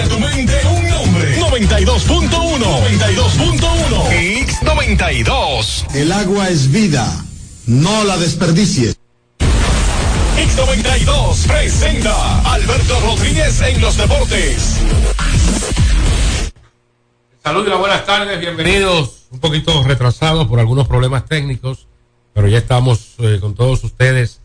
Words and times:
A 0.00 0.08
tu 0.08 0.18
mente 0.18 0.60
un 0.66 0.88
nombre. 0.88 1.38
92.1. 1.38 2.28
92.1. 2.28 4.44
X92. 4.44 5.94
El 5.94 6.10
agua 6.10 6.48
es 6.48 6.72
vida. 6.72 7.24
No 7.66 8.02
la 8.02 8.16
desperdicies. 8.16 8.96
X92 10.36 11.46
presenta 11.46 12.40
Alberto 12.52 12.98
Rodríguez 13.00 13.60
en 13.60 13.80
los 13.80 13.96
deportes. 13.96 14.80
Saludos 17.44 17.72
y 17.72 17.78
buenas 17.78 18.04
tardes, 18.04 18.40
bienvenidos. 18.40 19.26
Un 19.30 19.38
poquito 19.38 19.84
retrasados 19.84 20.48
por 20.48 20.58
algunos 20.58 20.88
problemas 20.88 21.26
técnicos, 21.26 21.86
pero 22.32 22.48
ya 22.48 22.58
estamos 22.58 23.14
eh, 23.18 23.38
con 23.40 23.54
todos 23.54 23.84
ustedes 23.84 24.40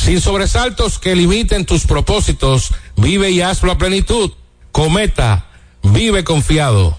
Sin 0.00 0.18
sobresaltos 0.22 0.98
que 0.98 1.14
limiten 1.14 1.66
tus 1.66 1.84
propósitos, 1.86 2.72
vive 2.96 3.30
y 3.32 3.42
hazlo 3.42 3.70
a 3.70 3.76
plenitud. 3.76 4.32
Cometa, 4.72 5.50
vive 5.82 6.24
confiado. 6.24 6.98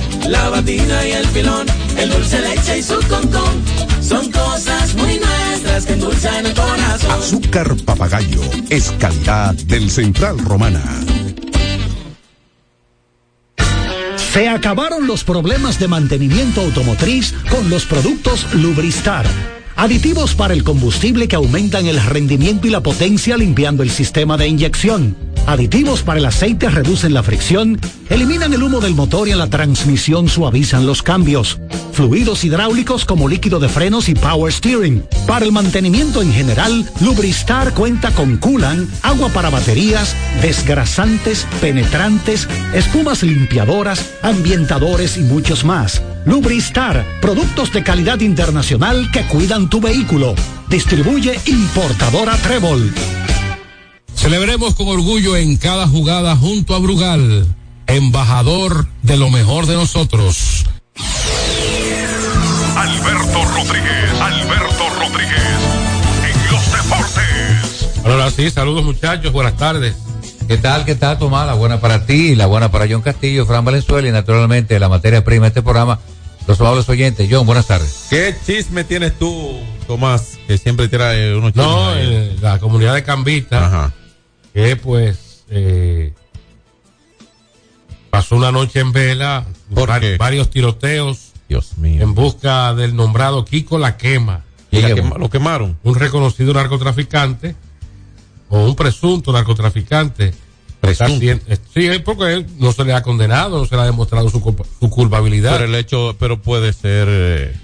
la 0.27 0.49
batida 0.49 1.07
y 1.07 1.11
el 1.11 1.25
filón, 1.27 1.67
el 1.97 2.09
dulce 2.09 2.41
leche 2.41 2.79
y 2.79 2.83
su 2.83 2.99
concón. 3.07 3.63
Son 4.01 4.31
cosas 4.31 4.95
muy 4.95 5.19
nuestras 5.19 5.85
que 5.85 5.93
endulzan 5.93 6.45
el 6.45 6.53
corazón. 6.53 7.11
Azúcar 7.11 7.75
papagayo 7.85 8.41
es 8.69 8.91
calidad 8.99 9.53
del 9.53 9.89
Central 9.89 10.39
Romana. 10.39 10.83
Se 14.33 14.47
acabaron 14.47 15.07
los 15.07 15.23
problemas 15.25 15.77
de 15.77 15.89
mantenimiento 15.89 16.61
automotriz 16.61 17.33
con 17.49 17.69
los 17.69 17.85
productos 17.85 18.47
Lubristar. 18.53 19.25
Aditivos 19.81 20.35
para 20.35 20.53
el 20.53 20.63
combustible 20.63 21.27
que 21.27 21.35
aumentan 21.35 21.87
el 21.87 21.99
rendimiento 21.99 22.67
y 22.67 22.69
la 22.69 22.83
potencia 22.83 23.35
limpiando 23.35 23.81
el 23.81 23.89
sistema 23.89 24.37
de 24.37 24.47
inyección. 24.47 25.17
Aditivos 25.47 26.03
para 26.03 26.19
el 26.19 26.25
aceite 26.27 26.69
reducen 26.69 27.15
la 27.15 27.23
fricción, 27.23 27.81
eliminan 28.07 28.53
el 28.53 28.61
humo 28.61 28.79
del 28.79 28.93
motor 28.93 29.27
y 29.27 29.31
en 29.31 29.39
la 29.39 29.49
transmisión 29.49 30.29
suavizan 30.29 30.85
los 30.85 31.01
cambios. 31.01 31.59
Fluidos 32.01 32.43
hidráulicos 32.43 33.05
como 33.05 33.29
líquido 33.29 33.59
de 33.59 33.69
frenos 33.69 34.09
y 34.09 34.15
power 34.15 34.51
steering. 34.51 35.05
Para 35.27 35.45
el 35.45 35.51
mantenimiento 35.51 36.23
en 36.23 36.33
general, 36.33 36.91
Lubristar 36.99 37.75
cuenta 37.75 38.09
con 38.09 38.37
coolant, 38.37 38.89
agua 39.03 39.29
para 39.29 39.51
baterías, 39.51 40.15
desgrasantes, 40.41 41.45
penetrantes, 41.61 42.47
espumas 42.73 43.21
limpiadoras, 43.21 44.15
ambientadores 44.23 45.15
y 45.17 45.19
muchos 45.19 45.63
más. 45.63 46.01
Lubristar, 46.25 47.05
productos 47.21 47.71
de 47.71 47.83
calidad 47.83 48.19
internacional 48.21 49.11
que 49.11 49.21
cuidan 49.27 49.69
tu 49.69 49.79
vehículo. 49.79 50.33
Distribuye 50.69 51.39
importadora 51.45 52.35
Trébol. 52.37 52.91
Celebremos 54.15 54.73
con 54.73 54.87
orgullo 54.87 55.37
en 55.37 55.55
cada 55.55 55.87
jugada 55.87 56.35
junto 56.35 56.73
a 56.73 56.79
Brugal, 56.79 57.45
embajador 57.85 58.87
de 59.03 59.17
lo 59.17 59.29
mejor 59.29 59.67
de 59.67 59.75
nosotros. 59.75 60.65
Alberto 62.81 63.45
Rodríguez, 63.45 64.11
Alberto 64.19 64.89
Rodríguez, 64.99 65.39
en 66.25 66.51
los 66.51 66.71
deportes. 66.71 67.99
Ahora 68.03 68.31
sí, 68.31 68.49
saludos 68.49 68.83
muchachos, 68.83 69.31
buenas 69.31 69.55
tardes. 69.55 69.95
¿Qué 70.47 70.57
tal, 70.57 70.83
qué 70.83 70.95
tal, 70.95 71.19
Tomás? 71.19 71.45
La 71.45 71.53
buena 71.53 71.79
para 71.79 72.07
ti, 72.07 72.35
la 72.35 72.47
buena 72.47 72.71
para 72.71 72.87
John 72.89 73.01
Castillo, 73.03 73.45
Fran 73.45 73.63
Valenzuela 73.63 74.07
y 74.07 74.11
naturalmente 74.11 74.79
la 74.79 74.89
materia 74.89 75.23
prima 75.23 75.43
de 75.45 75.47
este 75.49 75.61
programa, 75.61 75.99
los 76.47 76.59
amables 76.59 76.89
oyentes. 76.89 77.27
John, 77.31 77.45
buenas 77.45 77.67
tardes. 77.67 78.07
¿Qué 78.09 78.35
chisme 78.45 78.83
tienes 78.83 79.17
tú, 79.19 79.59
Tomás? 79.85 80.39
Que 80.47 80.57
siempre 80.57 80.87
trae 80.87 81.35
unos 81.35 81.53
chismes. 81.53 81.67
No, 81.67 81.95
eh, 81.95 82.35
la 82.41 82.57
comunidad 82.57 82.95
de 82.95 83.03
Cambita, 83.03 83.63
Ajá. 83.67 83.93
que 84.55 84.75
pues 84.75 85.43
eh, 85.51 86.13
pasó 88.09 88.35
una 88.35 88.51
noche 88.51 88.79
en 88.79 88.91
vela, 88.91 89.45
¿Por 89.73 89.87
var- 89.89 90.01
qué? 90.01 90.17
varios 90.17 90.49
tiroteos 90.49 91.27
Dios 91.51 91.77
mío. 91.77 92.01
en 92.01 92.13
busca 92.13 92.73
del 92.73 92.95
nombrado 92.95 93.43
Kiko 93.45 93.77
La 93.77 93.97
Quema, 93.97 94.43
Y 94.71 94.81
la 94.81 94.89
quema- 94.95 95.17
lo 95.17 95.29
quemaron. 95.29 95.77
un 95.83 95.95
reconocido 95.95 96.53
narcotraficante 96.53 97.55
o 98.49 98.65
un 98.65 98.75
presunto 98.75 99.31
narcotraficante. 99.33 100.33
Presunto. 100.79 101.23
eh, 101.25 101.57
sí, 101.73 101.85
es 101.85 101.99
porque 101.99 102.33
él 102.33 102.47
no 102.57 102.71
se 102.71 102.83
le 102.85 102.93
ha 102.93 103.03
condenado, 103.03 103.59
no 103.59 103.65
se 103.65 103.75
le 103.75 103.81
ha 103.81 103.85
demostrado 103.85 104.29
su, 104.29 104.41
culpa- 104.41 104.63
su 104.79 104.89
culpabilidad. 104.89 105.51
Pero 105.53 105.65
el 105.65 105.75
hecho, 105.75 106.15
pero 106.17 106.41
puede 106.41 106.73
ser 106.73 107.07
eh, 107.09 107.55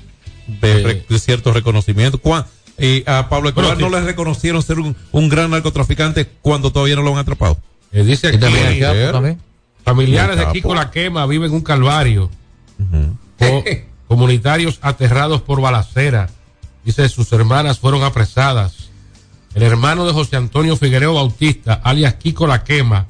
de, 0.48 1.04
Eh. 1.10 1.20
cierto 1.20 1.52
reconocimiento. 1.52 2.18
¿Cuán- 2.20 2.46
Y 2.80 3.02
a 3.10 3.28
Pablo 3.28 3.50
Escobar 3.50 3.74
Bueno, 3.74 3.90
no 3.90 3.98
le 4.00 4.06
reconocieron 4.06 4.62
ser 4.62 4.80
un, 4.80 4.96
un 5.12 5.30
gran 5.30 5.50
narcotraficante 5.50 6.28
cuando 6.44 6.72
todavía 6.72 6.96
no 6.96 7.02
lo 7.02 7.14
han 7.14 7.18
atrapado. 7.20 7.58
Eh, 7.92 8.04
dice 8.04 8.28
aquí, 8.28 8.38
también 8.38 9.40
familiares 9.84 10.38
de. 10.38 10.52
Kiko 10.52 10.76
La 10.76 10.92
Quema 10.92 11.26
viven 11.26 11.52
un 11.54 11.62
calvario. 11.62 12.30
Co- 13.40 13.64
comunitarios 14.08 14.80
aterrados 14.82 15.42
por 15.42 15.62
balacera. 15.62 16.30
Dice, 16.86 17.08
sus 17.10 17.32
hermanas 17.34 17.80
fueron 17.80 18.04
apresadas. 18.04 18.90
El 19.54 19.64
hermano 19.64 20.06
de 20.06 20.14
José 20.14 20.38
Antonio 20.38 20.78
Figuereo 20.78 21.14
Bautista, 21.16 21.74
alias 21.84 22.14
Kiko 22.16 22.48
La 22.48 22.64
Quema, 22.64 23.08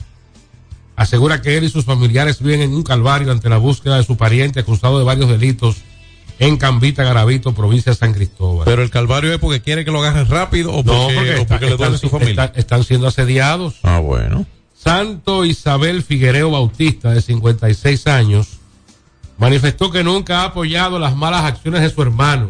asegura 0.96 1.42
que 1.42 1.58
él 1.58 1.64
y 1.66 1.70
sus 1.70 1.86
familiares 1.86 2.42
viven 2.42 2.62
en 2.62 2.74
un 2.74 2.84
calvario 2.84 3.32
ante 3.32 3.50
la 3.50 3.58
búsqueda 3.58 3.98
de 3.98 4.04
su 4.04 4.18
pariente 4.18 4.60
acusado 4.62 4.98
de 4.98 5.06
varios 5.06 5.30
delitos 5.30 5.78
en 6.40 6.58
Cambita, 6.58 7.04
Garavito, 7.04 7.54
provincia 7.54 7.92
de 7.92 7.98
San 7.98 8.14
Cristóbal. 8.14 8.66
Pero 8.66 8.84
el 8.84 8.90
calvario 8.92 9.34
es 9.34 9.40
porque 9.40 9.62
quiere 9.62 9.84
que 9.84 9.92
lo 9.92 10.00
agarren 10.00 10.28
rápido 10.28 10.72
o 10.72 10.84
no, 10.84 11.08
porque, 11.08 11.16
porque, 11.16 11.30
o 11.32 11.42
está- 11.42 11.48
porque 11.48 11.66
le 11.66 11.72
están, 11.72 11.88
duele 11.88 11.98
su 11.98 12.10
familia. 12.10 12.52
están 12.56 12.84
siendo 12.84 13.08
asediados. 13.08 13.76
Ah, 13.84 14.00
bueno. 14.00 14.46
Santo 14.76 15.46
Isabel 15.46 16.04
Figuereo 16.04 16.52
Bautista, 16.52 17.12
de 17.12 17.22
56 17.22 18.06
años, 18.08 18.57
manifestó 19.38 19.92
que 19.92 20.04
nunca 20.04 20.42
ha 20.42 20.46
apoyado 20.46 21.00
las 21.00 21.16
malas 21.16 21.44
acciones 21.44 21.82
de 21.82 21.90
su 21.90 22.02
hermano. 22.02 22.50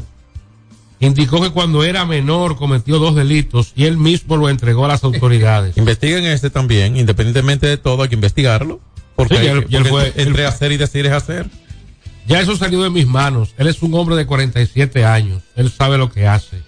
Indicó 1.00 1.42
que 1.42 1.52
cuando 1.52 1.84
era 1.84 2.06
menor 2.06 2.56
cometió 2.58 2.98
dos 2.98 3.16
delitos 3.16 3.72
y 3.76 3.86
él 3.86 3.98
mismo 3.98 4.36
lo 4.36 4.50
entregó 4.50 4.86
a 4.86 4.88
las 4.88 5.04
autoridades. 5.04 5.78
Investiguen 5.78 6.26
este 6.26 6.50
también, 6.50 6.98
independientemente 6.98 7.68
de 7.68 7.78
todo, 7.78 8.02
hay 8.04 8.10
que 8.10 8.16
investigarlo. 8.16 8.80
Porque, 9.16 9.38
Sí, 9.38 9.44
y 9.44 9.48
hay- 9.48 9.58
él- 9.58 9.66
y 9.70 9.76
él 9.76 9.84
porque 9.90 10.12
fue- 10.12 10.24
entre, 10.24 10.44
él- 10.44 10.48
hacer 10.48 10.72
y 10.72 10.78
decir 10.78 11.06
es 11.06 11.12
hacer. 11.12 11.48
Ya 12.28 12.42
eso 12.42 12.58
salió 12.58 12.82
de 12.84 12.90
mis 12.90 13.08
manos. 13.08 13.54
Él 13.58 13.68
es 13.68 13.82
un 13.82 13.94
hombre 13.94 14.16
de 14.16 14.26
47 14.26 15.06
años. 15.06 15.44
Él 15.56 15.72
sabe 15.72 15.98
lo 15.98 16.12
que 16.12 16.28
hace. 16.28 16.62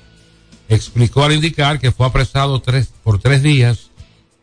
Explicó 0.69 1.23
al 1.23 1.33
indicar 1.33 1.79
que 1.79 1.91
fue 1.91 2.05
apresado 2.05 2.61
tres, 2.61 2.89
por 3.03 3.19
tres 3.19 3.41
días 3.41 3.89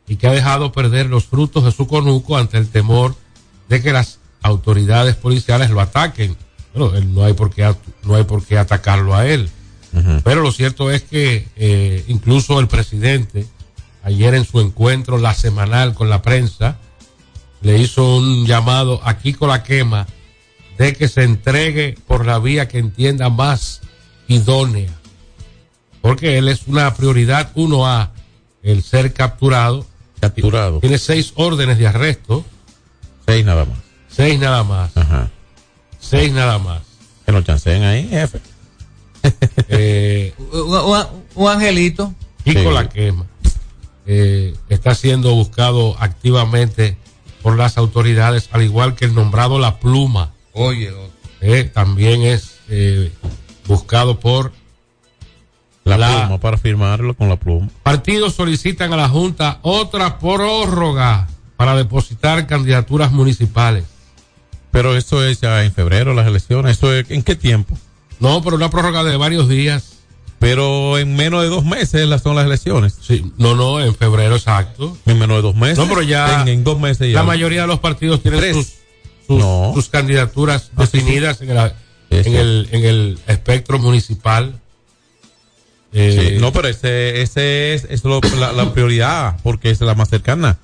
y 0.08 0.16
que 0.16 0.26
ha 0.26 0.32
dejado 0.32 0.72
perder 0.72 1.06
los 1.06 1.24
frutos 1.24 1.64
de 1.64 1.72
su 1.72 1.86
conuco 1.86 2.36
ante 2.36 2.58
el 2.58 2.68
temor 2.68 3.14
de 3.68 3.80
que 3.82 3.92
las 3.92 4.18
autoridades 4.46 5.16
policiales 5.16 5.70
lo 5.70 5.80
ataquen. 5.80 6.36
Bueno, 6.74 6.96
él 6.96 7.14
no 7.14 7.24
hay 7.24 7.32
por 7.32 7.52
qué, 7.52 7.74
no 8.04 8.14
hay 8.14 8.24
por 8.24 8.44
qué 8.44 8.58
atacarlo 8.58 9.14
a 9.14 9.26
él. 9.26 9.50
Pero 10.24 10.42
lo 10.42 10.52
cierto 10.52 10.90
es 10.90 11.02
que 11.02 11.48
eh, 11.56 12.04
incluso 12.06 12.60
el 12.60 12.68
presidente, 12.68 13.46
ayer 14.02 14.34
en 14.34 14.44
su 14.44 14.60
encuentro, 14.60 15.16
la 15.16 15.32
semanal 15.32 15.94
con 15.94 16.10
la 16.10 16.20
prensa, 16.20 16.76
le 17.62 17.78
hizo 17.78 18.16
un 18.16 18.44
llamado 18.44 19.00
a 19.04 19.16
Kiko 19.16 19.46
La 19.46 19.62
Quema 19.62 20.06
de 20.76 20.92
que 20.92 21.08
se 21.08 21.22
entregue 21.22 21.94
por 22.06 22.26
la 22.26 22.38
vía 22.38 22.68
que 22.68 22.78
entienda 22.78 23.30
más 23.30 23.80
idónea. 24.28 24.92
Porque 26.02 26.36
él 26.36 26.48
es 26.48 26.66
una 26.66 26.92
prioridad 26.92 27.54
1A, 27.54 28.10
el 28.62 28.82
ser 28.82 29.14
capturado. 29.14 29.86
Capturado. 30.20 30.80
Tiene 30.80 30.98
seis 30.98 31.32
órdenes 31.36 31.78
de 31.78 31.86
arresto, 31.86 32.44
Seis 33.26 33.44
nada 33.44 33.64
más. 33.64 33.78
Seis 34.16 34.38
nada 34.40 34.64
más, 34.64 34.96
Ajá. 34.96 35.30
seis 36.00 36.32
nada 36.32 36.58
más. 36.58 36.80
Que 37.26 37.32
lo 37.32 37.42
chanceen 37.42 37.82
ahí, 37.82 38.08
jefe. 38.08 38.40
Eh, 39.68 40.32
Un, 40.52 40.72
un- 40.74 41.06
un 41.34 41.48
angelito. 41.50 42.14
Kiko 42.44 42.60
Sí. 42.60 42.68
La 42.74 42.88
Quema 42.88 43.26
eh, 44.06 44.54
está 44.68 44.94
siendo 44.94 45.34
buscado 45.34 45.96
activamente 45.98 46.96
por 47.42 47.56
las 47.56 47.76
autoridades, 47.76 48.48
al 48.52 48.62
igual 48.62 48.94
que 48.94 49.04
el 49.04 49.14
nombrado 49.14 49.58
La 49.58 49.78
Pluma. 49.80 50.30
Oye, 50.52 50.92
eh, 51.40 51.64
también 51.64 52.22
es 52.22 52.58
eh, 52.68 53.10
buscado 53.66 54.20
por 54.20 54.52
La, 55.84 55.96
La- 55.98 56.22
pluma 56.26 56.38
para 56.40 56.56
firmarlo 56.56 57.14
con 57.16 57.28
la 57.28 57.36
pluma. 57.36 57.68
partidos 57.82 58.34
solicitan 58.34 58.92
a 58.92 58.96
la 58.96 59.08
Junta 59.08 59.58
otra 59.62 60.18
prórroga 60.20 61.26
para 61.56 61.74
depositar 61.76 62.46
candidaturas 62.46 63.10
municipales. 63.12 63.84
Pero 64.76 64.94
eso 64.94 65.24
es 65.24 65.40
ya 65.40 65.64
en 65.64 65.72
febrero, 65.72 66.12
las 66.12 66.26
elecciones. 66.26 66.76
¿Eso 66.76 66.92
es, 66.92 67.10
¿En 67.10 67.22
qué 67.22 67.34
tiempo? 67.34 67.78
No, 68.20 68.42
pero 68.42 68.56
una 68.56 68.68
prórroga 68.68 69.02
de 69.04 69.16
varios 69.16 69.48
días. 69.48 69.92
Pero 70.38 70.98
en 70.98 71.16
menos 71.16 71.40
de 71.42 71.48
dos 71.48 71.64
meses 71.64 72.06
las 72.06 72.20
son 72.22 72.36
las 72.36 72.44
elecciones. 72.44 72.94
Sí, 73.00 73.32
no, 73.38 73.54
no, 73.54 73.80
en 73.80 73.94
febrero 73.94 74.36
exacto. 74.36 74.94
En 75.06 75.18
menos 75.18 75.36
de 75.36 75.42
dos 75.42 75.56
meses. 75.56 75.78
No, 75.78 75.88
pero 75.88 76.02
ya 76.02 76.42
En, 76.42 76.48
en 76.48 76.62
dos 76.62 76.78
meses 76.78 77.08
ya. 77.10 77.20
la 77.20 77.22
mayoría 77.22 77.62
de 77.62 77.68
los 77.68 77.80
partidos 77.80 78.20
tienen 78.20 78.40
Tres. 78.40 78.54
sus, 78.54 78.66
sus, 79.26 79.38
No. 79.38 79.70
sus 79.74 79.88
candidaturas 79.88 80.70
Ah, 80.76 80.84
sí, 80.84 80.98
definidas 80.98 81.40
en, 81.40 81.50
el, 81.52 81.72
en, 82.10 82.34
el, 82.36 82.68
en 82.72 82.84
el 82.84 83.18
espectro 83.28 83.78
municipal. 83.78 84.60
Eh, 85.94 86.32
Sí, 86.34 86.38
no, 86.38 86.52
pero 86.52 86.68
ese, 86.68 87.22
ese 87.22 87.72
es, 87.72 87.86
es 87.88 88.04
lo- 88.04 88.20
la, 88.38 88.52
la 88.52 88.74
prioridad, 88.74 89.38
porque 89.42 89.70
es 89.70 89.80
la 89.80 89.94
más 89.94 90.10
cercana. 90.10 90.58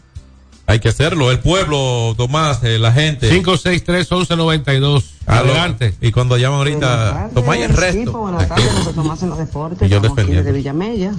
Hay 0.66 0.78
que 0.78 0.88
hacerlo. 0.88 1.30
El 1.30 1.40
pueblo, 1.40 2.14
Tomás, 2.16 2.62
eh, 2.62 2.78
la 2.78 2.92
gente. 2.92 3.30
563-1192. 3.42 5.04
Aló. 5.26 5.50
Adelante. 5.50 5.94
Y 6.00 6.12
cuando 6.12 6.36
llaman 6.36 6.58
ahorita, 6.58 7.30
Tomás 7.34 7.58
y 7.58 7.62
el 7.62 7.72
resto. 7.74 8.12
Buenas 8.12 8.48
tardes, 8.48 8.70
José 8.78 8.92
Tomás 8.92 9.22
en 9.22 9.30
los 9.30 9.38
deportes. 9.38 9.90
Yo 9.90 10.00
Villamella. 10.00 11.12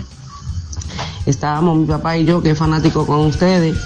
Estábamos 1.25 1.77
mi 1.77 1.85
papá 1.85 2.17
y 2.17 2.25
yo, 2.25 2.41
que 2.41 2.51
es 2.51 2.57
fanático 2.57 3.05
con 3.05 3.19
ustedes, 3.19 3.77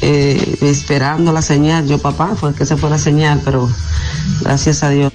eh, 0.00 0.58
esperando 0.62 1.32
la 1.32 1.42
señal. 1.42 1.86
Yo, 1.86 1.98
papá, 1.98 2.34
fue 2.34 2.54
que 2.54 2.66
se 2.66 2.76
fue 2.76 2.90
la 2.90 2.98
señal, 2.98 3.40
pero 3.44 3.68
gracias 4.40 4.82
a 4.82 4.90
Dios. 4.90 5.12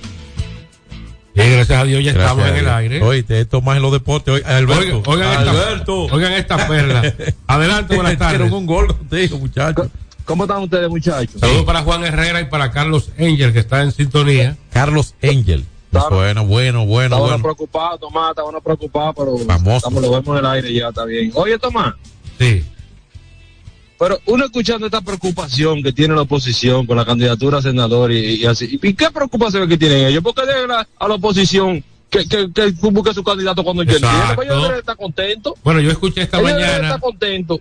Bien, 1.37 1.51
gracias 1.53 1.79
a 1.79 1.83
Dios 1.83 2.03
ya 2.03 2.13
Gracias 2.13 2.31
estamos 2.31 2.49
en 2.51 2.57
el 2.65 2.69
aire. 2.73 3.01
Oye, 3.03 3.45
Tomás 3.45 3.77
en 3.77 3.83
los 3.83 3.91
deportes. 3.91 4.33
Oye, 4.33 4.43
Alberto. 4.45 5.03
Oigan, 5.05 5.27
oigan 5.27 5.31
esta, 5.39 5.51
Alberto. 5.51 6.03
oigan 6.05 6.33
esta 6.33 6.67
perla. 6.67 7.13
Adelante, 7.47 7.95
buenas 7.95 8.17
tardes. 8.17 8.35
Hicieron 8.39 8.53
un 8.53 8.65
gol 8.65 8.87
contigo, 8.87 9.37
muchachos. 9.37 9.87
¿Cómo 10.25 10.43
están 10.43 10.63
ustedes, 10.63 10.89
muchachos? 10.89 11.39
Saludos 11.39 11.63
para 11.63 11.83
Juan 11.83 12.03
Herrera 12.03 12.41
y 12.41 12.45
para 12.45 12.71
Carlos 12.71 13.11
Engel, 13.17 13.53
que 13.53 13.59
está 13.59 13.81
en 13.83 13.91
sintonía. 13.91 14.57
Carlos 14.73 15.13
Angel. 15.23 15.63
Bueno, 16.09 16.45
bueno, 16.45 16.85
bueno, 16.85 17.15
Estaba 17.15 17.21
bueno. 17.21 17.41
preocupado, 17.43 17.97
Tomás, 17.97 18.31
estaba 18.31 18.59
preocupado, 18.61 19.13
pero 19.13 19.37
Famoso. 19.37 19.77
estamos, 19.77 20.01
lo 20.03 20.11
vemos 20.11 20.27
en 20.39 20.45
el 20.45 20.51
aire 20.51 20.73
ya, 20.73 20.89
está 20.89 21.05
bien. 21.05 21.31
Oye, 21.33 21.57
Tomás, 21.57 21.93
Sí. 22.37 22.63
Pero 23.99 24.19
uno 24.25 24.45
escuchando 24.45 24.85
esta 24.85 25.01
preocupación 25.01 25.81
que 25.81 25.91
tiene 25.91 26.13
la 26.15 26.21
oposición 26.21 26.85
con 26.85 26.97
la 26.97 27.05
candidatura 27.05 27.57
a 27.57 27.61
senador 27.61 28.11
y, 28.11 28.35
y 28.35 28.45
así, 28.45 28.79
¿y 28.81 28.93
qué 28.93 29.09
preocupación 29.11 29.67
que 29.67 29.77
tienen 29.77 30.05
ellos? 30.05 30.23
Porque 30.23 30.45
dejan 30.45 30.71
a, 30.71 30.87
a 30.99 31.07
la 31.07 31.15
oposición 31.15 31.83
que, 32.09 32.27
que, 32.27 32.51
que 32.53 32.71
busque 32.91 33.13
su 33.13 33.23
candidato 33.23 33.63
cuando 33.63 33.83
ellos 33.83 33.99
deben 34.01 34.75
estar 34.79 34.95
contentos. 34.95 35.53
Bueno, 35.63 35.79
yo 35.81 35.91
escuché 35.91 36.21
esta 36.21 36.37
Ellos 36.39 36.51
mañana 36.53 36.83
estar 36.87 36.99
contentos. 37.01 37.59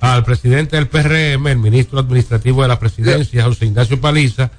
al 0.00 0.24
presidente 0.24 0.76
del 0.76 0.88
PRM, 0.88 1.46
el 1.46 1.58
ministro 1.58 1.98
administrativo 2.00 2.62
de 2.62 2.68
la 2.68 2.78
presidencia, 2.78 3.44
José 3.44 3.66
Ignacio 3.66 4.00
Paliza, 4.00 4.50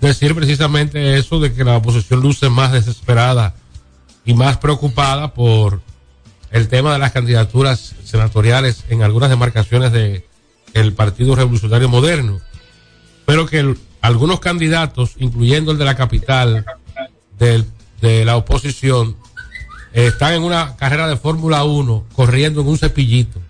decir 0.00 0.34
precisamente 0.34 1.18
eso 1.18 1.38
de 1.40 1.52
que 1.52 1.64
la 1.64 1.76
oposición 1.76 2.20
luce 2.20 2.48
más 2.48 2.72
desesperada 2.72 3.54
y 4.24 4.32
más 4.32 4.56
preocupada 4.56 5.34
por 5.34 5.82
el 6.50 6.68
tema 6.68 6.92
de 6.92 6.98
las 6.98 7.12
candidaturas 7.12 7.94
senatoriales 8.04 8.84
en 8.88 9.02
algunas 9.02 9.30
demarcaciones 9.30 9.92
de 9.92 10.26
el 10.74 10.92
Partido 10.92 11.34
Revolucionario 11.34 11.88
Moderno, 11.88 12.40
pero 13.26 13.46
que 13.46 13.58
el- 13.60 13.78
algunos 14.00 14.40
candidatos, 14.40 15.14
incluyendo 15.18 15.72
el 15.72 15.78
de 15.78 15.84
la 15.84 15.96
capital 15.96 16.64
del- 17.38 17.66
de 18.00 18.24
la 18.24 18.36
oposición, 18.36 19.16
eh, 19.92 20.06
están 20.06 20.34
en 20.34 20.42
una 20.42 20.76
carrera 20.76 21.08
de 21.08 21.16
Fórmula 21.16 21.64
1 21.64 22.04
corriendo 22.14 22.60
en 22.62 22.68
un 22.68 22.78
cepillito. 22.78 23.40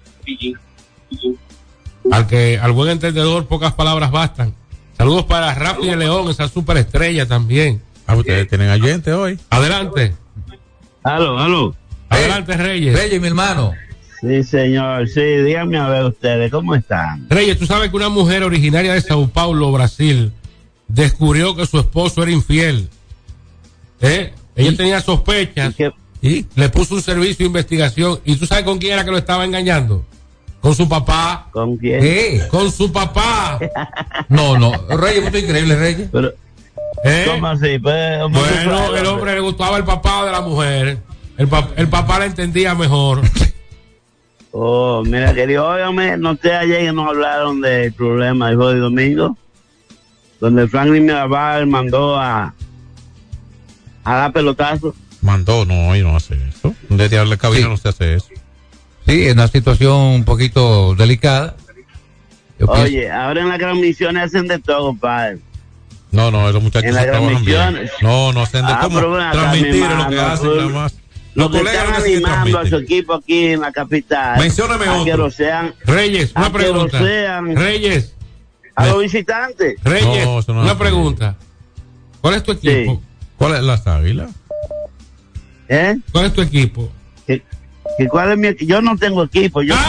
Al 2.10 2.26
que, 2.26 2.58
al 2.58 2.72
buen 2.72 2.90
entendedor, 2.90 3.46
pocas 3.46 3.74
palabras 3.74 4.10
bastan. 4.10 4.54
Saludos 4.96 5.24
para 5.26 5.54
Rafi 5.54 5.86
de 5.88 5.96
León, 5.96 6.28
esa 6.28 6.48
superestrella 6.48 7.26
también. 7.26 7.82
Ah, 8.06 8.16
ustedes 8.16 8.48
tienen 8.48 8.70
oyente 8.70 9.12
hoy. 9.12 9.38
Adelante. 9.50 10.14
Aló, 11.04 11.38
aló. 11.38 11.76
Adelante, 12.20 12.56
Reyes. 12.56 12.94
Reyes, 12.94 13.20
mi 13.20 13.26
hermano. 13.28 13.72
Sí, 14.20 14.44
señor. 14.44 15.08
Sí, 15.08 15.20
díganme 15.20 15.78
a 15.78 15.88
ver 15.88 16.04
ustedes, 16.04 16.50
¿cómo 16.50 16.74
están? 16.74 17.26
Reyes, 17.28 17.58
tú 17.58 17.66
sabes 17.66 17.90
que 17.90 17.96
una 17.96 18.10
mujer 18.10 18.42
originaria 18.42 18.92
de 18.92 19.00
Sao 19.00 19.28
Paulo, 19.28 19.72
Brasil, 19.72 20.32
descubrió 20.88 21.56
que 21.56 21.66
su 21.66 21.78
esposo 21.78 22.22
era 22.22 22.30
infiel. 22.30 22.88
¿Eh? 24.00 24.32
Ella 24.56 24.76
tenía 24.76 25.00
sospechas 25.00 25.74
y 26.20 26.44
le 26.54 26.68
puso 26.68 26.96
un 26.96 27.02
servicio 27.02 27.44
de 27.44 27.46
investigación. 27.46 28.20
¿Y 28.24 28.36
tú 28.36 28.46
sabes 28.46 28.64
con 28.64 28.78
quién 28.78 28.92
era 28.92 29.04
que 29.04 29.10
lo 29.10 29.18
estaba 29.18 29.44
engañando? 29.44 30.04
Con 30.60 30.74
su 30.74 30.86
papá. 30.86 31.48
¿Con 31.50 31.78
quién? 31.78 32.00
¿Qué? 32.00 32.42
Con 32.50 32.70
su 32.70 32.92
papá. 32.92 33.58
No, 34.28 34.58
no. 34.58 34.72
Reyes, 34.88 35.24
esto 35.24 35.38
es 35.38 35.44
increíble, 35.44 35.76
Reyes. 35.76 36.08
Pero, 36.12 36.34
¿Eh? 37.04 37.24
¿Cómo 37.26 37.46
así? 37.46 37.78
Pues, 37.78 38.18
¿cómo 38.20 38.44
se 38.44 38.66
Bueno, 38.66 38.96
el 38.96 39.06
hombre 39.06 39.34
le 39.34 39.40
gustaba 39.40 39.78
el 39.78 39.84
papá 39.84 40.26
de 40.26 40.32
la 40.32 40.40
mujer. 40.42 40.98
El, 41.40 41.48
pa- 41.48 41.70
el 41.76 41.88
papá 41.88 42.18
la 42.18 42.26
entendía 42.26 42.74
mejor. 42.74 43.22
Oh, 44.52 45.04
mira, 45.06 45.32
querido, 45.32 45.64
óigame, 45.64 46.16
no 46.16 46.34
te 46.34 46.52
ayer 46.52 46.80
que 46.80 46.92
nos 46.92 47.06
hablaron 47.08 47.60
del 47.60 47.92
problema 47.92 48.50
de 48.50 48.56
hoy 48.56 48.80
domingo, 48.80 49.38
donde 50.40 50.66
Franklin 50.66 51.04
Mirabal 51.06 51.68
mandó 51.68 52.18
a, 52.18 52.52
a 54.02 54.14
dar 54.16 54.32
pelotazo. 54.32 54.92
Mandó, 55.22 55.64
no, 55.64 55.94
y 55.94 56.02
no 56.02 56.16
hace 56.16 56.34
eso. 56.48 56.74
Desde 56.88 57.14
darle 57.18 57.38
cabina 57.38 57.68
no 57.68 57.76
se 57.76 57.90
hace 57.90 58.14
eso. 58.14 58.26
Sí, 59.06 59.24
es 59.24 59.34
una 59.34 59.46
situación 59.46 59.94
un 59.96 60.24
poquito 60.24 60.96
delicada. 60.96 61.54
Yo 62.58 62.66
pienso- 62.66 62.82
Oye, 62.82 63.08
ahora 63.08 63.42
en 63.42 63.50
las 63.50 63.58
transmisiones 63.58 64.24
hacen 64.24 64.48
de 64.48 64.58
todo, 64.58 64.86
compadre. 64.86 65.38
No, 66.10 66.32
no, 66.32 66.48
esos 66.48 66.60
muchachos 66.60 66.88
En 66.88 66.94
se 66.94 67.00
las 67.02 67.06
trabajan 67.06 67.44
bien. 67.44 67.56
transmisiones. 67.56 67.92
No, 68.02 68.32
no 68.32 68.42
hacen 68.42 68.66
de 68.66 68.72
Ah, 68.72 68.88
ven 68.88 68.98
acá, 69.20 69.30
transmitir 69.30 69.74
mi 69.74 69.80
es 69.82 69.96
lo 69.96 70.08
que 70.08 70.20
hacen 70.20 70.56
nada 70.56 70.68
más. 70.70 70.94
Los 71.34 71.50
Los 71.50 71.52
que 71.52 71.58
colegas 71.58 71.84
están 71.88 72.02
animando 72.02 72.58
a 72.58 72.66
su 72.66 72.76
equipo 72.76 73.14
aquí 73.14 73.46
en 73.48 73.60
la 73.60 73.70
capital. 73.72 74.38
Mencióname 74.40 74.86
a 74.86 75.04
que 75.04 75.16
lo 75.16 75.30
sean. 75.30 75.74
Reyes, 75.84 76.32
una 76.34 76.46
que 76.46 76.52
pregunta. 76.58 76.98
lo 77.00 77.06
sean 77.06 77.56
Reyes, 77.56 78.14
a 78.74 78.86
los 78.86 79.02
visitantes. 79.02 79.76
Reyes, 79.84 80.26
No, 80.26 80.40
no 80.54 80.62
una 80.62 80.76
pregunta. 80.78 81.36
¿Cuál 82.20 82.34
es 82.34 82.42
tu 82.42 82.52
equipo? 82.52 83.00
¿Cuál 83.36 83.54
es 83.56 83.62
las 83.62 83.86
águilas? 83.86 84.30
¿Eh? 85.68 85.96
¿Cuál 86.12 86.26
es 86.26 86.32
tu 86.34 86.42
equipo? 86.42 86.90
¿Que, 87.26 87.42
que 87.96 88.08
cuál 88.08 88.32
es 88.32 88.38
mi 88.38 88.66
Yo 88.66 88.82
no 88.82 88.96
tengo 88.98 89.22
equipo. 89.22 89.62
Yo 89.62 89.74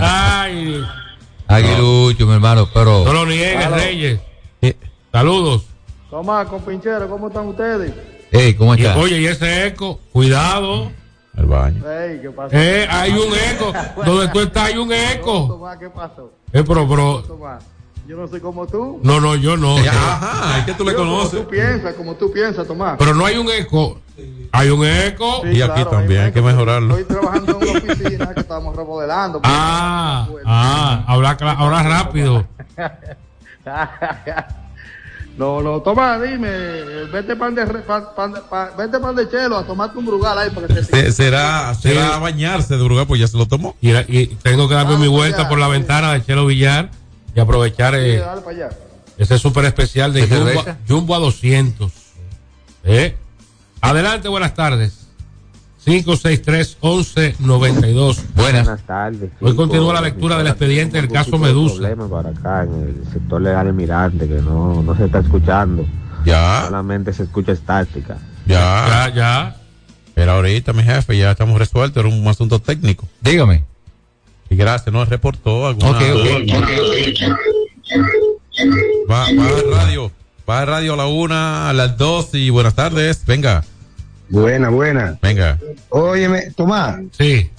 Ay, 0.00 0.82
Aguilucho, 1.46 2.26
mi 2.26 2.32
hermano, 2.34 2.68
pero. 2.72 3.04
no 3.04 3.12
lo 3.12 3.26
niegues. 3.26 3.70
Reyes. 3.70 4.20
Saludos. 5.12 5.64
Tomás, 6.10 6.46
compinchero, 6.48 7.08
¿cómo 7.08 7.28
están 7.28 7.46
ustedes? 7.48 7.92
Hey, 8.30 8.54
¿cómo 8.54 8.74
Y, 8.74 8.84
está? 8.84 8.96
oye, 8.98 9.20
y 9.20 9.26
ese 9.26 9.66
eco, 9.66 9.98
cuidado. 10.12 10.90
El 11.36 11.46
baño. 11.46 11.82
¿qué 11.82 12.30
pasó? 12.34 12.48
Eh, 12.56 12.86
hay 12.90 13.12
un 13.12 13.32
eco. 13.32 13.72
Donde 14.04 14.28
tú 14.28 14.40
estás 14.40 14.64
hay 14.64 14.76
un 14.76 14.92
eco. 14.92 15.46
Tomás, 15.48 15.78
¿qué 15.78 15.88
pasó? 15.88 16.32
Eh, 16.52 16.64
pero, 16.66 17.22
Tomás, 17.22 17.64
yo 18.06 18.16
no 18.16 18.26
soy 18.26 18.40
como 18.40 18.66
tú. 18.66 19.00
no, 19.02 19.20
no, 19.20 19.36
yo 19.36 19.56
no. 19.56 19.76
Ajá, 19.78 20.58
es 20.58 20.64
que 20.64 20.74
tú 20.74 20.84
le 20.84 20.94
conoces. 20.94 21.30
Como 21.30 21.44
tú 21.44 21.50
piensas, 21.50 21.94
como 21.94 22.14
tú 22.16 22.32
piensas, 22.32 22.66
Tomás. 22.66 22.96
Pero 22.98 23.14
no 23.14 23.24
hay 23.24 23.36
un 23.38 23.48
eco. 23.50 24.00
Hay 24.50 24.70
un 24.70 24.84
eco. 24.84 25.42
Sí, 25.44 25.50
Y 25.58 25.62
aquí 25.62 25.74
claro, 25.74 25.90
también 25.90 26.22
hay 26.22 26.32
que 26.32 26.42
mejorarlo. 26.42 26.98
Estoy 26.98 27.16
trabajando 27.16 27.60
en 27.60 27.68
una 27.68 27.78
oficina 27.78 28.34
que 28.34 28.40
estamos 28.40 28.74
remodelando. 28.74 29.40
Ah, 29.44 30.26
ah, 30.44 31.04
habla, 31.06 31.36
habla 31.40 31.82
rápido. 31.82 32.46
No, 35.38 35.62
no, 35.62 35.80
Tomás, 35.80 36.20
dime, 36.20 36.48
vete 37.12 37.36
pan 37.36 37.54
de, 37.54 37.64
re- 37.64 37.82
pan, 37.82 38.06
pan 38.16 38.32
de- 38.32 38.40
pan- 38.40 38.70
vete 38.76 38.98
pan 38.98 39.14
de 39.14 39.28
chelo 39.30 39.56
a 39.56 39.64
tomarte 39.64 39.96
un 39.96 40.04
brugal 40.06 40.36
ahí 40.36 40.50
para 40.50 40.66
que 40.66 40.74
te 40.74 40.84
Se- 40.84 41.12
será 41.12 41.72
será 41.76 42.16
a 42.16 42.18
bañarse 42.18 42.76
de 42.76 42.82
Brugal, 42.82 43.06
pues 43.06 43.20
ya 43.20 43.28
se 43.28 43.36
lo 43.36 43.46
tomó. 43.46 43.76
Y, 43.80 43.92
y 44.08 44.26
tengo 44.42 44.68
que 44.68 44.74
darme 44.74 44.96
mi 44.98 45.06
vuelta 45.06 45.48
por 45.48 45.58
la 45.60 45.68
ventana 45.68 46.12
de 46.12 46.24
Chelo 46.24 46.44
Villar 46.46 46.90
y 47.36 47.38
aprovechar 47.40 47.94
Sí, 47.94 48.00
eh, 48.00 48.18
dale 48.18 48.40
para 48.40 48.56
allá. 48.56 48.68
ese 49.16 49.38
super 49.38 49.64
especial 49.64 50.12
de. 50.12 50.26
Jumbo 50.88 51.14
a 51.14 51.18
200. 51.20 51.92
¿Eh? 52.84 53.14
Adelante, 53.80 54.28
buenas 54.28 54.54
tardes. 54.54 55.06
563-1192. 55.88 58.18
Buenas. 58.34 58.82
tardes. 58.84 59.30
Hoy 59.40 59.56
continúa 59.56 59.94
la 59.94 60.02
lectura 60.02 60.36
del 60.36 60.48
expediente 60.48 61.00
del 61.00 61.10
caso 61.10 61.38
Medusa. 61.38 61.76
problema 61.76 62.06
para 62.08 62.28
acá 62.30 62.64
en 62.64 62.74
el 62.82 62.96
sector 63.10 63.40
legal 63.40 63.66
Emirante 63.68 64.28
que 64.28 64.42
no, 64.42 64.82
no 64.82 64.94
se 64.94 65.06
está 65.06 65.20
escuchando. 65.20 65.86
Ya. 66.26 66.64
Solamente 66.66 67.14
se 67.14 67.22
escucha 67.22 67.52
estática. 67.52 68.18
Ya. 68.46 69.08
Ya, 69.08 69.14
ya. 69.14 69.56
Pero 70.14 70.32
ahorita, 70.32 70.74
mi 70.74 70.82
jefe, 70.82 71.16
ya 71.16 71.30
estamos 71.30 71.58
resueltos. 71.58 72.04
Era 72.04 72.14
un 72.14 72.28
asunto 72.28 72.60
técnico. 72.60 73.08
Dígame. 73.22 73.64
Y 74.50 74.56
gracias, 74.56 74.92
nos 74.92 75.08
reportó 75.08 75.66
alguna. 75.66 75.90
Ok, 75.90 76.02
ok. 76.12 76.26
Va, 79.10 79.26
va 79.32 79.46
a 79.46 79.62
radio. 79.84 80.12
Va 80.48 80.60
a 80.60 80.64
radio 80.64 80.94
a 80.94 80.96
la 80.96 81.06
una, 81.06 81.68
a 81.68 81.72
las 81.72 81.96
dos 81.96 82.34
y 82.34 82.50
buenas 82.50 82.74
tardes. 82.74 83.24
Venga, 83.26 83.64
Buena, 84.28 84.68
buena. 84.68 85.18
venga. 85.22 85.58
Óyeme, 85.90 86.50
Tomás, 86.56 87.00
Sí. 87.18 87.50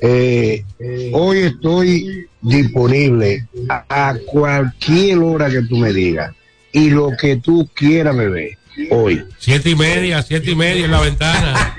eh, 0.00 0.64
hoy 1.12 1.38
estoy 1.38 2.26
disponible 2.42 3.46
a, 3.68 4.08
a 4.10 4.14
cualquier 4.26 5.18
hora 5.18 5.50
que 5.50 5.62
tú 5.62 5.76
me 5.76 5.92
digas 5.92 6.32
y 6.72 6.90
lo 6.90 7.10
que 7.20 7.36
tú 7.36 7.68
quieras 7.74 8.16
beber 8.16 8.50
hoy. 8.90 9.24
Siete 9.38 9.70
y 9.70 9.74
media, 9.76 10.22
siete 10.22 10.50
y 10.50 10.54
media 10.54 10.84
en 10.84 10.90
la 10.90 11.00
ventana. 11.00 11.76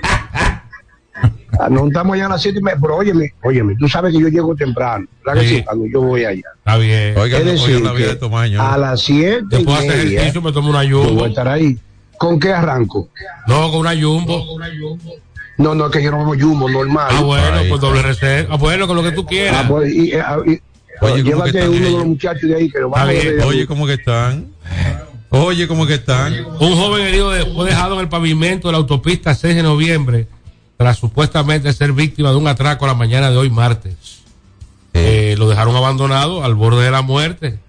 Ah, 1.60 1.70
No 1.72 1.88
estamos 1.88 2.16
ya 2.18 2.28
a 2.28 2.30
las 2.30 2.42
siete 2.42 2.60
y 2.60 2.62
media, 2.62 2.78
pero 2.80 2.98
óyeme, 2.98 3.34
óyeme, 3.44 3.76
tú 3.80 3.88
sabes 3.88 4.14
que 4.14 4.20
yo 4.22 4.28
llego 4.28 4.56
temprano, 4.56 5.08
¿verdad 5.26 5.42
que 5.42 5.48
Sí. 5.48 5.64
Cuando 5.64 5.86
yo 5.88 6.02
voy 6.02 6.24
allá. 6.26 6.44
Está 6.58 6.78
bien. 6.78 7.18
Oiga, 7.18 7.38
Es 7.40 7.46
no, 7.46 7.52
decir, 7.52 7.76
oiga 7.78 7.86
la 7.88 7.94
vida 7.94 8.08
de 8.10 8.16
Tomaño. 8.16 8.62
a 8.62 8.78
las 8.78 9.02
siete 9.02 9.44
y 9.52 9.56
Después 9.56 9.80
de 9.82 9.88
hacer 9.90 10.04
media 10.04 10.18
ejercicio 10.20 10.42
me 10.42 10.52
tomo 10.52 10.70
una 10.70 10.84
yo 10.84 11.02
voy 11.14 11.24
a 11.24 11.28
estar 11.28 11.48
ahí. 11.48 11.78
¿Con 12.18 12.40
qué 12.40 12.52
arranco? 12.54 13.10
No, 13.48 13.70
con 13.72 13.82
una 13.82 13.92
jumbo. 14.00 14.44
No, 15.58 15.74
no, 15.76 15.86
es 15.88 15.92
que 15.92 16.04
yo 16.04 16.12
no 16.12 16.18
como 16.20 16.34
jumbo 16.40 16.70
normal. 16.70 17.08
Ah, 17.12 17.22
bueno, 17.22 17.58
pues 17.70 17.82
doble 17.82 18.02
reserva. 18.02 18.54
Ah, 18.54 18.58
bueno, 18.58 18.88
con 18.88 18.96
lo 18.96 19.04
que 19.04 19.12
tú 19.12 19.22
Ah, 19.22 19.28
quieras. 19.30 19.66
pues, 19.70 19.92
y- 19.94 20.10
y- 20.10 20.14
ah, 20.14 20.38
y- 20.46 20.50
Oye, 20.50 20.62
¿cómo 21.00 21.14
que 21.16 21.24
llévate 21.24 21.50
están 21.60 21.70
uno 21.70 21.86
de 21.86 21.92
los 21.92 22.06
muchachos 22.06 22.50
de 22.50 22.56
ahí 22.56 22.70
que 22.72 22.80
lo 22.80 22.90
vamos 22.90 23.08
a 23.10 23.12
ver. 23.12 23.44
Oye, 23.44 23.68
¿cómo 23.68 23.86
que 23.86 23.94
están? 23.94 24.48
Oye, 25.30 25.68
¿cómo 25.68 25.86
que 25.86 25.96
están? 25.96 26.34
Un 26.60 26.76
joven 26.76 27.06
herido 27.06 27.30
de- 27.32 27.46
fue 27.46 27.66
dejado 27.70 27.96
en 27.96 28.02
el 28.02 28.10
pavimento 28.10 28.68
de 28.68 28.72
la 28.72 28.78
autopista 28.80 29.36
6 29.36 29.56
de 29.56 29.62
noviembre 29.64 30.28
tras 30.78 30.98
supuestamente 30.98 31.72
ser 31.74 31.92
víctima 31.94 32.32
de 32.32 32.38
un 32.38 32.48
atraco 32.48 32.86
a 32.86 32.88
la 32.90 32.94
mañana 32.94 33.30
de 33.30 33.38
hoy 33.38 33.50
martes. 33.50 33.96
Eh, 34.94 35.36
lo 35.38 35.48
dejaron 35.50 35.76
abandonado 35.76 36.44
al 36.44 36.56
borde 36.56 36.84
de 36.84 36.92
la 36.92 37.02
muerte. 37.04 37.60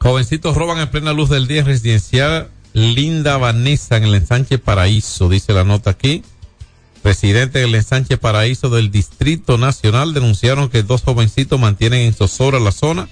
Jovencitos 0.00 0.56
roban 0.56 0.78
en 0.78 0.88
plena 0.88 1.12
luz 1.12 1.28
del 1.28 1.46
día 1.46 1.60
en 1.60 1.66
residencial 1.66 2.48
Linda 2.78 3.36
Vanessa 3.38 3.96
en 3.96 4.04
el 4.04 4.14
ensanche 4.14 4.58
Paraíso, 4.58 5.28
dice 5.28 5.52
la 5.52 5.64
nota 5.64 5.90
aquí. 5.90 6.22
Residentes 7.02 7.60
del 7.62 7.74
ensanche 7.74 8.18
Paraíso 8.18 8.70
del 8.70 8.90
Distrito 8.90 9.58
Nacional 9.58 10.14
denunciaron 10.14 10.68
que 10.68 10.82
dos 10.84 11.02
jovencitos 11.02 11.58
mantienen 11.58 12.00
en 12.02 12.14
zozobra 12.14 12.60
la 12.60 12.72
zona 12.72 13.08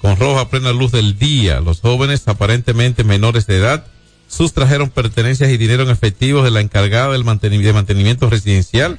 con 0.00 0.16
rojo 0.16 0.38
a 0.40 0.48
plena 0.48 0.72
luz 0.72 0.92
del 0.92 1.18
día. 1.18 1.60
Los 1.60 1.80
jóvenes, 1.80 2.26
aparentemente 2.26 3.04
menores 3.04 3.46
de 3.46 3.58
edad, 3.58 3.86
sustrajeron 4.28 4.88
pertenencias 4.90 5.50
y 5.50 5.58
dinero 5.58 5.82
en 5.82 5.90
efectivo 5.90 6.42
de 6.42 6.50
la 6.50 6.60
encargada 6.60 7.12
del 7.12 7.24
manteni- 7.24 7.60
de 7.62 7.72
mantenimiento 7.72 8.30
residencial, 8.30 8.98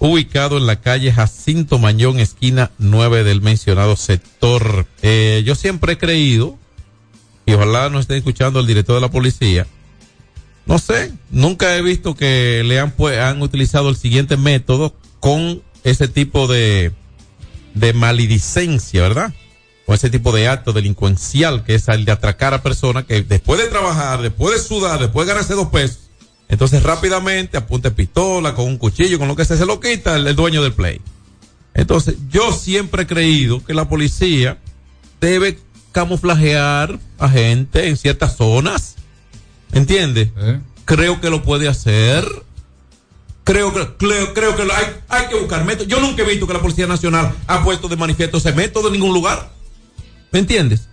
ubicado 0.00 0.56
en 0.58 0.66
la 0.66 0.80
calle 0.80 1.12
Jacinto 1.12 1.78
Mañón, 1.78 2.18
esquina 2.18 2.72
9 2.78 3.22
del 3.24 3.40
mencionado 3.40 3.94
sector. 3.96 4.86
Eh, 5.02 5.42
yo 5.46 5.54
siempre 5.54 5.92
he 5.94 5.98
creído, 5.98 6.58
y 7.46 7.52
ojalá 7.52 7.90
no 7.90 8.00
estén 8.00 8.18
escuchando 8.18 8.58
al 8.58 8.66
director 8.66 8.94
de 8.94 9.00
la 9.00 9.10
policía, 9.10 9.66
no 10.66 10.78
sé, 10.78 11.12
nunca 11.30 11.76
he 11.76 11.82
visto 11.82 12.14
que 12.14 12.62
le 12.64 12.80
han, 12.80 12.94
han 13.20 13.42
utilizado 13.42 13.90
el 13.90 13.96
siguiente 13.96 14.36
método 14.36 14.94
con 15.20 15.62
ese 15.82 16.08
tipo 16.08 16.46
de, 16.46 16.92
de 17.74 17.92
maledicencia, 17.92 19.02
¿verdad? 19.02 19.34
Con 19.84 19.94
ese 19.94 20.08
tipo 20.08 20.32
de 20.32 20.48
acto 20.48 20.72
delincuencial 20.72 21.64
que 21.64 21.74
es 21.74 21.88
el 21.88 22.06
de 22.06 22.12
atracar 22.12 22.54
a 22.54 22.62
personas 22.62 23.04
que 23.04 23.22
después 23.22 23.60
de 23.60 23.66
trabajar, 23.68 24.22
después 24.22 24.54
de 24.54 24.66
sudar, 24.66 24.98
después 25.00 25.26
de 25.26 25.34
ganarse 25.34 25.54
dos 25.54 25.68
pesos, 25.68 26.10
entonces 26.48 26.82
rápidamente 26.82 27.58
apunta 27.58 27.90
pistola, 27.90 28.54
con 28.54 28.66
un 28.66 28.78
cuchillo, 28.78 29.18
con 29.18 29.28
lo 29.28 29.36
que 29.36 29.44
sea, 29.44 29.56
se 29.56 29.66
lo 29.66 29.80
quita 29.80 30.16
el, 30.16 30.26
el 30.26 30.36
dueño 30.36 30.62
del 30.62 30.72
play. 30.72 31.00
Entonces, 31.74 32.16
yo 32.30 32.52
siempre 32.52 33.02
he 33.02 33.06
creído 33.06 33.64
que 33.64 33.74
la 33.74 33.88
policía 33.88 34.58
debe 35.20 35.58
camuflajear 35.94 36.98
a 37.18 37.28
gente 37.28 37.88
en 37.88 37.96
ciertas 37.96 38.36
zonas. 38.36 38.96
¿Entiende? 39.72 40.30
Creo 40.84 41.20
que 41.20 41.30
lo 41.30 41.42
puede 41.42 41.68
hacer. 41.68 42.26
Creo 43.44 43.72
que, 43.72 43.86
creo, 43.98 44.34
creo 44.34 44.56
que 44.56 44.64
lo- 44.64 44.74
hay, 44.74 44.84
hay 45.08 45.26
que 45.28 45.36
buscar 45.36 45.64
métodos. 45.64 45.86
Yo 45.88 46.00
nunca 46.00 46.22
he 46.22 46.26
visto 46.26 46.46
que 46.46 46.52
la 46.52 46.60
Policía 46.60 46.86
Nacional 46.86 47.32
ha 47.46 47.62
puesto 47.62 47.88
de 47.88 47.96
manifiesto 47.96 48.38
ese 48.38 48.52
método 48.52 48.88
en 48.88 48.94
ningún 48.94 49.14
lugar. 49.14 49.50
¿Me 50.32 50.40
entiendes? 50.40 50.88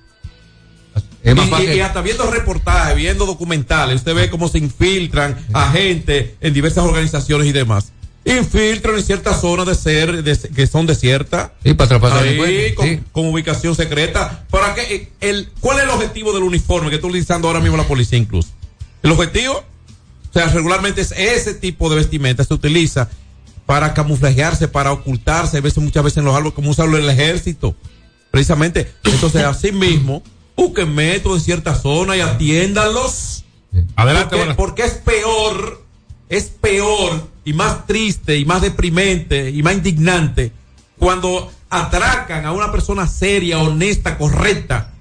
Y- 1.46 1.50
y, 1.78 1.80
hasta 1.82 2.02
viendo 2.02 2.30
reportajes, 2.30 2.96
viendo 2.96 3.26
documentales, 3.26 3.98
usted 3.98 4.14
ve 4.16 4.30
cómo 4.30 4.48
se 4.50 4.58
infiltran 4.60 5.38
agentes 5.54 6.32
en 6.42 6.54
diversas 6.54 6.84
organizaciones 6.84 7.48
y 7.48 7.52
demás. 7.52 7.92
Infiltran 8.26 8.96
en 8.96 9.04
ciertas 9.04 9.42
zonas 9.42 9.66
de 9.66 9.76
ser 9.76 10.24
de- 10.24 10.50
que 10.50 10.68
son 10.68 10.86
desiertas. 10.86 11.52
Sí, 11.64 11.74
para 11.74 11.86
atrapar 11.98 12.14
Ahí, 12.24 12.74
con, 12.76 12.86
sí. 12.88 13.00
con 13.12 13.26
ubicación 13.28 13.76
secreta. 13.76 14.46
¿Para 14.50 14.74
qué? 14.76 14.82
Eh, 14.96 15.10
El, 15.22 15.50
¿Cuál 15.60 15.80
es 15.80 15.84
el 15.86 15.90
objetivo 15.90 16.32
del 16.34 16.44
uniforme 16.44 16.90
que 16.90 16.96
está 16.98 17.08
utilizando 17.08 17.48
ahora 17.48 17.60
mismo 17.60 17.78
la 17.78 17.88
policía 17.88 18.18
incluso? 18.20 18.50
El 19.02 19.12
objetivo, 19.12 19.54
o 20.30 20.34
sea, 20.34 20.48
regularmente 20.48 21.02
es 21.02 21.12
ese 21.12 21.54
tipo 21.56 21.90
de 21.90 21.96
vestimenta 21.96 22.44
se 22.44 22.54
utiliza 22.54 23.10
para 23.66 23.94
camuflajearse, 23.94 24.68
para 24.68 24.92
ocultarse, 24.92 25.58
a 25.58 25.62
veces, 25.62 25.82
muchas 25.82 26.04
veces 26.04 26.18
en 26.18 26.26
los 26.26 26.36
árboles, 26.36 26.54
como 26.54 26.70
usarlo 26.72 26.98
en 26.98 27.04
el 27.04 27.10
ejército. 27.10 27.76
Precisamente. 28.30 28.92
Entonces, 29.04 29.44
así 29.44 29.72
mismo, 29.72 30.22
busquen 30.56 30.94
métodos 30.94 31.40
en 31.40 31.46
ciertas 31.46 31.82
zonas 31.82 32.18
y 32.18 32.22
atiéndanlos. 32.22 33.46
Adelante, 33.96 34.28
porque, 34.30 34.38
buenas- 34.38 34.56
porque 34.58 34.84
es 34.84 34.92
peor, 34.94 35.81
es 36.32 36.46
peor 36.46 37.28
y 37.44 37.52
más 37.52 37.86
triste 37.86 38.38
y 38.38 38.46
más 38.46 38.62
deprimente 38.62 39.52
y 39.52 39.62
más 39.62 39.74
indignante 39.74 40.54
cuando 40.98 41.52
atracan 41.70 42.46
a 42.46 42.54
una 42.54 42.72
persona 42.72 43.06
seria, 43.06 43.60
honesta, 43.60 44.18
correcta, 44.18 44.92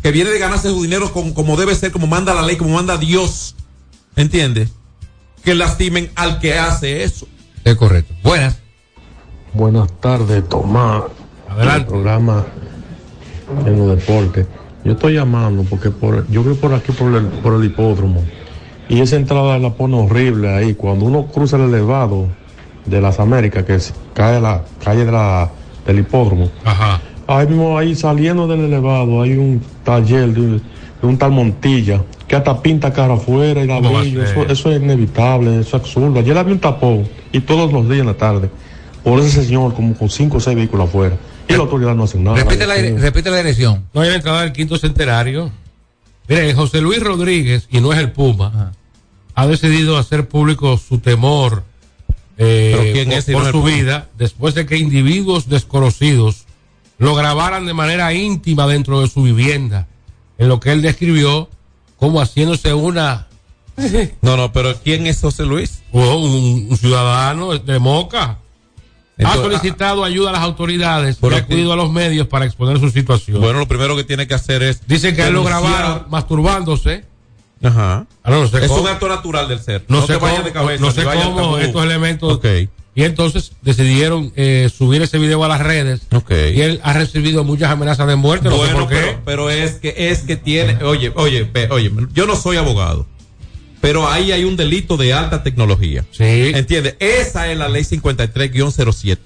que 0.00 0.12
viene 0.12 0.30
de 0.30 0.38
ganarse 0.38 0.68
su 0.68 0.80
dinero 0.82 1.12
como, 1.12 1.34
como 1.34 1.56
debe 1.56 1.74
ser, 1.74 1.90
como 1.90 2.06
manda 2.06 2.34
la 2.34 2.42
ley, 2.42 2.56
como 2.56 2.74
manda 2.74 2.96
Dios. 2.98 3.56
¿Entiendes? 4.14 4.70
Que 5.42 5.54
lastimen 5.54 6.10
al 6.14 6.38
que 6.38 6.56
hace 6.56 7.02
eso. 7.02 7.26
Es 7.64 7.74
correcto. 7.74 8.14
Buenas. 8.22 8.58
Buenas 9.54 9.90
tardes, 10.00 10.48
Tomás. 10.48 11.02
Adelante. 11.48 11.80
El 11.80 11.86
programa 11.86 12.46
en 13.64 13.78
los 13.78 13.96
deportes. 13.96 14.46
Yo 14.84 14.92
estoy 14.92 15.14
llamando 15.14 15.64
porque 15.64 15.90
por, 15.90 16.30
yo 16.30 16.44
creo 16.44 16.56
por 16.56 16.74
aquí 16.74 16.92
por 16.92 17.12
el, 17.12 17.26
por 17.26 17.54
el 17.54 17.64
hipódromo. 17.64 18.24
Y 18.88 19.00
esa 19.00 19.16
entrada 19.16 19.58
la 19.58 19.70
pone 19.74 19.96
horrible 19.96 20.48
ahí. 20.54 20.74
Cuando 20.74 21.04
uno 21.06 21.26
cruza 21.26 21.56
el 21.56 21.62
elevado 21.64 22.28
de 22.84 23.00
las 23.00 23.18
Américas, 23.18 23.64
que 23.64 23.80
se- 23.80 23.92
cae 24.14 24.36
a 24.36 24.40
la 24.40 24.62
calle 24.84 25.04
de 25.04 25.12
la, 25.12 25.50
del 25.86 25.98
hipódromo. 26.00 26.50
Ajá. 26.64 27.00
Ahí 27.26 27.46
mismo, 27.48 27.76
ahí 27.76 27.94
saliendo 27.96 28.46
del 28.46 28.60
elevado, 28.60 29.22
hay 29.22 29.32
un 29.36 29.60
taller 29.82 30.32
de, 30.32 30.40
un- 30.40 30.62
de 31.02 31.06
un 31.08 31.18
tal 31.18 31.32
Montilla 31.32 32.00
que 32.28 32.36
hasta 32.36 32.60
pinta 32.62 32.92
cara 32.92 33.14
afuera 33.14 33.62
y 33.62 33.66
la 33.66 33.76
¿Cómo 33.76 33.92
va 33.92 33.98
a 33.98 34.02
brillo. 34.02 34.22
Eso, 34.22 34.42
eso 34.48 34.70
es 34.70 34.80
inevitable, 34.82 35.50
eso 35.60 35.68
es 35.68 35.74
absurdo. 35.74 36.18
Ayer 36.20 36.36
había 36.38 36.52
un 36.54 36.60
tapón 36.60 37.08
y 37.32 37.40
todos 37.40 37.72
los 37.72 37.88
días 37.88 38.00
en 38.00 38.06
la 38.06 38.14
tarde 38.14 38.48
por 39.02 39.18
ese 39.20 39.44
señor 39.44 39.74
como 39.74 39.94
con 39.94 40.08
cinco 40.08 40.36
o 40.36 40.40
seis 40.40 40.56
vehículos 40.56 40.88
afuera. 40.88 41.16
Y 41.48 41.52
la 41.52 41.60
autoridad 41.60 41.94
no 41.94 42.04
hace 42.04 42.18
nada. 42.18 42.36
Repite 42.36 42.66
la, 42.66 42.74
repite 42.74 43.30
la 43.30 43.36
dirección. 43.38 43.84
No 43.94 44.00
hay 44.00 44.10
entrada 44.14 44.42
del 44.42 44.52
quinto 44.52 44.76
centenario. 44.76 45.50
Mire, 46.28 46.54
José 46.54 46.80
Luis 46.80 47.00
Rodríguez, 47.00 47.68
y 47.70 47.80
no 47.80 47.92
es 47.92 47.98
el 47.98 48.12
Puma, 48.12 48.72
ha 49.34 49.46
decidido 49.46 49.96
hacer 49.96 50.28
público 50.28 50.76
su 50.78 50.98
temor 50.98 51.64
eh, 52.38 52.74
¿Pero 52.76 52.92
quién 52.92 53.10
por, 53.10 53.22
si 53.22 53.32
no 53.32 53.50
su 53.50 53.62
vida 53.62 54.08
después 54.18 54.54
de 54.54 54.66
que 54.66 54.76
individuos 54.76 55.48
desconocidos 55.48 56.44
lo 56.98 57.14
grabaran 57.14 57.66
de 57.66 57.72
manera 57.74 58.12
íntima 58.12 58.66
dentro 58.66 59.00
de 59.00 59.08
su 59.08 59.22
vivienda, 59.22 59.86
en 60.38 60.48
lo 60.48 60.60
que 60.60 60.72
él 60.72 60.82
describió 60.82 61.48
como 61.96 62.20
haciéndose 62.20 62.74
una 62.74 63.28
No, 64.22 64.36
no, 64.36 64.52
pero 64.52 64.74
¿quién 64.82 65.06
es 65.06 65.20
José 65.20 65.44
Luis? 65.44 65.82
o 65.92 66.16
un, 66.16 66.66
un 66.70 66.76
ciudadano 66.76 67.58
de 67.58 67.78
Moca. 67.78 68.38
Entonces, 69.18 69.40
ha 69.40 69.44
solicitado 69.44 70.04
ayuda 70.04 70.28
a 70.30 70.32
las 70.34 70.42
autoridades 70.42 71.18
y 71.22 71.26
ha 71.34 71.36
acudido 71.38 71.72
a 71.72 71.76
los 71.76 71.90
medios 71.90 72.26
para 72.26 72.44
exponer 72.44 72.78
su 72.78 72.90
situación. 72.90 73.40
Bueno, 73.40 73.58
lo 73.60 73.66
primero 73.68 73.96
que 73.96 74.04
tiene 74.04 74.26
que 74.26 74.34
hacer 74.34 74.62
es. 74.62 74.86
Dicen 74.86 75.16
que 75.16 75.22
él 75.26 75.32
lo 75.32 75.42
grabaron 75.44 76.04
masturbándose. 76.10 77.04
Ajá. 77.62 78.06
No, 78.26 78.40
no 78.42 78.48
sé 78.48 78.58
es 78.62 78.68
cómo. 78.68 78.82
un 78.82 78.88
acto 78.88 79.08
natural 79.08 79.48
del 79.48 79.60
ser. 79.60 79.84
No, 79.88 80.00
No, 80.00 80.06
sé 80.06 80.12
te 80.14 80.18
cómo, 80.18 80.42
de 80.42 80.52
cabeza. 80.52 80.84
no 80.84 80.90
sé 80.90 81.04
cómo 81.04 81.58
estos 81.58 81.82
elementos. 81.84 82.34
Ok. 82.34 82.44
Y 82.94 83.04
entonces 83.04 83.52
decidieron 83.62 84.32
eh, 84.36 84.70
subir 84.74 85.02
ese 85.02 85.18
video 85.18 85.42
a 85.44 85.48
las 85.48 85.60
redes. 85.60 86.00
Ok. 86.14 86.30
Y 86.54 86.60
él 86.62 86.80
ha 86.82 86.92
recibido 86.94 87.44
muchas 87.44 87.70
amenazas 87.70 88.06
de 88.06 88.16
muerte. 88.16 88.48
No 88.48 88.52
sé 88.56 88.58
Bueno, 88.58 88.78
por 88.80 88.88
qué. 88.88 88.96
pero, 88.96 89.20
pero 89.24 89.50
es 89.50 89.72
que 89.72 89.94
es 90.10 90.20
que 90.20 90.36
tiene, 90.36 90.82
oye, 90.82 91.12
oye, 91.14 91.50
oye, 91.70 91.92
yo 92.14 92.26
no 92.26 92.36
soy 92.36 92.56
abogado, 92.56 93.06
pero 93.80 94.08
ahí 94.08 94.32
hay 94.32 94.44
un 94.44 94.56
delito 94.56 94.96
de 94.96 95.12
alta 95.12 95.42
tecnología. 95.42 96.04
Sí. 96.10 96.52
¿Entiendes? 96.54 96.96
Esa 96.98 97.50
es 97.50 97.58
la 97.58 97.68
ley 97.68 97.82
53-07. 97.82 99.18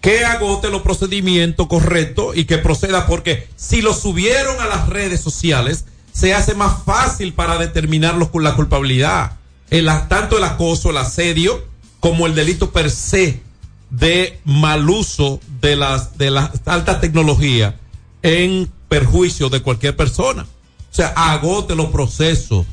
Que 0.00 0.24
agote 0.24 0.70
los 0.70 0.82
procedimientos 0.82 1.66
correctos 1.66 2.36
y 2.36 2.44
que 2.44 2.58
proceda 2.58 3.06
porque 3.06 3.48
si 3.56 3.80
lo 3.80 3.94
subieron 3.94 4.60
a 4.60 4.66
las 4.66 4.88
redes 4.88 5.20
sociales, 5.20 5.86
se 6.12 6.34
hace 6.34 6.54
más 6.54 6.84
fácil 6.84 7.32
para 7.32 7.58
determinarlos 7.58 8.28
con 8.28 8.44
la 8.44 8.54
culpabilidad. 8.54 9.32
El, 9.70 9.86
tanto 10.08 10.38
el 10.38 10.44
acoso, 10.44 10.90
el 10.90 10.98
asedio, 10.98 11.64
como 12.00 12.26
el 12.26 12.34
delito 12.34 12.70
per 12.70 12.90
se 12.90 13.40
de 13.90 14.38
mal 14.44 14.88
uso 14.88 15.40
de 15.60 15.76
las 15.76 16.18
de 16.18 16.30
la 16.30 16.52
alta 16.66 17.00
tecnología 17.00 17.76
en 18.22 18.70
perjuicio 18.88 19.48
de 19.48 19.62
cualquier 19.62 19.96
persona. 19.96 20.42
O 20.42 20.94
sea, 20.94 21.08
agote 21.08 21.74
los 21.74 21.86
procesos, 21.86 22.66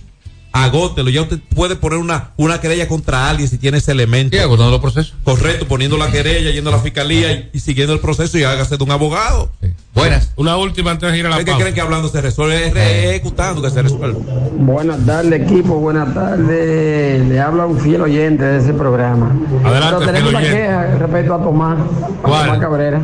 agótelo. 0.52 1.10
Ya 1.10 1.22
usted 1.22 1.40
puede 1.56 1.76
poner 1.76 2.00
una, 2.00 2.32
una 2.38 2.60
querella 2.60 2.88
contra 2.88 3.30
alguien 3.30 3.48
si 3.50 3.58
tiene 3.58 3.78
ese 3.78 3.92
elemento. 3.92 4.36
Sí, 4.36 4.42
agotando 4.44 4.72
los 4.72 4.82
procesos. 4.82 5.16
Correcto, 5.24 5.68
poniendo 5.68 5.98
la 5.98 6.12
querella, 6.12 6.52
yendo 6.52 6.70
a 6.70 6.74
la 6.74 6.80
fiscalía 6.80 7.32
y, 7.32 7.50
y 7.54 7.60
siguiendo 7.60 7.94
el 7.94 8.00
proceso 8.00 8.38
y 8.38 8.44
hágase 8.44 8.78
de 8.78 8.84
un 8.84 8.92
abogado. 8.92 9.52
Buenas. 9.94 10.32
Una 10.38 10.56
última 10.56 10.92
antes 10.92 11.12
de 11.12 11.18
ir 11.18 11.26
a 11.26 11.30
la 11.30 11.36
¿Es 11.40 11.44
que 11.46 11.52
pausa. 11.52 11.64
creen 11.64 11.76
que 11.76 11.82
hablando 11.82 12.08
se 12.08 12.22
resuelve? 12.22 12.68
Es 12.68 12.74
re- 12.74 13.10
ejecutando 13.10 13.62
que 13.62 13.70
se 13.70 13.82
resuelve. 13.82 14.20
Buenas 14.58 15.06
tardes, 15.06 15.42
equipo. 15.42 15.76
Buenas 15.80 16.14
tardes. 16.14 17.28
Le 17.28 17.40
habla 17.42 17.66
un 17.66 17.78
fiel 17.78 18.02
oyente 18.02 18.44
de 18.44 18.60
ese 18.60 18.74
programa. 18.74 19.36
Adelante, 19.66 19.96
Pero 20.00 20.12
tenemos 20.12 20.30
una 20.30 20.42
queja 20.42 20.86
respecto 20.98 21.34
a 21.36 21.44
Tomás. 21.44 21.78
a 21.80 22.22
¿Cuál? 22.28 22.46
Tomás 22.46 22.60
Cabrera. 22.60 23.02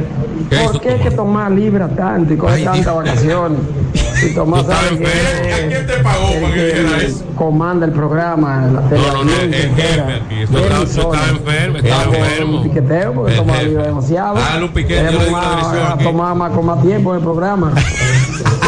¿Qué 0.49 0.57
¿Por 0.59 0.79
qué 0.81 0.95
es 0.95 1.01
que 1.01 1.11
Tomás 1.11 1.51
libra 1.51 1.89
tanto 1.89 2.33
y 2.33 2.37
coge 2.37 2.63
tantas 2.63 2.95
vacaciones? 2.95 3.59
Si 4.19 4.33
Tomás. 4.33 4.65
¿Quién 4.67 5.85
te 5.87 5.93
pagó 6.03 6.29
el 6.33 6.41
para 6.41 6.53
que 6.53 6.65
dijera 6.65 6.97
eso? 7.03 7.23
comanda 7.35 7.85
el 7.85 7.91
programa, 7.91 8.61
la 8.65 8.81
No, 8.81 9.13
no, 9.13 9.23
no, 9.25 9.31
es 9.31 9.43
entera, 9.43 9.75
jefe 9.75 10.13
aquí. 10.25 10.41
Eso 10.41 10.83
estaba 10.83 11.29
enfermo, 11.29 11.77
estaba 11.77 12.03
enfermo. 12.17 12.57
Un 12.61 12.63
piqueteo 12.69 13.13
porque 13.13 13.31
El 13.33 13.37
Tomás 13.39 13.63
libra 13.63 13.83
demasiado. 13.83 14.35
Dale 14.35 14.63
un 14.65 14.71
piquete, 14.73 15.05
yo 15.11 15.19
le 15.19 15.25
digo 15.25 15.37
la. 15.39 15.97
Tomás 16.03 16.35
más, 16.35 16.51
con 16.51 16.65
más 16.65 16.81
tiempo 16.81 17.11
en 17.11 17.17
el 17.17 17.23
programa. 17.23 17.73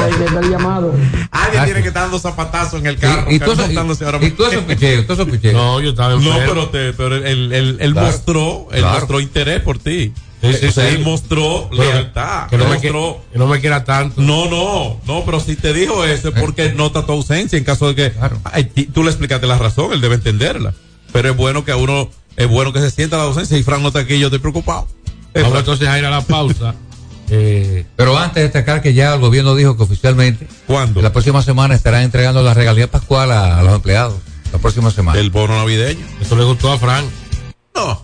Hay 0.05 0.11
que 0.13 0.23
estar 0.25 0.43
llamado. 0.45 0.93
Alguien 1.31 1.65
tiene 1.65 1.81
que 1.81 1.87
estar 1.89 2.03
dando 2.03 2.19
zapatazos 2.19 2.79
en 2.79 2.87
el 2.87 2.97
carro. 2.97 3.25
Y, 3.29 3.35
y 3.35 3.39
tú, 3.39 3.51
y 3.51 3.53
esos 3.53 4.63
picheos, 4.63 5.07
tú 5.07 5.13
esos 5.13 5.27
picheos. 5.29 5.53
No, 5.55 5.79
yo 5.81 5.89
estaba 5.89 6.11
No, 6.11 6.15
enfermo. 6.17 6.39
pero, 6.47 6.69
te, 6.69 6.93
pero 6.93 7.15
él, 7.15 7.51
él, 7.51 7.77
él 7.79 7.91
Claro. 7.93 8.07
mostró, 8.07 8.67
él 8.71 8.79
Claro. 8.79 8.99
mostró 8.99 9.19
interés 9.19 9.61
por 9.61 9.77
ti. 9.79 10.13
Sí, 10.41 10.53
sí, 10.53 10.65
o 10.67 10.71
sea, 10.71 10.89
sí. 10.89 10.95
él 10.95 11.03
mostró 11.03 11.69
lealtad. 11.71 12.47
que, 12.47 12.57
no 12.57 12.63
me, 12.69 12.79
que, 12.79 12.91
mostró, 12.91 13.21
que 13.33 13.39
no 13.39 13.47
me 13.47 13.59
quiera 13.59 13.83
tanto. 13.83 14.21
no, 14.21 14.49
no, 14.49 14.99
no, 15.05 15.25
pero 15.25 15.39
si 15.39 15.55
te 15.55 15.73
dijo 15.73 16.05
eso 16.05 16.29
es 16.29 16.39
porque 16.39 16.71
nota 16.73 17.05
tu 17.05 17.11
ausencia 17.11 17.57
en 17.57 17.65
caso 17.65 17.87
de 17.89 17.95
que 17.95 18.11
Claro. 18.11 18.39
Ay, 18.45 18.63
tú 18.65 19.03
le 19.03 19.09
explicaste 19.09 19.47
la 19.47 19.57
razón, 19.57 19.91
él 19.91 19.99
debe 20.01 20.15
entenderla. 20.15 20.73
Pero 21.11 21.31
es 21.31 21.35
bueno 21.37 21.65
que 21.65 21.71
a 21.71 21.75
uno, 21.75 22.09
es 22.37 22.47
bueno 22.47 22.71
que 22.71 22.79
se 22.79 22.89
sienta 22.91 23.17
la 23.17 23.23
ausencia 23.23 23.57
y 23.57 23.63
Fran 23.63 23.81
no 23.81 23.89
está 23.89 23.99
aquí, 23.99 24.17
yo 24.17 24.27
estoy 24.27 24.39
preocupado. 24.39 24.87
Vamos 25.33 25.49
Fran, 25.49 25.57
entonces 25.59 25.87
a 25.87 25.99
ir 25.99 26.05
a 26.05 26.09
la 26.09 26.21
pausa. 26.21 26.75
Eh, 27.31 27.85
Pero 27.95 28.17
antes 28.17 28.41
destacar 28.41 28.81
que 28.81 28.95
ya 28.95 29.13
el 29.13 29.19
gobierno 29.19 29.53
dijo 29.53 29.77
que 29.77 29.83
oficialmente 29.83 30.47
¿Cuándo? 30.65 30.99
la 30.99 31.13
próxima 31.13 31.43
semana 31.43 31.75
estarán 31.75 32.01
entregando 32.01 32.41
la 32.41 32.55
regalía 32.55 32.89
pascual 32.89 33.31
a, 33.31 33.59
a 33.59 33.61
los 33.61 33.75
empleados. 33.75 34.15
La 34.51 34.57
próxima 34.57 34.89
semana. 34.89 35.19
El 35.19 35.29
bono 35.29 35.55
navideño. 35.55 36.03
eso 36.19 36.35
le 36.35 36.43
gustó 36.43 36.71
a 36.71 36.79
Frank. 36.79 37.05
No. 37.75 38.01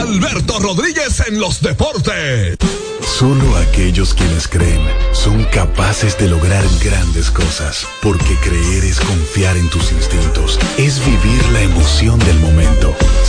Alberto 0.00 0.58
Rodríguez 0.58 1.22
en 1.26 1.40
los 1.40 1.60
deportes. 1.60 2.56
Solo 3.00 3.56
aquellos 3.56 4.14
quienes 4.14 4.48
creen 4.48 4.80
son 5.12 5.44
capaces 5.44 6.18
de 6.18 6.28
lograr 6.28 6.64
grandes 6.82 7.30
cosas, 7.30 7.86
porque 8.02 8.34
creer 8.42 8.84
es 8.84 8.98
confiar 8.98 9.56
en 9.56 9.68
tus 9.70 9.92
instintos, 9.92 10.58
es 10.78 10.98
vivir 11.04 11.44
la 11.52 11.62
emoción 11.62 12.18
del 12.20 12.38
momento, 12.40 12.53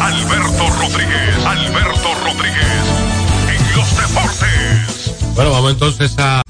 Alberto 0.00 0.66
Rodríguez, 0.78 1.46
Alberto 1.46 2.08
Rodríguez, 2.24 2.84
en 3.48 3.76
los 3.76 3.90
deportes. 3.96 5.34
Bueno, 5.34 5.50
vamos 5.52 5.72
entonces 5.72 6.14
a. 6.18 6.42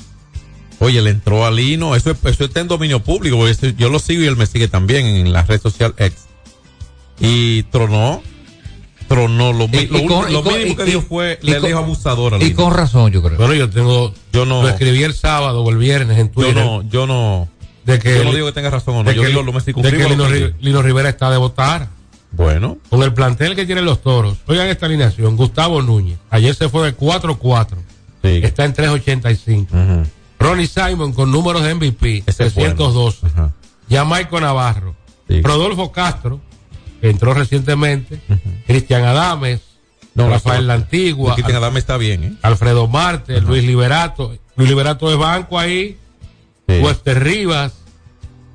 Oye, 0.78 1.02
le 1.02 1.10
entró 1.10 1.44
a 1.44 1.50
Lino. 1.50 1.94
Eso, 1.96 2.12
es- 2.12 2.18
eso 2.24 2.44
está 2.44 2.60
en 2.60 2.68
dominio 2.68 3.00
público. 3.00 3.36
porque 3.36 3.50
eso- 3.52 3.66
yo 3.76 3.88
lo 3.90 3.98
sigo 3.98 4.22
y 4.22 4.26
él 4.26 4.36
me 4.36 4.46
sigue 4.46 4.68
también 4.68 5.04
en 5.06 5.32
la 5.32 5.42
red 5.42 5.60
social 5.60 5.94
X. 5.98 6.16
Y 7.18 7.64
tronó. 7.64 8.22
Tronó. 9.08 9.52
Lo, 9.52 9.64
Y- 9.64 9.86
lo 9.88 9.98
y 9.98 10.06
con- 10.06 10.18
último- 10.18 10.28
y 10.28 10.32
lo 10.32 10.42
con- 10.44 10.52
mínimo 10.54 10.72
y- 10.72 10.76
que 10.76 10.82
y- 10.84 10.86
dijo 10.86 11.02
fue: 11.02 11.38
y 11.42 11.46
le 11.50 11.58
con- 11.58 11.66
dijo 11.66 11.78
abusador 11.80 12.34
a 12.34 12.36
Y 12.38 12.40
Lino. 12.44 12.56
con 12.56 12.72
razón, 12.72 13.10
yo 13.10 13.22
creo. 13.22 13.36
Bueno, 13.36 13.54
yo 13.54 13.68
tengo. 13.68 14.14
Yo 14.32 14.46
no. 14.46 14.62
Lo 14.62 14.68
escribí 14.68 15.02
el 15.02 15.12
sábado 15.14 15.62
o 15.62 15.70
el 15.70 15.76
viernes 15.76 16.18
en 16.18 16.28
Yo 16.28 16.32
Twitter. 16.32 16.54
no, 16.64 16.82
yo 16.88 17.06
no. 17.06 17.48
De 17.84 17.98
que 17.98 18.14
yo 18.16 18.24
no 18.24 18.32
digo 18.32 18.46
que 18.46 18.52
tenga 18.52 18.70
razón 18.70 18.94
o 18.94 19.02
no. 19.02 19.10
de 19.10 19.16
Yo 19.16 19.22
que- 19.22 19.28
digo 19.28 19.42
lo 19.42 19.52
me 19.52 19.60
de 19.60 20.52
que. 20.52 20.54
Lino 20.60 20.80
Rivera 20.82 21.08
está 21.08 21.30
de 21.30 21.36
votar. 21.38 21.88
Bueno. 22.32 22.78
Con 22.88 23.02
el 23.02 23.12
plantel 23.12 23.56
que 23.56 23.66
tienen 23.66 23.84
los 23.84 24.02
toros. 24.02 24.38
Oigan 24.46 24.68
esta 24.68 24.86
alineación. 24.86 25.36
Gustavo 25.36 25.82
Núñez. 25.82 26.18
Ayer 26.30 26.54
se 26.54 26.68
fue 26.68 26.86
de 26.86 26.96
4-4. 26.96 27.68
Está 28.22 28.64
en 28.64 28.74
3.85. 28.74 30.06
Ronnie 30.38 30.66
Simon 30.66 31.12
con 31.12 31.30
números 31.30 31.62
de 31.62 31.74
MVP. 31.74 32.24
Ese 32.26 32.46
es 32.46 32.54
312. 32.54 33.26
Jamaico 33.88 34.40
Navarro. 34.40 34.94
Rodolfo 35.42 35.92
Castro, 35.92 36.40
que 37.00 37.10
entró 37.10 37.34
recientemente. 37.34 38.20
Cristian 38.66 39.04
Adames. 39.04 39.60
No, 40.14 40.28
Rafael 40.28 40.66
La 40.66 40.74
Antigua. 40.74 41.34
Cristian 41.34 41.58
Adame 41.58 41.78
está 41.78 41.96
bien, 41.96 42.24
¿eh? 42.24 42.32
Alfredo 42.42 42.88
Marte, 42.88 43.40
Luis 43.40 43.62
Liberato. 43.62 44.36
Luis 44.56 44.68
Liberato 44.68 45.08
de 45.08 45.16
banco 45.16 45.58
ahí. 45.58 45.98
Wester 46.66 47.22
Rivas. 47.22 47.74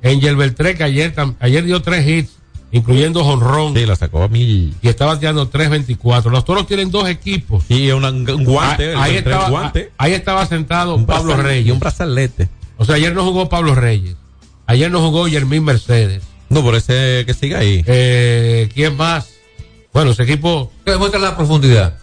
Angel 0.02 0.36
Beltré, 0.36 0.76
que 0.76 0.84
ayer, 0.84 1.14
ayer 1.40 1.64
dio 1.64 1.82
tres 1.82 2.06
hits, 2.06 2.35
incluyendo 2.76 3.24
Honrón. 3.24 3.74
Sí, 3.74 3.86
la 3.86 3.96
sacó 3.96 4.22
a 4.22 4.28
mí. 4.28 4.72
Y 4.82 4.88
está 4.88 5.06
bateando 5.06 5.50
3.24. 5.50 6.30
Los 6.30 6.44
toros 6.44 6.66
tienen 6.66 6.90
dos 6.90 7.08
equipos. 7.08 7.64
Y 7.68 7.90
una- 7.90 8.10
un 8.10 8.44
guante, 8.44 8.94
Ah, 8.94 9.02
ahí, 9.04 9.16
estaba, 9.16 9.48
guante. 9.50 9.92
ahí 9.98 10.12
estaba 10.14 10.46
sentado 10.46 10.94
Un 10.96 11.06
Pablo 11.06 11.34
brazal- 11.34 11.44
Reyes. 11.44 11.66
y 11.66 11.70
un 11.70 11.78
brazalete. 11.78 12.48
O 12.76 12.84
sea, 12.84 12.96
ayer 12.96 13.14
no 13.14 13.24
jugó 13.24 13.48
Pablo 13.48 13.74
Reyes. 13.74 14.16
Ayer 14.66 14.90
no 14.90 15.00
jugó 15.00 15.28
Yermín 15.28 15.64
Mercedes. 15.64 16.22
No, 16.48 16.62
por 16.62 16.74
ese 16.76 17.24
que 17.26 17.34
siga 17.34 17.58
ahí. 17.60 17.82
Eh, 17.86 18.68
¿Quién 18.74 18.96
más? 18.96 19.30
Bueno, 19.92 20.10
ese 20.12 20.24
equipo. 20.24 20.70
Que 20.84 20.92
demuestra 20.92 21.18
la 21.18 21.36
profundidad. 21.36 21.98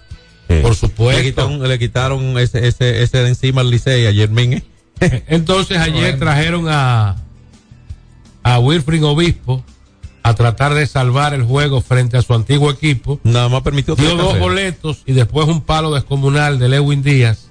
Por 0.62 0.76
supuesto. 0.76 1.20
Le 1.22 1.28
quitaron, 1.30 1.68
le 1.68 1.80
quitaron 1.80 2.38
ese, 2.38 2.68
ese, 2.68 3.02
ese 3.04 3.18
de 3.20 3.30
encima 3.30 3.62
al 3.62 3.70
Licey 3.72 4.06
a 4.06 4.12
Yermín, 4.12 4.54
¿eh? 4.54 4.64
Entonces 5.28 5.78
ayer 5.78 6.20
trajeron 6.20 6.66
a, 6.70 7.16
a 8.44 8.60
Wilfrid 8.60 9.04
Obispo 9.06 9.64
a 10.24 10.34
tratar 10.36 10.74
de 10.74 10.88
salvar 10.88 11.34
el 11.34 11.44
juego 11.44 11.82
frente 11.82 12.18
a 12.18 12.22
su 12.22 12.34
antiguo 12.34 12.72
equipo. 12.72 13.20
Nada 13.24 13.50
más 13.50 13.62
permitió 13.62 13.96
Dio 13.96 14.16
dos 14.16 14.40
boletos 14.40 15.04
y 15.06 15.12
después 15.12 15.48
un 15.48 15.62
palo 15.62 15.94
descomunal 15.94 16.60
de 16.60 16.70
Lewin 16.70 17.04
Díaz. 17.04 17.50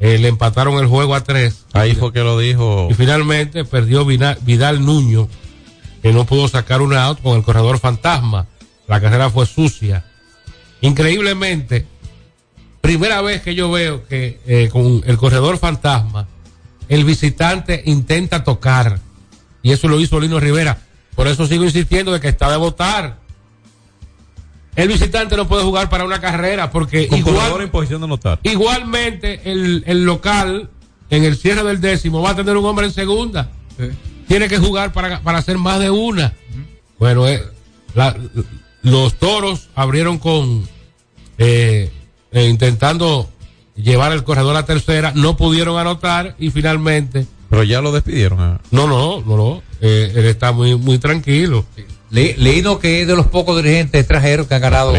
Eh, 0.00 0.16
le 0.18 0.28
empataron 0.28 0.78
el 0.78 0.86
juego 0.86 1.16
a 1.16 1.24
tres. 1.24 1.64
Ahí 1.72 1.96
fue 1.96 2.12
que 2.12 2.20
lo 2.20 2.38
dijo. 2.38 2.86
Y 2.88 2.94
finalmente 2.94 3.64
perdió 3.64 4.04
Vidal, 4.04 4.38
Vidal 4.42 4.84
Nuño, 4.84 5.28
que 6.00 6.12
no 6.12 6.24
pudo 6.24 6.46
sacar 6.46 6.82
un 6.82 6.94
out 6.94 7.20
con 7.20 7.36
el 7.36 7.42
corredor 7.42 7.80
fantasma. 7.80 8.46
La 8.86 9.00
carrera 9.00 9.28
fue 9.28 9.44
sucia. 9.44 10.04
Increíblemente, 10.80 11.84
primera 12.80 13.20
vez 13.22 13.42
que 13.42 13.56
yo 13.56 13.72
veo 13.72 14.06
que 14.06 14.40
eh, 14.46 14.68
con 14.70 15.02
el 15.04 15.16
corredor 15.16 15.58
fantasma, 15.58 16.28
el 16.88 17.04
visitante 17.04 17.82
intenta 17.86 18.44
tocar. 18.44 19.00
Y 19.62 19.72
eso 19.72 19.88
lo 19.88 19.98
hizo 19.98 20.20
Lino 20.20 20.38
Rivera. 20.38 20.78
Por 21.18 21.26
eso 21.26 21.48
sigo 21.48 21.64
insistiendo 21.64 22.12
de 22.12 22.20
que 22.20 22.28
está 22.28 22.48
de 22.48 22.56
votar. 22.56 23.18
El 24.76 24.86
visitante 24.86 25.36
no 25.36 25.48
puede 25.48 25.64
jugar 25.64 25.90
para 25.90 26.04
una 26.04 26.20
carrera 26.20 26.70
porque 26.70 27.08
Con 27.08 27.18
igual, 27.18 27.34
corredor 27.34 27.62
en 27.62 27.70
posición 27.70 28.00
de 28.00 28.04
anotar. 28.04 28.38
Igualmente, 28.44 29.40
el, 29.50 29.82
el 29.88 30.04
local, 30.04 30.70
en 31.10 31.24
el 31.24 31.36
cierre 31.36 31.64
del 31.64 31.80
décimo, 31.80 32.22
va 32.22 32.30
a 32.30 32.36
tener 32.36 32.56
un 32.56 32.64
hombre 32.64 32.86
en 32.86 32.92
segunda. 32.92 33.50
Tiene 34.28 34.46
que 34.46 34.58
jugar 34.58 34.92
para, 34.92 35.20
para 35.22 35.38
hacer 35.38 35.58
más 35.58 35.80
de 35.80 35.90
una. 35.90 36.34
Bueno, 37.00 37.26
eh, 37.26 37.42
la- 37.94 38.16
los 38.82 39.14
toros 39.14 39.70
abrieron 39.74 40.18
con. 40.18 40.68
eh, 41.36 41.90
eh, 42.30 42.44
intentando 42.48 43.28
llevar 43.74 44.12
el 44.12 44.22
corredor 44.22 44.54
a 44.54 44.64
tercera, 44.66 45.10
no 45.16 45.36
pudieron 45.36 45.78
anotar 45.80 46.36
y 46.38 46.50
finalmente. 46.50 47.26
Pero 47.50 47.62
ya 47.64 47.80
lo 47.80 47.92
despidieron. 47.92 48.40
ah. 48.40 48.60
No, 48.70 48.86
no, 48.86 49.20
no, 49.22 49.36
no. 49.36 49.62
eh, 49.80 50.12
él 50.14 50.26
está 50.26 50.52
muy, 50.52 50.76
muy 50.76 50.98
tranquilo. 50.98 51.64
Le, 52.10 52.36
leído 52.38 52.78
que 52.78 53.02
es 53.02 53.06
de 53.06 53.16
los 53.16 53.26
pocos 53.26 53.56
dirigentes 53.62 54.00
extranjeros 54.00 54.46
que 54.46 54.54
han 54.54 54.60
ganado. 54.62 54.94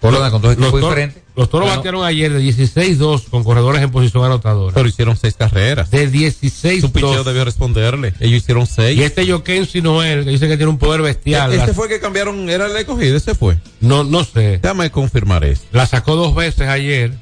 Corona 0.00 0.32
con 0.32 0.42
dos 0.42 0.56
Los, 0.56 0.64
equipos 0.70 0.80
diferentes. 0.80 1.22
los 1.36 1.48
toros 1.48 1.66
Bueno, 1.68 1.76
batearon 1.78 2.04
ayer 2.04 2.32
de 2.32 2.40
16-2 2.42 3.28
con 3.30 3.44
corredores 3.44 3.80
en 3.82 3.92
posición 3.92 4.24
anotadora. 4.24 4.74
Pero 4.74 4.88
hicieron 4.88 5.16
seis 5.16 5.34
carreras. 5.38 5.92
De 5.92 6.08
16 6.08 6.80
Su 6.80 6.90
picheo 6.90 7.22
debió 7.22 7.44
responderle. 7.44 8.12
Ellos 8.18 8.38
hicieron 8.42 8.66
seis. 8.66 8.98
Y 8.98 9.04
este 9.04 9.30
Jokensi 9.30 9.80
Noel, 9.80 10.24
que 10.24 10.30
dicen 10.30 10.48
que 10.48 10.56
tiene 10.56 10.70
un 10.70 10.78
poder 10.78 11.02
bestial. 11.02 11.52
Este 11.52 11.68
la- 11.68 11.72
fue 11.72 11.88
que 11.88 12.00
cambiaron, 12.00 12.50
era 12.50 12.66
el 12.66 12.76
escogido, 12.76 13.16
ese 13.16 13.36
fue. 13.36 13.58
No, 13.80 14.02
no 14.02 14.24
sé. 14.24 14.58
Déjame 14.60 14.90
confirmar 14.90 15.44
esto. 15.44 15.66
La 15.70 15.86
sacó 15.86 16.16
dos 16.16 16.34
veces 16.34 16.66
ayer. 16.68 17.12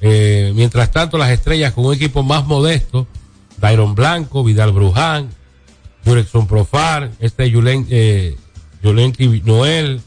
Eh, 0.00 0.52
mientras 0.54 0.90
tanto, 0.92 1.18
las 1.18 1.30
estrellas 1.30 1.72
con 1.74 1.84
un 1.86 1.94
equipo 1.94 2.22
más 2.22 2.46
modesto, 2.46 3.06
Dairon 3.60 3.94
Blanco, 3.94 4.42
Vidal 4.42 4.72
Bruján, 4.72 5.28
Jurexon 6.04 6.46
Profar, 6.46 7.10
este 7.20 7.50
Yulen, 7.50 7.86
eh, 7.90 8.36
Yulenki 8.82 9.42
Noel, 9.44 10.00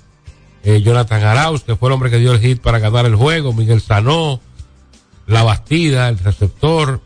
eh, 0.64 0.82
Jonathan 0.82 1.24
Arauz, 1.24 1.64
que 1.64 1.76
fue 1.76 1.90
el 1.90 1.94
hombre 1.94 2.10
que 2.10 2.18
dio 2.18 2.34
el 2.34 2.40
hit 2.40 2.62
para 2.62 2.80
ganar 2.80 3.06
el 3.06 3.16
juego, 3.16 3.54
Miguel 3.54 3.82
Sanó, 3.82 4.40
La 5.28 5.44
Bastida, 5.44 6.10
el 6.10 6.18
receptor, 6.20 7.02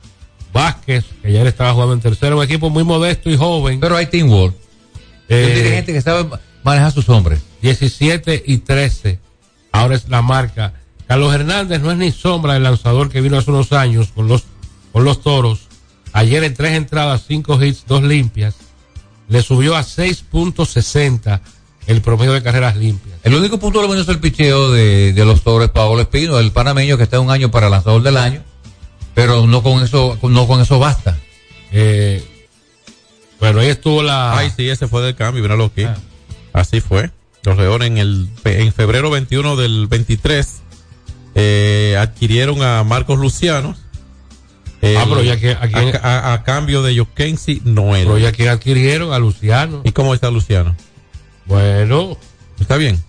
Vázquez, 0.53 1.05
que 1.21 1.27
ayer 1.27 1.45
estaba 1.47 1.73
jugando 1.73 1.93
en 1.93 1.99
tercero, 1.99 2.37
un 2.37 2.43
equipo 2.43 2.69
muy 2.69 2.83
modesto 2.83 3.29
y 3.29 3.37
joven. 3.37 3.79
Pero 3.79 3.95
hay 3.95 4.07
teamwork. 4.07 4.55
Eh, 5.29 5.45
un 5.47 5.55
dirigente 5.55 5.93
que 5.93 6.01
sabe 6.01 6.29
manejar 6.63 6.91
sus 6.91 7.09
hombres. 7.09 7.41
17 7.61 8.43
y 8.45 8.59
13. 8.59 9.19
Ahora 9.71 9.95
es 9.95 10.07
la 10.09 10.21
marca. 10.21 10.73
Carlos 11.07 11.33
Hernández 11.33 11.81
no 11.81 11.91
es 11.91 11.97
ni 11.97 12.11
sombra 12.11 12.53
del 12.53 12.63
lanzador 12.63 13.09
que 13.09 13.21
vino 13.21 13.37
hace 13.37 13.51
unos 13.51 13.71
años 13.71 14.11
con 14.13 14.27
los, 14.27 14.45
con 14.91 15.03
los 15.03 15.21
toros. 15.21 15.66
Ayer 16.13 16.43
en 16.43 16.53
tres 16.53 16.73
entradas, 16.73 17.23
cinco 17.27 17.61
hits, 17.61 17.85
dos 17.87 18.03
limpias. 18.03 18.55
Le 19.29 19.41
subió 19.41 19.75
a 19.75 19.81
6.60 19.81 21.41
el 21.87 22.01
promedio 22.01 22.33
de 22.33 22.41
carreras 22.41 22.75
limpias. 22.75 23.19
El 23.23 23.35
único 23.35 23.59
punto 23.59 23.81
lo 23.81 23.87
menos 23.87 24.03
es 24.03 24.09
el 24.09 24.19
picheo 24.19 24.71
de, 24.71 25.13
de 25.13 25.25
los 25.25 25.41
Torres 25.41 25.69
Paolo 25.69 26.01
Espino, 26.01 26.39
el 26.39 26.51
panameño 26.51 26.97
que 26.97 27.03
está 27.03 27.19
un 27.19 27.31
año 27.31 27.51
para 27.51 27.69
lanzador 27.69 28.03
del 28.03 28.17
año, 28.17 28.43
pero 29.13 29.47
no 29.47 29.63
con 29.63 29.83
eso, 29.83 30.17
no 30.21 30.47
con 30.47 30.61
eso 30.61 30.79
basta. 30.79 31.17
Eh, 31.71 32.23
bueno, 33.39 33.59
ahí 33.59 33.67
estuvo 33.67 34.03
la. 34.03 34.37
Ay, 34.37 34.51
sí, 34.55 34.69
ese 34.69 34.87
fue 34.87 35.01
del 35.01 35.15
cambio, 35.15 35.41
míralo 35.41 35.65
aquí. 35.65 35.85
Así 36.53 36.81
fue. 36.81 37.11
Los 37.43 37.57
Leones 37.57 37.87
en 37.87 37.97
el 37.97 38.29
en 38.43 38.73
febrero 38.73 39.09
21 39.09 39.55
del 39.55 39.87
23 39.87 40.61
eh, 41.35 41.95
adquirieron 41.99 42.61
a 42.61 42.83
Marcos 42.83 43.19
Luciano. 43.19 43.75
Ah, 44.81 45.05
pero 45.09 45.23
ya 45.23 45.39
que- 45.39 45.51
aquí- 45.59 45.73
a, 45.75 45.99
a- 46.03 46.33
a 46.33 46.43
cambio 46.43 46.81
de 46.83 46.97
Jokensi 46.97 47.61
Noel. 47.65 48.05
Pero 48.05 48.17
ya 48.19 48.31
que 48.31 48.47
adquirieron 48.49 49.11
a 49.13 49.19
Luciano. 49.19 49.81
¿Y 49.83 49.91
cómo 49.91 50.13
está 50.13 50.29
Luciano? 50.29 50.75
Bueno. 51.45 52.17
¿Está 52.59 52.77
bien? 52.77 53.01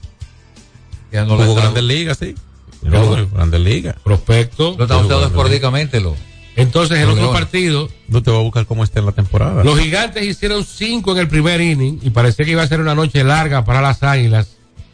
Ya 1.12 1.24
no 1.24 1.37
Jugó 1.37 1.54
Grandes 1.54 1.83
Ligas, 1.85 2.18
sí. 2.18 2.35
Grandes 2.83 3.61
Ligas. 3.61 3.96
Prospecto. 4.04 4.74
Lo 4.78 4.85
están 4.85 4.98
usando 5.04 5.26
esporádicamente. 5.26 6.00
Lo, 6.00 6.14
Entonces, 6.57 6.98
el 6.98 7.09
otro 7.11 7.33
partido, 7.33 7.88
No 8.09 8.22
te 8.22 8.31
voy 8.31 8.40
a 8.40 8.42
buscar 8.42 8.66
cómo 8.66 8.85
está 8.85 9.00
en 9.00 9.07
la 9.07 9.12
temporada. 9.12 9.64
Los 9.64 9.78
gigantes 9.78 10.24
hicieron 10.24 10.64
cinco 10.64 11.12
en 11.12 11.18
el 11.18 11.28
primer 11.28 11.61
inning 11.61 11.98
y 12.02 12.11
parecía 12.11 12.44
que 12.44 12.52
iba 12.52 12.62
a 12.62 12.66
ser 12.68 12.81
una 12.81 12.94
noche 12.94 13.24
larga 13.24 13.64
para 13.64 13.81
las 13.81 14.02
águilas. 14.02 14.48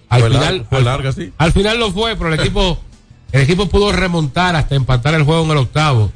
Al 0.08 0.20
Fue 0.20 0.30
final, 0.30 0.66
fue 0.68 0.78
al- 0.78 0.84
larga, 0.84 1.12
sí. 1.12 1.32
Al 1.38 1.52
final 1.52 1.78
lo 1.78 1.90
fue, 1.92 2.14
pero 2.16 2.32
el 2.32 2.38
equipo, 2.40 2.78
el 3.32 3.42
equipo 3.42 3.68
pudo 3.68 3.90
remontar 3.92 4.54
hasta 4.56 4.74
empatar 4.76 5.14
el 5.14 5.22
juego 5.24 5.44
en 5.44 5.50
el 5.50 5.56
octavo. 5.58 6.12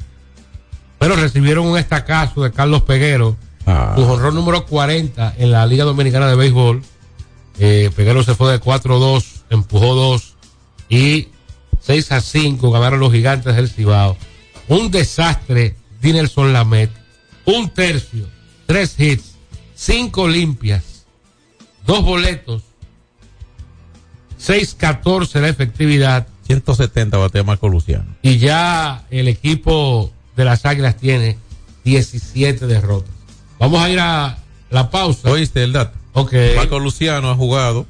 Pero 0.99 1.15
recibieron 1.15 1.65
un 1.65 1.77
estacazo 1.77 2.43
de 2.43 2.51
Carlos 2.51 2.83
Peguero, 2.83 3.35
Ah. 3.65 3.93
su 3.95 4.05
jonrón 4.05 4.35
número 4.35 4.65
40 4.65 5.35
en 5.37 5.51
la 5.51 5.65
Liga 5.65 5.83
Dominicana 5.85 6.27
de 6.27 6.35
Béisbol. 6.35 6.81
Eh, 7.59 7.91
Peguero 7.95 8.23
se 8.23 8.35
fue 8.35 8.51
de 8.51 8.59
4-2, 8.59 9.43
empujó 9.49 9.93
2 9.95 10.35
y 10.89 11.27
6 11.81 12.11
a 12.11 12.21
5 12.21 12.71
ganaron 12.71 12.99
los 12.99 13.11
gigantes 13.11 13.55
del 13.55 13.69
Cibao. 13.69 14.17
Un 14.67 14.91
desastre, 14.91 15.75
Dinelson 16.01 16.51
Lamet. 16.53 16.89
Un 17.45 17.69
tercio, 17.69 18.27
tres 18.65 18.99
hits, 18.99 19.35
cinco 19.75 20.27
limpias, 20.27 21.05
dos 21.85 22.03
boletos, 22.03 22.61
6-14 24.39 25.41
la 25.41 25.49
efectividad 25.49 26.27
170 26.47 27.17
batea 27.17 27.43
Marco 27.43 27.67
Luciano. 27.69 28.15
y 28.21 28.37
ya 28.37 29.05
el 29.11 29.27
equipo 29.27 30.11
de 30.39 30.45
las 30.45 30.65
Águilas 30.65 30.95
tiene 30.97 31.37
17 31.83 32.65
derrotas. 32.65 33.11
Vamos 33.59 33.81
a 33.81 33.89
ir 33.89 33.99
a 33.99 34.37
la 34.69 34.89
pausa. 34.89 35.29
¿Oíste 35.29 35.63
el 35.63 35.73
dato? 35.73 35.97
Ok. 36.13 36.33
Marco 36.55 36.79
Luciano 36.79 37.29
ha 37.29 37.35
jugado 37.35 37.85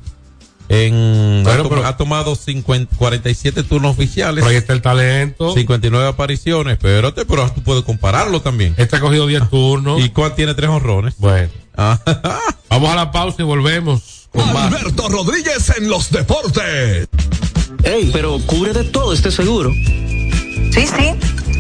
en. 0.68 1.44
Bueno, 1.44 1.60
ha, 1.60 1.64
to- 1.64 1.70
pero- 1.70 1.86
ha 1.86 1.96
tomado 1.98 2.36
50 2.36 2.96
47 2.98 3.62
turnos 3.64 3.92
oficiales. 3.92 4.44
Pero 4.44 4.50
ahí 4.52 4.56
está 4.58 4.74
el 4.74 4.82
talento. 4.82 5.54
59 5.54 6.08
apariciones. 6.08 6.74
Espérate, 6.74 7.24
pero 7.26 7.50
tú 7.52 7.62
puedes 7.62 7.84
compararlo 7.84 8.42
también. 8.42 8.74
Este 8.78 8.96
ha 8.96 9.00
cogido 9.00 9.28
10 9.28 9.48
turnos. 9.50 10.02
¿Y 10.04 10.10
cuál 10.10 10.34
tiene 10.36 10.54
tres 10.56 10.70
honrones? 10.72 11.14
Bueno. 11.20 11.50
Ah, 11.78 12.00
Vamos 12.70 12.90
a 12.90 12.96
la 12.96 13.12
pausa 13.12 13.38
y 13.42 13.46
volvemos 13.46 14.28
con 14.32 14.52
más. 14.54 14.74
Alberto 14.74 15.08
Rodríguez 15.08 15.72
en 15.78 15.88
los 15.88 16.10
deportes. 16.12 17.08
Ey, 17.84 18.10
pero 18.12 18.38
cubre 18.46 18.74
de 18.74 18.84
todo 18.86 19.14
este 19.14 19.32
seguro. 19.32 19.72
Sí, 19.72 20.86
sí, 20.86 21.14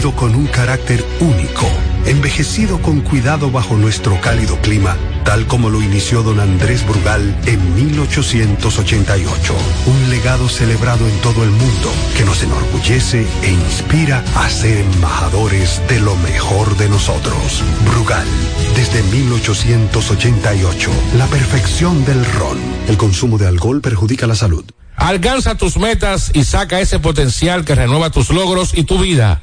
con 0.00 0.34
un 0.34 0.46
carácter 0.46 1.04
único, 1.20 1.68
envejecido 2.06 2.80
con 2.80 3.02
cuidado 3.02 3.50
bajo 3.50 3.76
nuestro 3.76 4.18
cálido 4.22 4.56
clima, 4.62 4.96
tal 5.22 5.46
como 5.46 5.68
lo 5.68 5.82
inició 5.82 6.22
don 6.22 6.40
Andrés 6.40 6.84
Brugal 6.86 7.36
en 7.44 7.74
1888. 7.74 9.54
Un 9.86 10.10
legado 10.10 10.48
celebrado 10.48 11.06
en 11.06 11.14
todo 11.20 11.44
el 11.44 11.50
mundo 11.50 11.92
que 12.16 12.24
nos 12.24 12.42
enorgullece 12.42 13.26
e 13.42 13.52
inspira 13.52 14.24
a 14.34 14.48
ser 14.48 14.78
embajadores 14.78 15.82
de 15.88 16.00
lo 16.00 16.16
mejor 16.16 16.74
de 16.78 16.88
nosotros. 16.88 17.62
Brugal, 17.84 18.26
desde 18.74 19.02
1888, 19.02 20.90
la 21.18 21.26
perfección 21.26 22.02
del 22.06 22.24
ron. 22.24 22.58
El 22.88 22.96
consumo 22.96 23.36
de 23.36 23.46
alcohol 23.46 23.82
perjudica 23.82 24.26
la 24.26 24.36
salud. 24.36 24.64
Alcanza 24.96 25.54
tus 25.56 25.76
metas 25.76 26.30
y 26.32 26.44
saca 26.44 26.80
ese 26.80 26.98
potencial 26.98 27.64
que 27.64 27.74
renueva 27.74 28.10
tus 28.10 28.30
logros 28.30 28.72
y 28.74 28.84
tu 28.84 28.98
vida. 28.98 29.42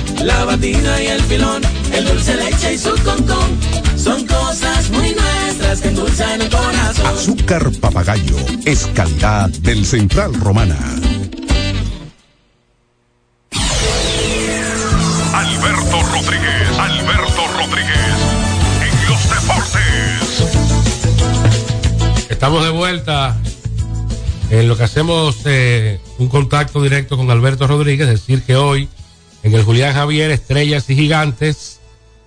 la 0.23 0.45
batida 0.45 1.01
y 1.01 1.07
el 1.07 1.21
filón, 1.23 1.61
el 1.93 2.05
dulce 2.05 2.35
leche 2.35 2.73
y 2.73 2.77
su 2.77 2.91
concón. 3.03 3.57
Son 3.95 4.25
cosas 4.25 4.89
muy 4.91 5.15
nuestras 5.15 5.81
que 5.81 5.87
endulzan 5.89 6.41
el 6.41 6.49
corazón. 6.49 7.05
Azúcar 7.05 7.71
papagayo 7.79 8.35
es 8.65 8.87
calidad 8.93 9.49
del 9.49 9.85
Central 9.85 10.33
Romana. 10.35 10.77
Alberto 15.33 16.03
Rodríguez, 16.13 16.77
Alberto 16.77 17.47
Rodríguez, 17.57 18.15
en 18.81 19.09
los 19.09 19.23
deportes. 19.29 19.81
Estamos 22.29 22.63
de 22.63 22.69
vuelta 22.71 23.37
en 24.49 24.67
lo 24.67 24.75
que 24.75 24.83
hacemos 24.83 25.37
eh, 25.45 25.99
un 26.17 26.27
contacto 26.27 26.81
directo 26.81 27.15
con 27.17 27.31
Alberto 27.31 27.67
Rodríguez, 27.67 28.07
decir 28.07 28.43
que 28.43 28.55
hoy 28.55 28.89
en 29.43 29.53
el 29.53 29.63
Julián 29.63 29.93
Javier 29.93 30.31
Estrellas 30.31 30.89
y 30.89 30.95
Gigantes 30.95 31.79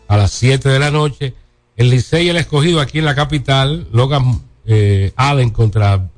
a 0.09 0.17
las 0.17 0.33
7 0.33 0.69
de 0.69 0.79
la 0.79 0.91
noche, 0.91 1.35
el 1.77 1.91
Licey 1.91 2.29
el 2.29 2.37
escogido 2.37 2.81
aquí 2.81 2.99
en 2.99 3.05
la 3.05 3.15
capital, 3.15 3.87
Logan 3.93 4.43
eh, 4.67 5.13
Allen 5.17 5.51
contra 5.51 6.11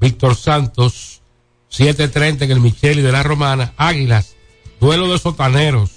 Víctor 0.00 0.36
Santos, 0.36 1.22
7.30 1.70 2.42
en 2.42 2.50
el 2.50 2.60
Micheli 2.60 3.02
de 3.02 3.12
la 3.12 3.22
Romana, 3.22 3.72
Águilas, 3.76 4.36
duelo 4.80 5.10
de 5.10 5.18
sotaneros, 5.18 5.90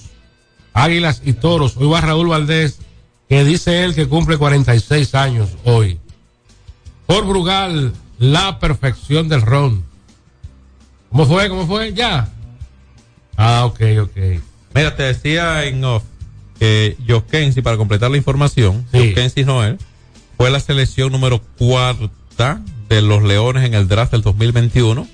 Águilas 0.74 1.22
y 1.26 1.34
Toros, 1.34 1.78
hoy 1.78 1.88
va 1.88 2.02
Raúl 2.02 2.28
Valdés, 2.28 2.80
que 3.28 3.44
dice 3.44 3.84
él 3.84 3.94
que 3.94 4.08
cumple 4.08 4.38
46 4.38 5.16
años 5.16 5.50
hoy. 5.66 6.00
Por 7.06 7.26
Brugal, 7.26 7.94
la 8.18 8.60
perfección 8.60 9.30
del 9.30 9.42
ron. 9.42 9.84
¿Cómo 11.10 11.26
fue? 11.26 11.50
¿Cómo 11.50 11.68
fue? 11.68 11.94
Ya. 11.94 12.32
Ah, 13.42 13.64
ok, 13.66 13.80
ok. 14.02 14.18
Mira, 14.76 14.96
te 14.96 15.04
decía 15.04 15.64
en 15.66 15.82
off 15.86 16.04
que 16.60 16.98
Joskensi, 17.08 17.62
para 17.62 17.78
completar 17.78 18.12
la 18.12 18.18
información, 18.18 18.86
Sí. 18.92 19.00
Joskensi 19.00 19.46
Noel 19.46 19.78
fue 20.38 20.50
la 20.50 20.60
selección 20.60 21.12
número 21.12 21.42
cuarta 21.58 22.62
de 22.90 23.02
los 23.02 23.24
Leones 23.24 23.64
en 23.66 23.74
el 23.76 23.88
draft 23.88 24.12
del 24.12 24.22
2021 24.24 25.08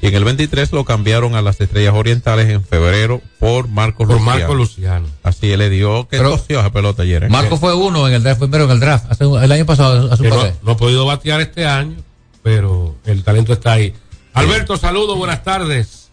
y 0.00 0.06
en 0.06 0.14
el 0.14 0.24
23 0.24 0.70
lo 0.72 0.84
cambiaron 0.84 1.34
a 1.34 1.42
las 1.42 1.60
Estrellas 1.60 1.94
Orientales 1.96 2.48
en 2.50 2.62
febrero 2.62 3.20
por 3.40 3.68
Marco 3.68 3.98
Por 4.06 4.16
Luciano. 4.18 4.30
Marco 4.38 4.54
Luciano. 4.54 5.06
Así 5.22 5.56
le 5.56 5.70
dio 5.70 6.06
que 6.08 6.18
tosió 6.18 6.60
esa 6.60 6.70
pelota 6.72 7.02
ayer. 7.02 7.24
¿eh? 7.24 7.28
Marco 7.28 7.56
fue 7.56 7.74
uno 7.74 8.06
en 8.06 8.14
el 8.14 8.22
draft, 8.22 8.40
primero 8.40 8.64
en 8.64 8.70
el 8.70 8.80
draft, 8.80 9.06
hace 9.10 9.26
un- 9.26 9.42
el 9.42 9.50
año 9.50 9.66
pasado, 9.66 10.12
hace 10.12 10.22
un 10.22 10.28
no, 10.28 10.44
no 10.62 10.72
ha 10.72 10.76
podido 10.76 11.06
batear 11.06 11.40
este 11.40 11.66
año, 11.66 11.96
pero 12.42 12.94
el 13.06 13.24
talento 13.24 13.52
está 13.52 13.72
ahí. 13.72 13.94
Alberto, 14.34 14.76
saludos, 14.76 15.16
buenas 15.16 15.42
tardes. 15.42 16.03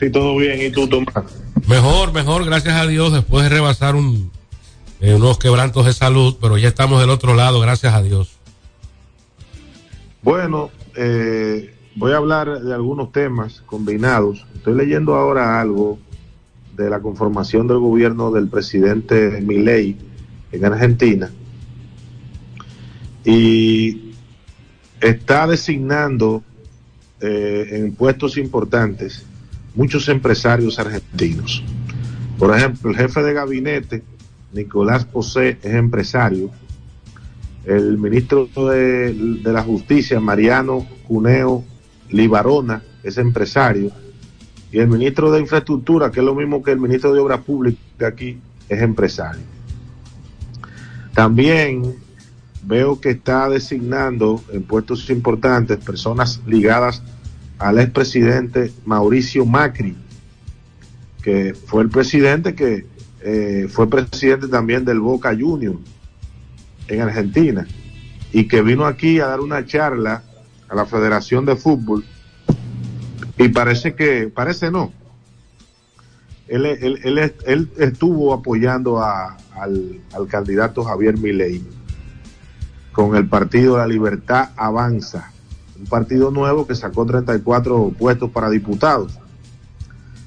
Sí, 0.00 0.08
todo 0.08 0.34
bien. 0.34 0.62
¿Y 0.62 0.70
tú, 0.70 0.88
Tomás? 0.88 1.42
Mejor, 1.68 2.14
mejor, 2.14 2.46
gracias 2.46 2.74
a 2.74 2.86
Dios, 2.86 3.12
después 3.12 3.44
de 3.44 3.50
rebasar 3.50 3.94
un, 3.94 4.30
eh, 4.98 5.12
unos 5.12 5.38
quebrantos 5.38 5.84
de 5.84 5.92
salud, 5.92 6.38
pero 6.40 6.56
ya 6.56 6.68
estamos 6.68 7.02
del 7.02 7.10
otro 7.10 7.34
lado, 7.34 7.60
gracias 7.60 7.92
a 7.92 8.00
Dios. 8.00 8.38
Bueno, 10.22 10.70
eh, 10.96 11.74
voy 11.96 12.12
a 12.12 12.16
hablar 12.16 12.62
de 12.62 12.72
algunos 12.72 13.12
temas 13.12 13.62
combinados. 13.66 14.46
Estoy 14.54 14.74
leyendo 14.74 15.16
ahora 15.16 15.60
algo 15.60 15.98
de 16.78 16.88
la 16.88 17.00
conformación 17.00 17.66
del 17.66 17.78
gobierno 17.78 18.30
del 18.30 18.48
presidente 18.48 19.42
Milei 19.42 19.98
en 20.50 20.64
Argentina 20.64 21.30
y 23.22 24.14
está 24.98 25.46
designando 25.46 26.42
eh, 27.20 27.66
en 27.72 27.94
puestos 27.94 28.38
importantes 28.38 29.26
muchos 29.80 30.10
empresarios 30.10 30.78
argentinos. 30.78 31.64
Por 32.38 32.54
ejemplo, 32.54 32.90
el 32.90 32.98
jefe 32.98 33.22
de 33.22 33.32
gabinete, 33.32 34.02
Nicolás 34.52 35.06
Posé, 35.06 35.56
es 35.62 35.74
empresario. 35.74 36.50
El 37.64 37.96
ministro 37.96 38.46
de, 38.68 39.14
de 39.42 39.52
la 39.54 39.62
Justicia, 39.62 40.20
Mariano 40.20 40.86
Cuneo 41.08 41.64
Libarona, 42.10 42.82
es 43.02 43.16
empresario. 43.16 43.90
Y 44.70 44.80
el 44.80 44.88
ministro 44.88 45.32
de 45.32 45.40
Infraestructura, 45.40 46.10
que 46.10 46.20
es 46.20 46.26
lo 46.26 46.34
mismo 46.34 46.62
que 46.62 46.72
el 46.72 46.78
ministro 46.78 47.14
de 47.14 47.20
Obras 47.20 47.40
Públicas 47.40 47.80
aquí, 48.06 48.38
es 48.68 48.82
empresario. 48.82 49.44
También 51.14 51.94
veo 52.64 53.00
que 53.00 53.12
está 53.12 53.48
designando 53.48 54.44
en 54.52 54.62
puestos 54.62 55.08
importantes 55.08 55.78
personas 55.78 56.38
ligadas 56.46 57.02
al 57.60 57.78
expresidente 57.78 58.72
Mauricio 58.84 59.46
Macri, 59.46 59.96
que 61.22 61.54
fue 61.54 61.82
el 61.84 61.90
presidente 61.90 62.54
que 62.54 62.86
eh, 63.22 63.68
fue 63.70 63.88
presidente 63.88 64.48
también 64.48 64.84
del 64.84 64.98
Boca 64.98 65.36
Juniors 65.38 65.78
en 66.88 67.02
Argentina 67.02 67.66
y 68.32 68.48
que 68.48 68.62
vino 68.62 68.86
aquí 68.86 69.20
a 69.20 69.26
dar 69.26 69.40
una 69.40 69.64
charla 69.64 70.24
a 70.68 70.74
la 70.74 70.86
Federación 70.86 71.44
de 71.44 71.54
Fútbol 71.54 72.04
y 73.36 73.48
parece 73.48 73.94
que, 73.94 74.28
parece 74.34 74.70
no, 74.70 74.92
él, 76.48 76.66
él, 76.66 76.98
él, 77.04 77.34
él 77.46 77.70
estuvo 77.78 78.34
apoyando 78.34 78.98
a, 78.98 79.36
al, 79.54 80.00
candidato 80.28 80.82
Javier 80.82 81.16
Milei. 81.16 81.62
Con 82.92 83.14
el 83.14 83.28
partido 83.28 83.78
La 83.78 83.86
Libertad 83.86 84.50
Avanza, 84.56 85.32
un 85.80 85.86
partido 85.86 86.30
nuevo 86.30 86.66
que 86.66 86.74
sacó 86.74 87.06
34 87.06 87.94
puestos 87.98 88.30
para 88.30 88.50
diputados. 88.50 89.18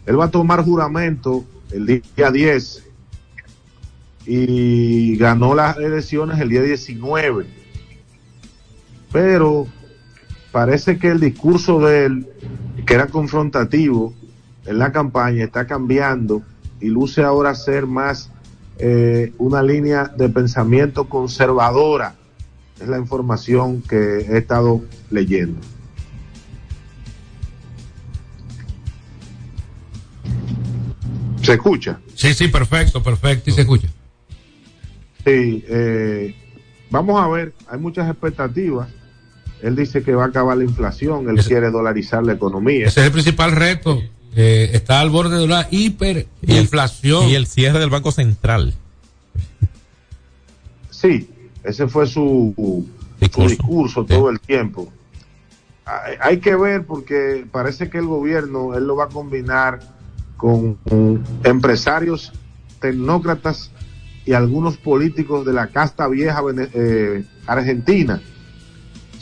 Él 0.06 0.20
va 0.20 0.26
a 0.26 0.32
tomar 0.32 0.66
juramento 0.66 1.46
el 1.72 2.04
día 2.16 2.32
10 2.32 2.84
y 4.26 5.16
ganó 5.18 5.54
las 5.54 5.78
elecciones 5.78 6.40
el 6.40 6.50
día 6.50 6.64
19. 6.64 7.46
Pero 9.12 9.68
parece 10.52 10.98
que 10.98 11.10
el 11.10 11.20
discurso 11.20 11.80
de 11.80 12.06
él, 12.06 12.28
que 12.86 12.96
era 12.96 13.08
confrontativo 13.08 14.14
en 14.66 14.80
la 14.80 14.92
campaña, 14.92 15.44
está 15.44 15.68
cambiando 15.68 16.42
y 16.82 16.88
luce 16.88 17.24
ahora 17.24 17.54
ser 17.54 17.86
más 17.86 18.32
eh, 18.80 19.34
una 19.38 19.62
línea 19.62 20.06
de 20.06 20.30
pensamiento 20.30 21.08
conservadora. 21.08 22.16
Es 22.84 22.90
la 22.90 22.98
información 23.00 23.82
que 23.82 23.96
he 24.30 24.38
estado 24.38 24.82
leyendo. 25.10 25.58
¿Se 31.42 31.54
escucha? 31.54 32.00
Sí, 32.16 32.34
sí, 32.34 32.48
perfecto, 32.48 33.04
perfecto. 33.04 33.46
Sí, 33.46 33.52
se 33.52 33.62
escucha. 33.62 33.88
Sí, 35.26 35.64
eh, 35.68 36.36
vamos 36.90 37.22
a 37.22 37.28
ver, 37.28 37.54
hay 37.70 37.80
muchas 37.80 38.10
expectativas. 38.10 38.88
Él 39.62 39.76
dice 39.76 40.04
que 40.04 40.14
va 40.14 40.26
a 40.26 40.28
acabar 40.28 40.58
la 40.58 40.64
inflación, 40.66 41.30
él 41.30 41.40
Ese- 41.40 41.50
quiere 41.50 41.72
dolarizar 41.72 42.24
la 42.24 42.34
economía. 42.34 42.88
Ese 42.88 43.00
es 43.02 43.06
el 43.08 43.12
principal 43.12 43.52
reto. 43.52 44.02
eh, 44.36 44.72
está 44.74 45.00
al 45.00 45.12
borde 45.12 45.38
de 45.38 45.44
una 45.44 45.68
Y 45.70 45.86
el- 45.86 45.92
hiperinflación. 45.92 47.30
Y 47.30 47.36
el 47.36 47.46
cierre 47.46 47.78
del 47.80 47.92
Banco 47.92 48.12
Central. 48.12 48.74
Sí, 50.90 51.30
ese 51.64 51.88
fue 51.88 52.06
su, 52.08 52.54
su 52.56 53.48
Discurso. 53.48 54.06
todo 54.06 54.30
el 54.30 54.40
tiempo. 54.40 54.92
Hay, 56.22 56.38
que 56.38 56.56
ver 56.56 56.86
porque 56.86 57.46
parece 57.52 57.90
que 57.90 57.98
el 57.98 58.06
gobierno, 58.06 58.74
él 58.76 58.86
lo 58.86 58.96
va 58.96 59.06
a 59.06 59.10
combinar 59.10 59.80
con, 60.38 60.76
con 60.76 61.24
empresarios 61.44 62.32
tecnócratas 62.80 63.72
y 64.26 64.34
algunos 64.34 64.78
políticos 64.78 65.46
de 65.46 65.54
la 65.54 65.68
casta 65.68 66.08
vieja 66.08 66.42
eh, 66.74 67.26
argentina, 67.46 68.22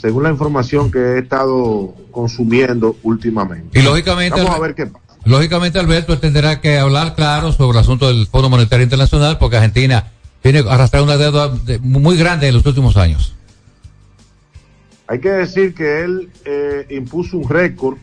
según 0.00 0.22
la 0.22 0.30
información 0.30 0.90
que 0.92 0.98
he 0.98 1.18
estado 1.18 1.94
consumiendo 2.12 2.96
últimamente. 3.02 3.78
Y 3.78 3.82
lógicamente, 3.82 4.40
Vamos 4.40 4.56
a 4.56 4.60
ver 4.60 4.74
qué 4.76 4.86
pasa. 4.86 5.16
lógicamente 5.24 5.78
Alberto 5.80 6.18
tendrá 6.18 6.60
que 6.60 6.78
hablar 6.78 7.16
claro 7.16 7.52
sobre 7.52 7.78
el 7.78 7.82
asunto 7.84 8.06
del 8.06 8.26
Fondo 8.26 8.48
Monetario 8.48 8.84
Internacional 8.84 9.38
porque 9.38 9.56
Argentina 9.56 10.12
tiene 10.42 10.60
arrastrar 10.68 11.02
una 11.02 11.16
deuda 11.16 11.48
de- 11.48 11.78
muy 11.78 12.16
grande 12.16 12.48
en 12.48 12.54
los 12.54 12.66
últimos 12.66 12.96
años. 12.96 13.34
Hay 15.06 15.20
que 15.20 15.30
decir 15.30 15.74
que 15.74 16.00
él 16.04 16.30
eh, 16.44 16.86
impuso 16.90 17.36
un 17.38 17.48
récord 17.48 17.98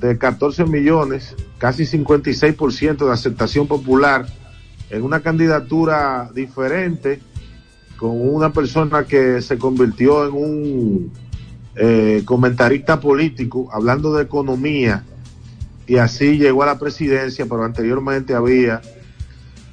de 0.00 0.16
14 0.18 0.64
millones, 0.64 1.34
casi 1.58 1.84
56% 1.84 3.06
de 3.06 3.12
aceptación 3.12 3.66
popular 3.66 4.26
en 4.90 5.02
una 5.02 5.20
candidatura 5.20 6.30
diferente 6.34 7.20
con 7.96 8.10
una 8.12 8.52
persona 8.52 9.04
que 9.04 9.40
se 9.42 9.58
convirtió 9.58 10.26
en 10.26 10.32
un 10.34 11.12
eh, 11.76 12.22
comentarista 12.24 12.98
político 12.98 13.68
hablando 13.72 14.14
de 14.14 14.22
economía 14.24 15.04
y 15.86 15.96
así 15.96 16.38
llegó 16.38 16.62
a 16.62 16.66
la 16.66 16.78
presidencia, 16.78 17.44
pero 17.46 17.64
anteriormente 17.64 18.34
había 18.34 18.80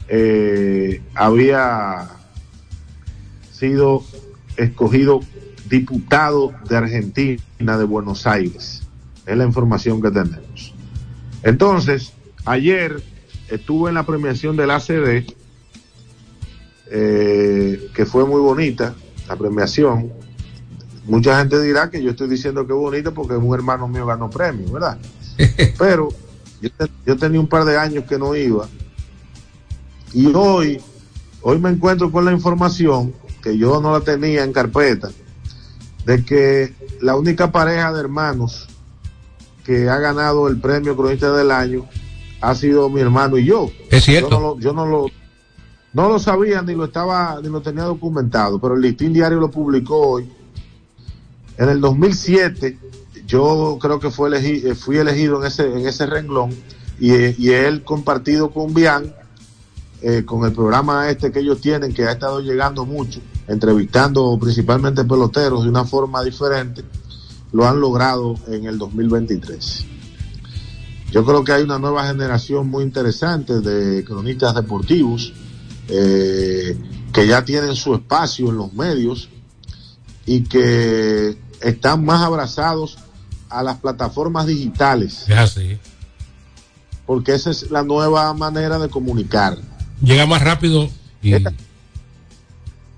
eh, 0.07 1.01
había 1.15 2.07
sido 3.51 4.03
escogido 4.55 5.19
diputado 5.69 6.53
de 6.69 6.77
Argentina 6.77 7.77
de 7.77 7.83
Buenos 7.83 8.25
Aires. 8.27 8.83
Es 9.25 9.37
la 9.37 9.43
información 9.45 10.01
que 10.01 10.09
tenemos. 10.11 10.73
Entonces, 11.43 12.13
Ayer 12.45 13.03
estuve 13.49 13.89
en 13.89 13.95
la 13.95 14.05
premiación 14.05 14.55
del 14.55 14.71
ACD, 14.71 15.25
eh, 16.89 17.89
que 17.93 18.05
fue 18.05 18.25
muy 18.25 18.39
bonita, 18.39 18.95
la 19.27 19.35
premiación. 19.35 20.13
Mucha 21.05 21.37
gente 21.39 21.61
dirá 21.61 21.89
que 21.89 22.01
yo 22.01 22.11
estoy 22.11 22.29
diciendo 22.29 22.65
que 22.65 22.71
es 22.71 22.79
bonita 22.79 23.11
porque 23.11 23.33
un 23.35 23.53
hermano 23.53 23.87
mío 23.89 24.05
ganó 24.05 24.29
premio, 24.29 24.71
¿verdad? 24.71 24.97
Pero 25.77 26.07
yo, 26.61 26.69
te- 26.71 26.91
yo 27.05 27.17
tenía 27.17 27.39
un 27.41 27.47
par 27.47 27.65
de 27.65 27.77
años 27.77 28.05
que 28.05 28.17
no 28.17 28.33
iba. 28.33 28.67
Y 30.13 30.27
hoy, 30.33 30.81
hoy 31.41 31.59
me 31.59 31.69
encuentro 31.69 32.11
con 32.11 32.25
la 32.25 32.31
información 32.31 33.13
que 33.43 33.57
yo 33.57 33.81
no 33.81 33.91
la 33.93 34.01
tenía 34.01 34.43
en 34.43 34.53
carpeta, 34.53 35.09
de 36.05 36.23
que 36.23 36.73
la 37.01 37.15
única 37.15 37.51
pareja 37.51 37.91
de 37.93 37.99
hermanos 37.99 38.67
que 39.63 39.89
ha 39.89 39.97
ganado 39.97 40.47
el 40.47 40.59
premio 40.59 40.95
cronista 40.95 41.31
del 41.33 41.51
año 41.51 41.85
ha 42.41 42.55
sido 42.55 42.89
mi 42.89 43.01
hermano 43.01 43.37
y 43.37 43.45
yo. 43.45 43.69
Es 43.91 44.05
cierto. 44.05 44.29
Yo 44.29 44.35
no 44.39 44.41
lo, 44.41 44.59
yo 44.59 44.73
no 44.73 44.85
lo, 44.85 45.05
no 45.93 46.09
lo 46.09 46.19
sabía 46.19 46.61
ni 46.61 46.73
lo 46.75 46.85
estaba, 46.85 47.39
ni 47.41 47.49
lo 47.49 47.61
tenía 47.61 47.83
documentado, 47.83 48.59
pero 48.59 48.75
el 48.75 48.81
listín 48.81 49.11
diario 49.13 49.39
lo 49.39 49.51
publicó 49.51 49.97
hoy. 50.11 50.31
En 51.57 51.69
el 51.69 51.81
2007, 51.81 52.77
yo 53.25 53.77
creo 53.81 53.99
que 53.99 54.09
fue 54.11 54.29
elegi- 54.29 54.63
eh, 54.65 54.75
fui 54.75 54.97
elegido 54.97 55.39
en 55.41 55.47
ese, 55.47 55.65
en 55.65 55.87
ese 55.87 56.05
renglón 56.05 56.51
y, 56.99 57.11
eh, 57.11 57.35
y 57.37 57.49
él 57.49 57.83
compartido 57.83 58.51
con 58.51 58.73
Bian, 58.73 59.13
eh, 60.01 60.23
con 60.25 60.45
el 60.45 60.53
programa 60.53 61.09
este 61.09 61.31
que 61.31 61.39
ellos 61.39 61.59
tienen, 61.61 61.93
que 61.93 62.03
ha 62.05 62.11
estado 62.11 62.39
llegando 62.41 62.85
mucho, 62.85 63.19
entrevistando 63.47 64.37
principalmente 64.39 65.03
peloteros 65.05 65.63
de 65.63 65.69
una 65.69 65.85
forma 65.85 66.23
diferente, 66.23 66.83
lo 67.51 67.65
han 67.67 67.79
logrado 67.79 68.35
en 68.47 68.65
el 68.65 68.77
2023. 68.77 69.85
Yo 71.11 71.23
creo 71.25 71.43
que 71.43 71.53
hay 71.53 71.63
una 71.63 71.79
nueva 71.79 72.05
generación 72.07 72.67
muy 72.69 72.83
interesante 72.83 73.61
de 73.61 74.03
cronistas 74.03 74.53
deportivos 74.53 75.33
eh, 75.87 76.77
que 77.13 77.25
ya 77.27 77.45
tienen 77.45 77.75
su 77.75 77.95
espacio 77.95 78.49
en 78.49 78.57
los 78.57 78.73
medios 78.73 79.29
y 80.25 80.41
que 80.43 81.37
están 81.61 82.03
más 82.03 82.21
abrazados 82.21 82.97
a 83.49 83.63
las 83.63 83.77
plataformas 83.77 84.45
digitales, 84.45 85.23
Es 85.29 85.37
así. 85.37 85.77
porque 87.05 87.33
esa 87.33 87.49
es 87.51 87.71
la 87.71 87.83
nueva 87.83 88.33
manera 88.33 88.77
de 88.77 88.89
comunicar. 88.89 89.57
Llega 90.01 90.25
más 90.25 90.41
rápido 90.43 90.89
y 91.21 91.33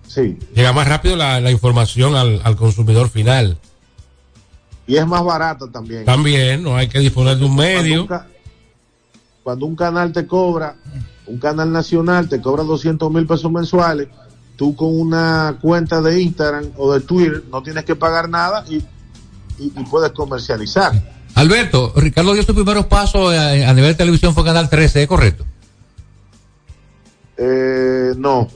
Sí, 0.08 0.38
llega 0.56 0.74
más 0.74 0.88
rápido 0.88 1.16
la, 1.16 1.40
la 1.40 1.52
información 1.52 2.16
al, 2.16 2.42
al 2.44 2.56
consumidor 2.56 3.10
final. 3.10 3.58
y 4.88 4.98
es 4.98 5.06
más 5.06 5.24
barata 5.24 5.66
también. 5.72 6.04
También 6.04 6.64
no 6.64 6.76
hay 6.76 6.88
que 6.88 6.98
disponer 7.00 7.38
de 7.38 7.46
un 7.46 7.56
medio. 7.56 8.08
Cuando 8.08 8.16
un, 8.16 8.28
ca- 8.28 8.28
cuando 9.44 9.66
un 9.68 9.76
canal 9.76 10.12
te 10.12 10.26
cobra, 10.26 10.76
un 11.28 11.38
canal 11.38 11.72
nacional 11.72 12.28
te 12.28 12.42
cobra 12.42 12.64
200 12.64 13.12
mil 13.12 13.28
pesos 13.28 13.52
mensuales, 13.52 14.08
tú 14.58 14.76
con 14.76 15.00
una 15.00 15.58
cuenta 15.62 16.02
de 16.02 16.20
Instagram 16.22 16.72
o 16.78 16.92
de 16.92 17.02
Twitter 17.02 17.44
no 17.52 17.62
tienes 17.62 17.86
que 17.86 17.96
pagar 17.96 18.30
nada 18.30 18.66
y, 18.68 18.78
y- 18.78 19.72
y 19.78 19.84
puedes 19.92 20.12
comercializar. 20.12 20.92
Alberto, 21.36 21.94
Ricardo 21.96 22.34
dio 22.34 22.42
sus 22.42 22.56
primeros 22.56 22.88
pasos 22.88 23.32
a, 23.32 23.52
a 23.52 23.74
nivel 23.76 23.92
de 23.92 23.96
televisión 23.96 24.34
fue 24.34 24.44
Canal 24.44 24.68
13, 24.72 25.04
¿es 25.04 25.08
correcto? 25.08 25.46
Eh, 27.42 28.14
no. 28.18 28.50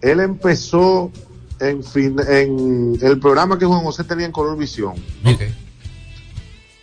Él 0.00 0.20
empezó 0.20 1.12
en, 1.60 1.84
fin, 1.84 2.16
en 2.28 2.98
el 3.00 3.18
programa 3.20 3.58
que 3.58 3.64
Juan 3.64 3.82
José 3.82 4.04
tenía 4.04 4.26
en 4.26 4.32
Color 4.32 4.58
Visión. 4.58 4.94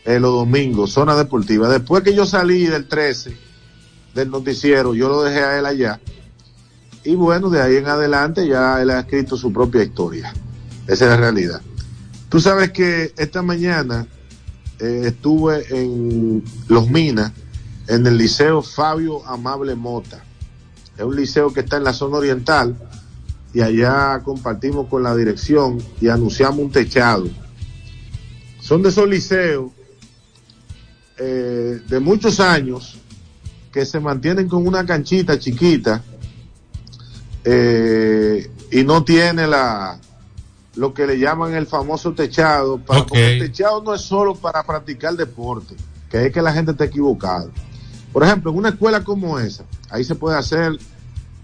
Eh, 0.06 0.20
los 0.20 0.32
domingos, 0.32 0.92
zona 0.92 1.16
deportiva. 1.16 1.70
Después 1.70 2.04
que 2.04 2.16
yo 2.16 2.26
salí 2.26 2.66
del 2.66 2.88
13, 2.88 3.38
del 4.16 4.30
noticiero, 4.30 4.96
yo 4.96 5.10
lo 5.10 5.24
dejé 5.24 5.40
a 5.40 5.60
él 5.60 5.66
allá. 5.66 6.00
Y 7.04 7.16
bueno, 7.16 7.50
de 7.50 7.62
ahí 7.62 7.76
en 7.76 7.88
adelante 7.88 8.48
ya 8.48 8.82
él 8.82 8.90
ha 8.90 9.02
escrito 9.02 9.36
su 9.36 9.52
propia 9.52 9.84
historia. 9.84 10.34
Esa 10.88 11.06
es 11.06 11.12
la 11.12 11.18
realidad. 11.18 11.62
Tú 12.30 12.40
sabes 12.40 12.72
que 12.72 13.14
esta 13.18 13.42
mañana 13.42 14.08
eh, 14.80 15.04
estuve 15.06 15.66
en 15.70 16.44
Los 16.68 16.90
Minas, 16.90 17.32
en 17.88 18.08
el 18.08 18.18
Liceo 18.18 18.62
Fabio 18.62 19.26
Amable 19.28 19.76
Mota. 19.76 20.24
Es 20.98 21.04
un 21.04 21.16
liceo 21.16 21.52
que 21.52 21.62
está 21.62 21.78
en 21.78 21.84
la 21.84 21.94
zona 21.94 22.18
oriental 22.18 22.76
y 23.54 23.62
allá 23.62 24.22
compartimos 24.24 24.88
con 24.88 25.04
la 25.04 25.16
dirección 25.16 25.78
y 26.02 26.08
anunciamos 26.08 26.60
un 26.60 26.72
techado. 26.72 27.28
Son 28.60 28.82
de 28.82 28.90
esos 28.90 29.08
liceos 29.08 29.72
eh, 31.18 31.80
de 31.88 32.00
muchos 32.00 32.40
años 32.40 32.98
que 33.72 33.86
se 33.86 34.00
mantienen 34.00 34.48
con 34.48 34.66
una 34.66 34.86
canchita 34.86 35.38
chiquita 35.38 36.04
eh, 37.44 38.50
y 38.72 38.84
no 38.84 39.04
tiene 39.04 39.48
la 39.48 40.00
lo 40.76 40.92
que 40.92 41.06
le 41.06 41.20
llaman 41.20 41.54
el 41.54 41.68
famoso 41.68 42.14
techado. 42.14 42.80
Para, 42.80 43.02
porque 43.02 43.34
el 43.34 43.48
techado 43.48 43.84
no 43.84 43.94
es 43.94 44.02
solo 44.02 44.34
para 44.34 44.64
practicar 44.64 45.16
deporte 45.16 45.76
que 46.10 46.28
es 46.28 46.34
que 46.34 46.42
la 46.42 46.54
gente 46.54 46.72
está 46.72 46.86
equivocada. 46.86 47.48
Por 48.12 48.24
ejemplo 48.24 48.52
en 48.52 48.58
una 48.58 48.70
escuela 48.70 49.04
como 49.04 49.40
esa 49.40 49.66
ahí 49.94 50.04
se 50.04 50.16
puede 50.16 50.38
hacer 50.38 50.78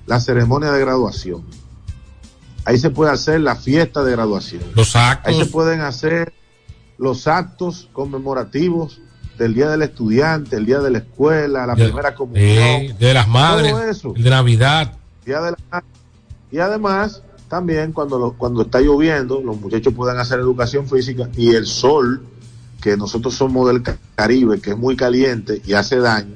la 0.07 0.19
ceremonia 0.19 0.71
de 0.71 0.79
graduación 0.79 1.43
ahí 2.65 2.77
se 2.77 2.89
puede 2.89 3.11
hacer 3.11 3.39
la 3.41 3.55
fiesta 3.55 4.03
de 4.03 4.11
graduación 4.11 4.61
Los 4.75 4.95
actos. 4.95 5.33
Ahí 5.33 5.39
se 5.39 5.45
pueden 5.51 5.81
hacer 5.81 6.33
los 6.97 7.27
actos 7.27 7.89
conmemorativos 7.93 8.99
del 9.37 9.53
Día 9.53 9.69
del 9.69 9.83
Estudiante, 9.83 10.57
el 10.57 10.65
Día 10.65 10.79
de 10.79 10.91
la 10.91 10.97
Escuela, 10.97 11.65
la 11.65 11.73
De- 11.75 11.85
primera 11.85 12.13
comunión. 12.13 12.97
De 12.99 13.13
las 13.13 13.27
madres, 13.27 13.71
Todo 13.71 13.83
eso. 13.83 14.13
el 14.15 14.23
de 14.23 14.29
Navidad. 14.29 14.91
Día 15.25 15.39
de 15.41 15.51
la- 15.71 15.83
Y 16.51 16.57
además, 16.59 17.21
también 17.47 17.93
cuando, 17.93 18.19
lo- 18.19 18.33
cuando 18.33 18.63
está 18.63 18.81
lloviendo, 18.81 19.41
los 19.41 19.59
muchachos 19.61 19.93
pueden 19.93 20.17
hacer 20.19 20.39
educación 20.39 20.87
física 20.89 21.29
y 21.37 21.51
el 21.55 21.65
sol, 21.67 22.21
que 22.81 22.97
nosotros 22.97 23.33
somos 23.35 23.67
del 23.69 23.81
Ca- 23.81 23.97
Caribe, 24.15 24.59
que 24.59 24.71
es 24.71 24.77
muy 24.77 24.95
caliente 24.97 25.61
y 25.65 25.73
hace 25.73 25.97
daño, 25.99 26.33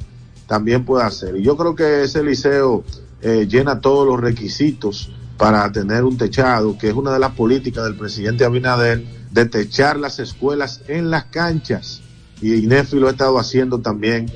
también 0.54 0.86
puede 0.86 1.04
hacer. 1.04 1.36
Y 1.36 1.42
yo 1.42 1.58
creo 1.58 1.74
que 1.74 2.04
ese 2.04 2.24
liceo 2.24 2.84
eh, 3.24 3.48
llena 3.50 3.82
todos 3.82 4.06
los 4.06 4.20
requisitos 4.20 5.12
para 5.36 5.72
tener 5.72 6.04
un 6.04 6.16
techado, 6.16 6.78
que 6.78 6.90
es 6.90 6.94
una 6.94 7.12
de 7.12 7.18
las 7.18 7.32
políticas 7.32 7.86
del 7.86 7.98
presidente 7.98 8.46
Abinader, 8.46 9.04
de 9.32 9.46
techar 9.48 9.98
las 9.98 10.20
escuelas 10.20 10.82
en 10.88 11.10
las 11.10 11.24
canchas. 11.24 12.02
Y 12.40 12.54
INEFI 12.54 12.98
lo 12.98 13.08
ha 13.08 13.12
estado 13.12 13.40
haciendo 13.40 13.80
también 13.80 14.28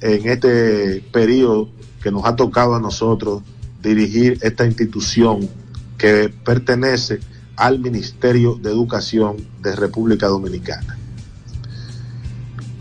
en 0.00 0.30
este 0.30 1.04
periodo 1.12 1.68
que 2.02 2.10
nos 2.10 2.24
ha 2.24 2.34
tocado 2.36 2.74
a 2.74 2.80
nosotros 2.80 3.42
dirigir 3.82 4.38
esta 4.40 4.64
institución 4.64 5.46
que 5.98 6.32
pertenece 6.42 7.20
al 7.56 7.80
Ministerio 7.80 8.54
de 8.54 8.70
Educación 8.70 9.36
de 9.60 9.76
República 9.76 10.26
Dominicana. 10.26 10.99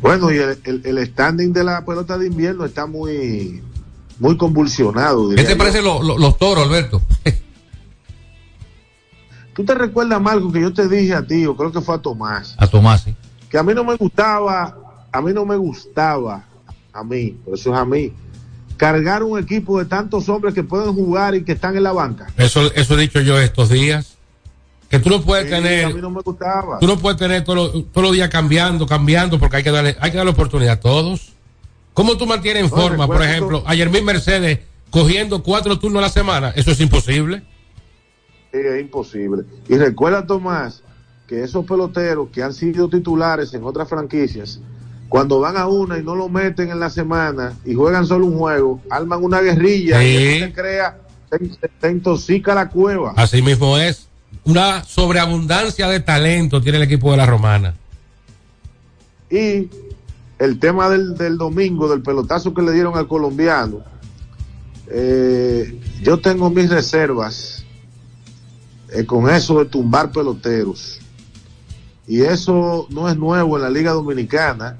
Bueno, 0.01 0.31
y 0.31 0.37
el, 0.37 0.59
el- 0.63 0.81
el 0.85 1.05
standing 1.07 1.51
de 1.53 1.63
la 1.63 1.83
pelota 1.85 2.17
de 2.17 2.27
invierno 2.27 2.65
está 2.65 2.85
muy, 2.85 3.61
muy 4.19 4.37
convulsionado. 4.37 5.23
¿Qué 5.29 5.35
diría 5.35 5.45
te 5.45 5.51
yo. 5.53 5.57
parece 5.57 5.81
lo- 5.81 6.01
lo- 6.01 6.17
los 6.17 6.37
toros, 6.37 6.65
Alberto? 6.65 7.01
¿Tú 9.53 9.65
te 9.65 9.75
recuerdas, 9.75 10.21
Marco, 10.21 10.51
que 10.51 10.61
yo 10.61 10.71
te 10.73 10.87
dije 10.87 11.13
a 11.13 11.25
ti, 11.25 11.45
o 11.45 11.55
creo 11.55 11.71
que 11.71 11.81
fue 11.81 11.95
a 11.95 11.97
Tomás, 11.97 12.55
A 12.57 12.67
Tomás, 12.67 13.03
sí. 13.03 13.15
que 13.49 13.57
a 13.57 13.63
mí 13.63 13.73
no 13.73 13.83
me 13.83 13.95
gustaba, 13.95 14.77
a 15.11 15.21
mí 15.21 15.33
no 15.33 15.45
me 15.45 15.57
gustaba, 15.57 16.45
a 16.93 17.03
mí, 17.03 17.31
por 17.43 17.55
eso 17.55 17.73
es 17.73 17.77
a 17.79 17.83
mí, 17.83 18.13
cargar 18.77 19.21
un 19.23 19.37
equipo 19.37 19.77
de 19.79 19.83
tantos 19.85 20.29
hombres 20.29 20.53
que 20.53 20.63
pueden 20.63 20.93
jugar 20.93 21.35
y 21.35 21.43
que 21.43 21.51
están 21.51 21.75
en 21.75 21.83
la 21.83 21.91
banca. 21.91 22.27
Eso, 22.37 22.73
eso 22.73 22.97
he 22.97 23.01
dicho 23.01 23.19
yo 23.19 23.37
estos 23.39 23.67
días. 23.69 24.08
Que 24.89 24.99
tú 24.99 25.09
no 25.09 25.21
puedes 25.21 25.47
Sí, 25.47 25.53
a 25.53 25.57
mí 25.57 25.63
tener, 25.63 25.95
no 26.01 26.09
me 26.09 26.21
gustaba. 26.21 26.79
tú 26.79 26.87
no 26.87 26.97
puedes 26.97 27.19
tener 27.19 27.43
todos 27.43 27.73
los 27.73 27.91
todos 27.91 28.07
los 28.07 28.13
días 28.13 28.29
cambiando, 28.29 28.87
cambiando, 28.87 29.37
porque 29.39 29.57
hay 29.57 29.63
que 29.63 29.71
darle, 29.71 29.95
hay 29.99 30.09
que 30.11 30.17
darle 30.17 30.31
oportunidad 30.31 30.73
a 30.73 30.79
todos. 30.79 31.33
¿Cómo 31.93 32.17
tú 32.17 32.25
mantienes 32.25 32.63
en 32.63 32.69
No, 32.69 32.75
forma, 32.75 33.05
por 33.07 33.21
ejemplo, 33.21 33.63
a 33.67 33.75
Yermín 33.75 34.05
Mercedes 34.05 34.59
cogiendo 34.89 35.43
cuatro 35.43 35.77
turnos 35.77 35.99
a 35.99 36.07
la 36.07 36.09
semana? 36.09 36.49
Eso 36.55 36.71
es 36.71 36.79
imposible. 36.81 37.43
Sí, 38.51 38.57
es 38.59 38.81
imposible. 38.81 39.43
Y 39.67 39.75
recuerda, 39.77 40.25
Tomás, 40.25 40.81
que 41.27 41.43
esos 41.43 41.65
peloteros 41.65 42.29
que 42.31 42.41
han 42.41 42.53
sido 42.53 42.89
titulares 42.89 43.53
en 43.53 43.63
otras 43.63 43.87
franquicias, 43.87 44.59
cuando 45.07 45.39
van 45.39 45.57
a 45.57 45.67
una 45.67 45.99
y 45.99 46.03
no 46.03 46.15
lo 46.15 46.29
meten 46.29 46.71
en 46.71 46.79
la 46.79 46.89
semana 46.89 47.53
y 47.63 47.75
juegan 47.75 48.07
solo 48.07 48.25
un 48.25 48.39
juego, 48.39 48.81
arman 48.89 49.23
una 49.23 49.39
guerrilla 49.41 49.99
Sí. 49.99 50.05
y 50.07 50.39
se 50.39 50.53
crea, 50.53 50.97
se, 51.29 51.69
se 51.79 51.91
intoxica 51.91 52.55
la 52.55 52.69
cueva. 52.69 53.13
Así 53.15 53.41
mismo 53.43 53.77
es. 53.77 54.07
Una 54.45 54.83
sobreabundancia 54.83 55.87
de 55.87 55.99
talento 55.99 56.61
tiene 56.61 56.77
el 56.77 56.83
equipo 56.83 57.11
de 57.11 57.17
la 57.17 57.25
Romana. 57.25 57.75
Y 59.29 59.69
el 60.39 60.59
tema 60.59 60.89
del, 60.89 61.15
del 61.15 61.37
domingo, 61.37 61.89
del 61.89 62.01
pelotazo 62.01 62.53
que 62.53 62.61
le 62.61 62.71
dieron 62.71 62.97
al 62.97 63.07
colombiano, 63.07 63.83
eh, 64.87 65.79
yo 66.01 66.19
tengo 66.19 66.49
mis 66.49 66.69
reservas 66.69 67.63
eh, 68.91 69.05
con 69.05 69.29
eso 69.29 69.59
de 69.59 69.65
tumbar 69.65 70.11
peloteros. 70.11 70.99
Y 72.07 72.21
eso 72.21 72.87
no 72.89 73.07
es 73.07 73.15
nuevo 73.15 73.55
en 73.55 73.61
la 73.63 73.69
Liga 73.69 73.91
Dominicana. 73.91 74.77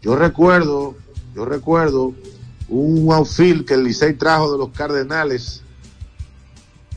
Yo 0.00 0.14
recuerdo 0.14 0.94
Yo 1.34 1.44
recuerdo 1.44 2.14
un 2.68 3.12
outfield 3.12 3.64
que 3.64 3.74
el 3.74 3.84
Licey 3.84 4.14
trajo 4.14 4.50
de 4.50 4.58
los 4.58 4.70
Cardenales, 4.70 5.62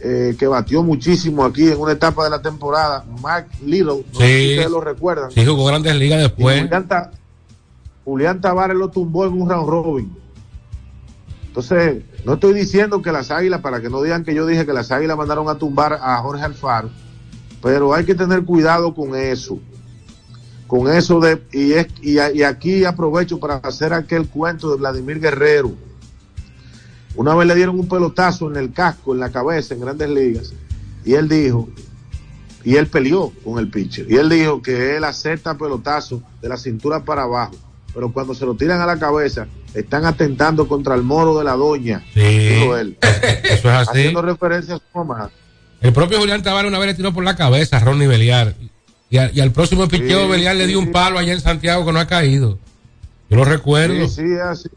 eh, 0.03 0.35
que 0.37 0.47
batió 0.47 0.83
muchísimo 0.83 1.43
aquí 1.45 1.67
en 1.69 1.79
una 1.79 1.91
etapa 1.93 2.23
de 2.23 2.29
la 2.31 2.41
temporada, 2.41 3.05
Mark 3.21 3.47
Little, 3.63 4.03
no 4.13 4.19
sé 4.19 4.25
si 4.25 4.49
ustedes 4.55 4.71
lo 4.71 4.81
recuerdan. 4.81 5.31
Sí, 5.31 5.45
jugó 5.45 5.65
grandes 5.65 5.95
ligas 5.95 6.19
después. 6.21 6.61
Julián, 6.63 6.87
Ta- 6.87 7.11
Julián 8.03 8.41
Tavares 8.41 8.77
lo 8.77 8.89
tumbó 8.89 9.25
en 9.25 9.33
un 9.41 9.49
round 9.49 9.69
robin. 9.69 10.17
Entonces, 11.47 12.03
no 12.25 12.33
estoy 12.35 12.53
diciendo 12.53 13.01
que 13.01 13.11
las 13.11 13.29
águilas, 13.29 13.61
para 13.61 13.81
que 13.81 13.89
no 13.89 14.01
digan 14.01 14.23
que 14.23 14.33
yo 14.33 14.45
dije 14.45 14.65
que 14.65 14.73
las 14.73 14.91
águilas 14.91 15.17
mandaron 15.17 15.49
a 15.49 15.55
tumbar 15.55 15.93
a 16.01 16.17
Jorge 16.17 16.43
Alfaro, 16.43 16.89
pero 17.61 17.93
hay 17.93 18.05
que 18.05 18.15
tener 18.15 18.43
cuidado 18.45 18.93
con 18.95 19.15
eso. 19.15 19.59
Con 20.65 20.89
eso 20.89 21.19
de, 21.19 21.41
y, 21.51 21.73
es, 21.73 21.87
y 22.01 22.17
aquí 22.43 22.85
aprovecho 22.85 23.37
para 23.39 23.55
hacer 23.55 23.93
aquel 23.93 24.29
cuento 24.29 24.71
de 24.71 24.77
Vladimir 24.77 25.19
Guerrero. 25.19 25.73
Una 27.15 27.35
vez 27.35 27.47
le 27.47 27.55
dieron 27.55 27.79
un 27.79 27.87
pelotazo 27.87 28.49
en 28.49 28.55
el 28.57 28.71
casco, 28.71 29.13
en 29.13 29.19
la 29.19 29.29
cabeza, 29.31 29.73
en 29.73 29.81
grandes 29.81 30.09
ligas, 30.09 30.53
y 31.03 31.13
él 31.13 31.27
dijo, 31.27 31.67
y 32.63 32.75
él 32.75 32.87
peleó 32.87 33.31
con 33.43 33.59
el 33.59 33.69
pitcher. 33.69 34.05
Y 34.09 34.15
él 34.15 34.29
dijo 34.29 34.61
que 34.61 34.95
él 34.97 35.03
acepta 35.03 35.57
pelotazo 35.57 36.21
de 36.41 36.49
la 36.49 36.57
cintura 36.57 37.03
para 37.03 37.23
abajo, 37.23 37.55
pero 37.93 38.11
cuando 38.13 38.33
se 38.33 38.45
lo 38.45 38.55
tiran 38.55 38.79
a 38.81 38.85
la 38.85 38.97
cabeza, 38.97 39.47
están 39.73 40.05
atentando 40.05 40.67
contra 40.67 40.95
el 40.95 41.01
moro 41.01 41.37
de 41.37 41.43
la 41.43 41.53
doña. 41.55 42.03
Sí. 42.13 42.19
Dijo 42.21 42.77
él. 42.77 42.97
Eso 43.43 43.67
es 43.69 43.75
así. 43.75 43.89
Haciendo 43.99 44.21
referencia 44.21 44.75
a 44.75 44.77
su 44.77 44.83
mamá. 44.97 45.29
El 45.81 45.91
propio 45.93 46.19
Julián 46.19 46.43
Tavares 46.43 46.69
una 46.69 46.77
vez 46.79 46.87
le 46.89 46.93
tiró 46.93 47.13
por 47.13 47.23
la 47.23 47.35
cabeza 47.35 47.77
a 47.77 47.79
Ronnie 47.79 48.07
Beliar. 48.07 48.53
Y, 49.09 49.17
a- 49.17 49.31
y 49.33 49.39
al 49.41 49.51
próximo 49.51 49.87
picheo 49.87 50.23
Sí, 50.25 50.29
Beliar 50.31 50.55
le 50.55 50.67
dio 50.67 50.79
un 50.79 50.91
palo 50.91 51.17
allá 51.17 51.33
en 51.33 51.41
Santiago 51.41 51.85
que 51.85 51.91
no 51.91 51.99
ha 51.99 52.07
caído. 52.07 52.59
Yo 53.29 53.37
lo 53.37 53.43
recuerdo. 53.45 54.07
Sí, 54.07 54.15
sí, 54.21 54.33
así. 54.45 54.69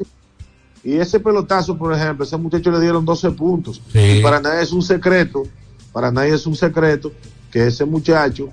Y 0.85 0.99
ese 0.99 1.19
pelotazo, 1.19 1.77
por 1.79 1.95
ejemplo, 1.95 2.25
ese 2.25 2.37
muchacho 2.37 2.71
le 2.71 2.81
dieron 2.81 3.05
12 3.05 3.31
puntos. 3.31 3.81
Sí. 3.91 4.19
Y 4.19 4.23
para 4.23 4.39
nadie 4.41 4.63
es 4.63 4.73
un 4.73 4.83
secreto, 4.83 5.45
para 5.93 6.11
nadie 6.11 6.35
es 6.35 6.47
un 6.47 6.55
secreto 6.55 7.11
que 7.51 7.67
ese 7.67 7.87
muchacho 7.87 8.51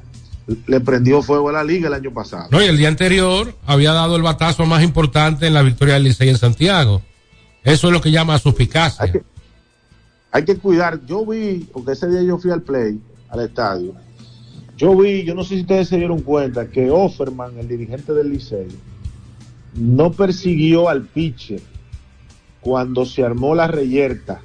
le 0.66 0.80
prendió 0.80 1.22
fuego 1.22 1.50
a 1.50 1.52
la 1.52 1.64
liga 1.64 1.88
el 1.88 1.94
año 1.94 2.12
pasado. 2.14 2.48
No, 2.52 2.62
y 2.62 2.66
el 2.66 2.78
día 2.78 2.88
anterior 2.88 3.54
había 3.66 3.92
dado 3.92 4.16
el 4.16 4.22
batazo 4.22 4.66
más 4.66 4.82
importante 4.84 5.46
en 5.48 5.54
la 5.54 5.62
victoria 5.62 5.96
del 5.96 6.04
Licey 6.04 6.30
en 6.30 6.38
Santiago. 6.38 7.02
Eso 7.64 7.88
es 7.88 7.94
lo 7.94 8.02
que 8.02 8.12
llama 8.12 8.40
suspicacia. 8.40 9.12
hay 10.32 10.46
que 10.46 10.58
cuidar. 10.58 11.06
Yo 11.06 11.26
vi, 11.26 11.68
porque 11.72 11.92
ese 11.92 12.08
día 12.08 12.24
yo 12.24 12.38
fui 12.38 12.52
al 12.52 12.62
play, 12.62 13.00
al 13.30 13.42
estadio. 13.42 13.94
Yo 14.78 14.96
vi, 14.96 15.24
yo 15.24 15.36
no 15.36 15.44
sé 15.44 15.56
si 15.56 15.62
ustedes 15.62 15.90
se 15.90 15.98
dieron 15.98 16.22
cuenta, 16.22 16.68
que 16.68 16.90
Offerman, 16.90 17.58
el 17.60 17.68
dirigente 17.68 18.14
del 18.14 18.32
Liceo, 18.32 18.66
no 19.76 20.12
persiguió 20.12 20.90
al 20.90 21.04
pitcher 21.04 21.62
cuando 22.62 23.06
se 23.06 23.24
armó 23.24 23.56
la 23.56 23.68
reyerta, 23.68 24.40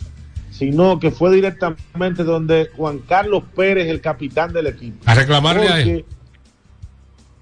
sino 0.50 0.98
que 0.98 1.10
fue 1.10 1.34
directamente 1.34 2.24
donde 2.24 2.70
Juan 2.76 2.98
Carlos 2.98 3.44
Pérez, 3.54 3.88
el 3.88 4.00
capitán 4.00 4.52
del 4.52 4.66
equipo. 4.66 4.98
A 5.04 5.14
reclamarle 5.14 5.68
a 5.68 5.80
él. 5.80 6.04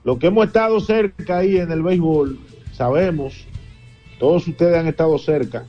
Lo 0.03 0.19
que 0.19 0.27
hemos 0.27 0.47
estado 0.47 0.81
cerca 0.81 1.39
ahí 1.39 1.57
en 1.57 1.73
el 1.73 1.83
béisbol, 1.83 2.39
sabemos, 2.73 3.47
todos 4.19 4.47
ustedes 4.47 4.77
han 4.77 4.87
estado 4.87 5.19
cerca, 5.19 5.65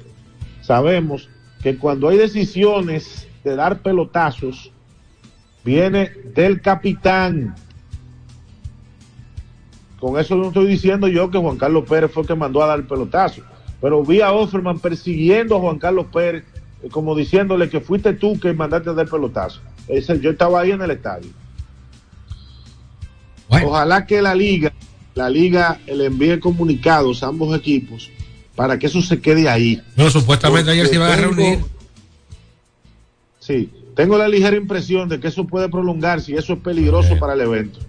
sabemos 0.61 1.29
que 1.61 1.77
cuando 1.77 2.09
hay 2.09 2.17
decisiones 2.17 3.27
de 3.43 3.55
dar 3.55 3.79
pelotazos, 3.79 4.71
viene 5.63 6.11
del 6.33 6.61
capitán. 6.61 7.55
Con 9.99 10.19
eso 10.19 10.35
no 10.35 10.49
estoy 10.49 10.67
diciendo 10.67 11.07
yo 11.07 11.31
que 11.31 11.37
Juan 11.37 11.57
Carlos 11.57 11.85
Pérez 11.87 12.11
fue 12.11 12.23
el 12.23 12.27
que 12.27 12.35
mandó 12.35 12.61
a 12.61 12.67
dar 12.67 12.79
el 12.79 12.87
pelotazo, 12.87 13.41
pero 13.81 14.03
vi 14.03 14.21
a 14.21 14.31
Offerman 14.31 14.79
persiguiendo 14.79 15.57
a 15.57 15.59
Juan 15.59 15.79
Carlos 15.79 16.07
Pérez, 16.11 16.43
eh, 16.83 16.89
como 16.89 17.15
diciéndole 17.15 17.69
que 17.69 17.81
fuiste 17.81 18.13
tú 18.13 18.39
que 18.39 18.53
mandaste 18.53 18.89
a 18.89 18.93
dar 18.93 19.05
el 19.05 19.11
pelotazo. 19.11 19.61
Ese, 19.87 20.19
yo 20.19 20.31
estaba 20.31 20.61
ahí 20.61 20.71
en 20.71 20.81
el 20.81 20.91
estadio. 20.91 21.29
Ojalá 23.49 24.05
que 24.05 24.21
la 24.21 24.33
liga, 24.33 24.73
la 25.13 25.29
liga 25.29 25.79
le 25.87 26.05
envíe 26.05 26.39
comunicados 26.39 27.23
a 27.23 27.27
ambos 27.27 27.55
equipos 27.57 28.09
para 28.55 28.79
que 28.79 28.87
eso 28.87 29.01
se 29.01 29.19
quede 29.19 29.47
ahí. 29.47 29.81
No, 29.95 30.09
supuestamente 30.09 30.71
ayer 30.71 30.87
se 30.87 30.95
iban 30.95 31.11
a 31.11 31.15
reunir. 31.15 31.59
Sí, 33.39 33.69
tengo 33.95 34.17
la 34.17 34.27
ligera 34.27 34.57
impresión 34.57 35.07
de 35.07 35.19
que 35.19 35.27
eso 35.27 35.45
puede 35.45 35.69
prolongarse 35.69 36.31
y 36.31 36.35
eso 36.35 36.53
es 36.53 36.59
peligroso 36.59 37.17
para 37.19 37.33
el 37.33 37.41
evento. 37.41 37.79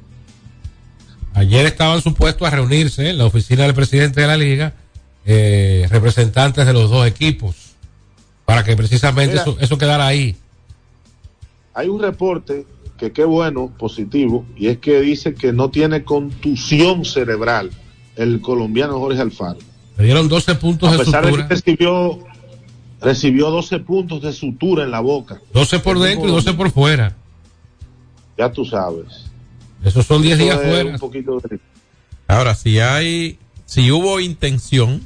Ayer 1.35 1.67
estaban 1.67 2.01
supuestos 2.01 2.47
a 2.47 2.51
reunirse 2.51 3.11
en 3.11 3.19
la 3.19 3.27
oficina 3.27 3.65
del 3.65 3.75
presidente 3.75 4.21
de 4.21 4.27
la 4.27 4.37
liga, 4.37 4.75
eh, 5.27 5.87
representantes 5.91 6.65
de 6.67 6.73
los 6.73 6.89
dos 6.91 7.07
equipos, 7.07 7.55
para 8.45 8.63
que 8.65 8.77
precisamente 8.77 9.33
Mira. 9.33 9.43
eso, 9.43 9.57
eso 9.61 9.77
quedara 9.79 10.07
ahí. 10.07 10.37
Hay 11.75 11.89
un 11.89 12.01
reporte 12.01 12.65
que 12.97 13.13
qué 13.13 13.25
bueno, 13.25 13.73
positivo, 13.79 14.47
y 14.57 14.69
es 14.69 14.79
que 14.79 15.01
dice 15.01 15.35
que 15.35 15.53
no 15.53 15.71
tiene 15.71 16.05
contusión 16.05 17.05
cerebral 17.05 17.71
el 18.17 18.41
colombiano 18.41 18.99
Jorge 18.99 19.21
Alfaro. 19.21 19.59
Le 19.99 20.05
dieron 20.05 20.29
12 20.29 20.55
puntos 20.55 20.89
A 20.89 20.93
de 20.93 20.99
pesar 21.01 21.23
de 21.25 21.31
sutura, 21.31 21.49
que 21.49 21.55
recibió, 21.55 22.19
recibió 23.01 23.51
12 23.51 23.79
puntos 23.81 24.23
de 24.23 24.33
sutura 24.33 24.85
en 24.85 24.91
la 24.91 25.01
boca. 25.01 25.41
12 25.53 25.79
por 25.81 25.97
El 25.99 26.03
dentro 26.05 26.29
y 26.29 26.33
mismo- 26.33 26.37
12 26.43 26.55
por 26.55 26.71
fuera. 26.71 27.15
Ya 28.39 28.51
tú 28.51 28.65
sabes. 28.65 29.25
Esos 29.85 30.07
son 30.07 30.23
10 30.23 30.37
Eso 30.39 30.45
días 30.45 30.57
fuera. 30.57 30.91
un 30.91 30.99
poquito 30.99 31.39
de- 31.41 31.59
Ahora, 32.29 32.55
si 32.55 32.79
hay, 32.81 33.39
si 33.67 33.91
hubo 33.91 34.21
intención, 34.21 35.03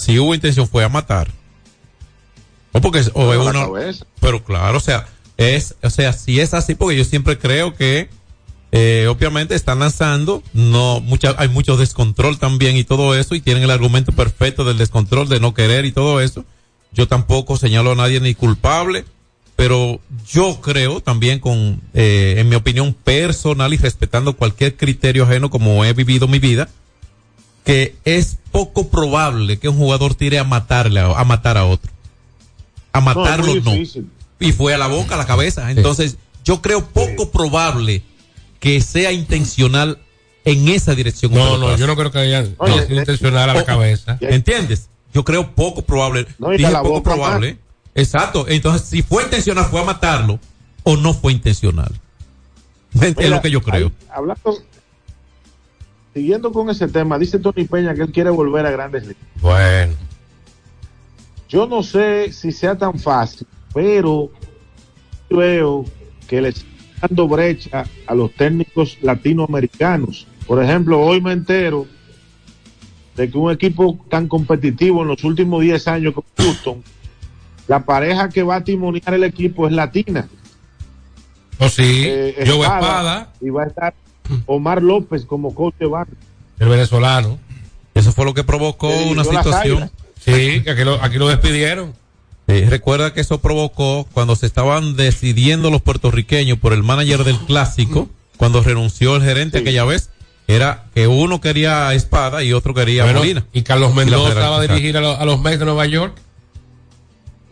si 0.00 0.18
hubo 0.18 0.34
intención 0.34 0.66
fue 0.66 0.82
a 0.82 0.88
matar. 0.88 1.30
O 2.72 2.80
porque, 2.80 3.02
o 3.12 3.34
No, 3.34 3.40
uno, 3.42 3.72
cabeza. 3.72 4.06
pero 4.20 4.42
claro, 4.42 4.78
o 4.78 4.80
sea, 4.80 5.06
es, 5.36 5.74
o 5.82 5.90
sea, 5.90 6.12
si 6.12 6.40
es 6.40 6.54
así, 6.54 6.74
porque 6.74 6.96
yo 6.96 7.04
siempre 7.04 7.38
creo 7.38 7.74
que, 7.74 8.08
eh, 8.72 9.06
obviamente 9.08 9.54
están 9.54 9.80
lanzando, 9.80 10.42
no, 10.54 11.00
mucha, 11.00 11.34
hay 11.36 11.48
mucho 11.48 11.76
descontrol 11.76 12.38
también 12.38 12.76
y 12.76 12.84
todo 12.84 13.14
eso, 13.14 13.34
y 13.34 13.40
tienen 13.40 13.64
el 13.64 13.70
argumento 13.70 14.12
perfecto 14.12 14.64
del 14.64 14.78
descontrol, 14.78 15.28
de 15.28 15.40
no 15.40 15.52
querer 15.52 15.84
y 15.84 15.92
todo 15.92 16.20
eso. 16.20 16.44
Yo 16.92 17.06
tampoco 17.06 17.56
señalo 17.56 17.92
a 17.92 17.96
nadie 17.96 18.20
ni 18.20 18.34
culpable, 18.34 19.04
pero 19.56 20.00
yo 20.32 20.60
creo 20.62 21.00
también 21.02 21.40
con, 21.40 21.82
eh, 21.92 22.36
en 22.38 22.48
mi 22.48 22.54
opinión 22.54 22.94
personal 22.94 23.74
y 23.74 23.76
respetando 23.76 24.34
cualquier 24.34 24.76
criterio 24.76 25.24
ajeno 25.24 25.50
como 25.50 25.84
he 25.84 25.92
vivido 25.92 26.26
mi 26.28 26.38
vida, 26.38 26.68
que 27.70 27.94
es 28.04 28.36
poco 28.50 28.88
probable 28.88 29.58
que 29.60 29.68
un 29.68 29.76
jugador 29.76 30.16
tire 30.16 30.40
a 30.40 30.44
matarle, 30.44 30.98
a, 30.98 31.06
a 31.06 31.24
matar 31.24 31.56
a 31.56 31.66
otro. 31.66 31.92
A 32.92 32.98
No, 32.98 33.04
matarlo 33.06 33.54
no. 33.60 33.72
Y 34.40 34.52
fue 34.52 34.74
a 34.74 34.78
la 34.78 34.88
boca, 34.88 35.14
a 35.14 35.18
la 35.18 35.26
cabeza. 35.26 35.70
Entonces, 35.70 36.16
yo 36.44 36.60
creo 36.62 36.84
poco 36.84 37.30
probable 37.30 38.02
que 38.58 38.80
sea 38.80 39.12
intencional 39.12 39.98
en 40.44 40.66
esa 40.68 40.96
dirección. 40.96 41.32
No, 41.32 41.58
no, 41.58 41.76
yo 41.76 41.86
no 41.86 41.94
creo 41.94 42.10
que 42.10 42.18
haya 42.18 42.44
Oye, 42.58 42.72
haya 42.72 42.86
sido 42.86 42.98
intencional 42.98 43.50
a 43.50 43.54
la 43.54 43.60
o- 43.60 43.64
cabeza. 43.64 44.18
¿Entiendes? 44.20 44.88
Yo 45.14 45.24
creo 45.24 45.52
poco 45.54 45.82
probable. 45.82 46.26
No, 46.40 46.50
Dije 46.50 46.68
poco 46.72 46.88
boca 46.88 47.02
probable. 47.14 47.58
Exacto. 47.94 48.46
Entonces, 48.48 48.88
si 48.88 49.02
fue 49.02 49.22
intencional, 49.22 49.66
fue 49.66 49.80
a 49.80 49.84
matarlo 49.84 50.40
o 50.82 50.96
no 50.96 51.14
fue 51.14 51.32
intencional. 51.32 51.92
es 53.00 53.30
lo 53.30 53.40
que 53.40 53.50
yo 53.52 53.62
creo. 53.62 53.92
hablando, 54.12 54.58
siguiendo 56.14 56.52
con 56.52 56.70
ese 56.70 56.88
tema, 56.88 57.18
dice 57.18 57.38
Tony 57.38 57.64
Peña 57.64 57.94
que 57.94 58.02
él 58.02 58.12
quiere 58.12 58.30
volver 58.30 58.66
a 58.66 58.70
grandes 58.70 59.02
ligas. 59.02 59.22
Bueno. 59.40 59.94
Yo 61.48 61.66
no 61.66 61.82
sé 61.82 62.32
si 62.32 62.52
sea 62.52 62.76
tan 62.76 62.98
fácil, 62.98 63.46
pero 63.74 64.30
veo 65.28 65.84
que 66.28 66.40
le 66.40 66.50
están 66.50 66.68
dando 67.00 67.28
brecha 67.28 67.84
a 68.06 68.14
los 68.14 68.32
técnicos 68.34 68.98
latinoamericanos. 69.02 70.26
Por 70.46 70.62
ejemplo, 70.62 71.00
hoy 71.00 71.20
me 71.20 71.32
entero 71.32 71.86
de 73.16 73.30
que 73.30 73.36
un 73.36 73.50
equipo 73.50 73.98
tan 74.08 74.28
competitivo 74.28 75.02
en 75.02 75.08
los 75.08 75.24
últimos 75.24 75.62
10 75.62 75.88
años 75.88 76.14
como 76.14 76.26
Houston, 76.36 76.82
la 77.66 77.84
pareja 77.84 78.28
que 78.28 78.42
va 78.42 78.56
a 78.56 78.64
timoniar 78.64 79.14
el 79.14 79.24
equipo 79.24 79.66
es 79.66 79.72
latina. 79.72 80.28
O 81.58 81.68
sí, 81.68 82.04
Eh, 82.06 82.44
Joe 82.46 82.60
Espada, 82.60 83.32
Y 83.40 83.50
va 83.50 83.64
a 83.64 83.66
estar 83.66 83.94
Omar 84.46 84.82
López 84.82 85.24
como 85.24 85.54
coach 85.54 85.74
de 85.78 85.86
banca. 85.86 86.12
el 86.58 86.68
venezolano. 86.68 87.38
Eso 87.94 88.12
fue 88.12 88.24
lo 88.24 88.34
que 88.34 88.44
provocó 88.44 88.88
una 89.06 89.24
situación. 89.24 89.90
Sí, 90.20 90.62
que 90.62 90.70
aquí 90.70 90.84
lo, 90.84 91.02
aquí 91.02 91.16
lo 91.18 91.28
despidieron. 91.28 91.92
Sí, 92.48 92.64
recuerda 92.64 93.12
que 93.14 93.20
eso 93.20 93.40
provocó 93.40 94.06
cuando 94.12 94.36
se 94.36 94.46
estaban 94.46 94.96
decidiendo 94.96 95.70
los 95.70 95.82
puertorriqueños 95.82 96.58
por 96.58 96.72
el 96.72 96.82
manager 96.82 97.24
del 97.24 97.38
clásico, 97.38 98.08
cuando 98.36 98.62
renunció 98.62 99.16
el 99.16 99.22
gerente 99.22 99.58
aquella 99.58 99.84
vez, 99.84 100.10
era 100.48 100.86
que 100.94 101.06
uno 101.06 101.40
quería 101.40 101.92
Espada 101.94 102.42
y 102.42 102.52
otro 102.52 102.74
quería 102.74 103.04
Bueno, 103.04 103.20
Molina. 103.20 103.46
y 103.52 103.62
Carlos 103.62 103.94
Mendoza 103.94 104.50
va 104.50 104.58
a 104.58 104.62
dirigir 104.62 104.96
a, 104.96 105.00
lo- 105.00 105.16
a 105.16 105.24
los 105.24 105.40
Mets 105.40 105.60
de 105.60 105.64
Nueva 105.64 105.86
York. 105.86 106.16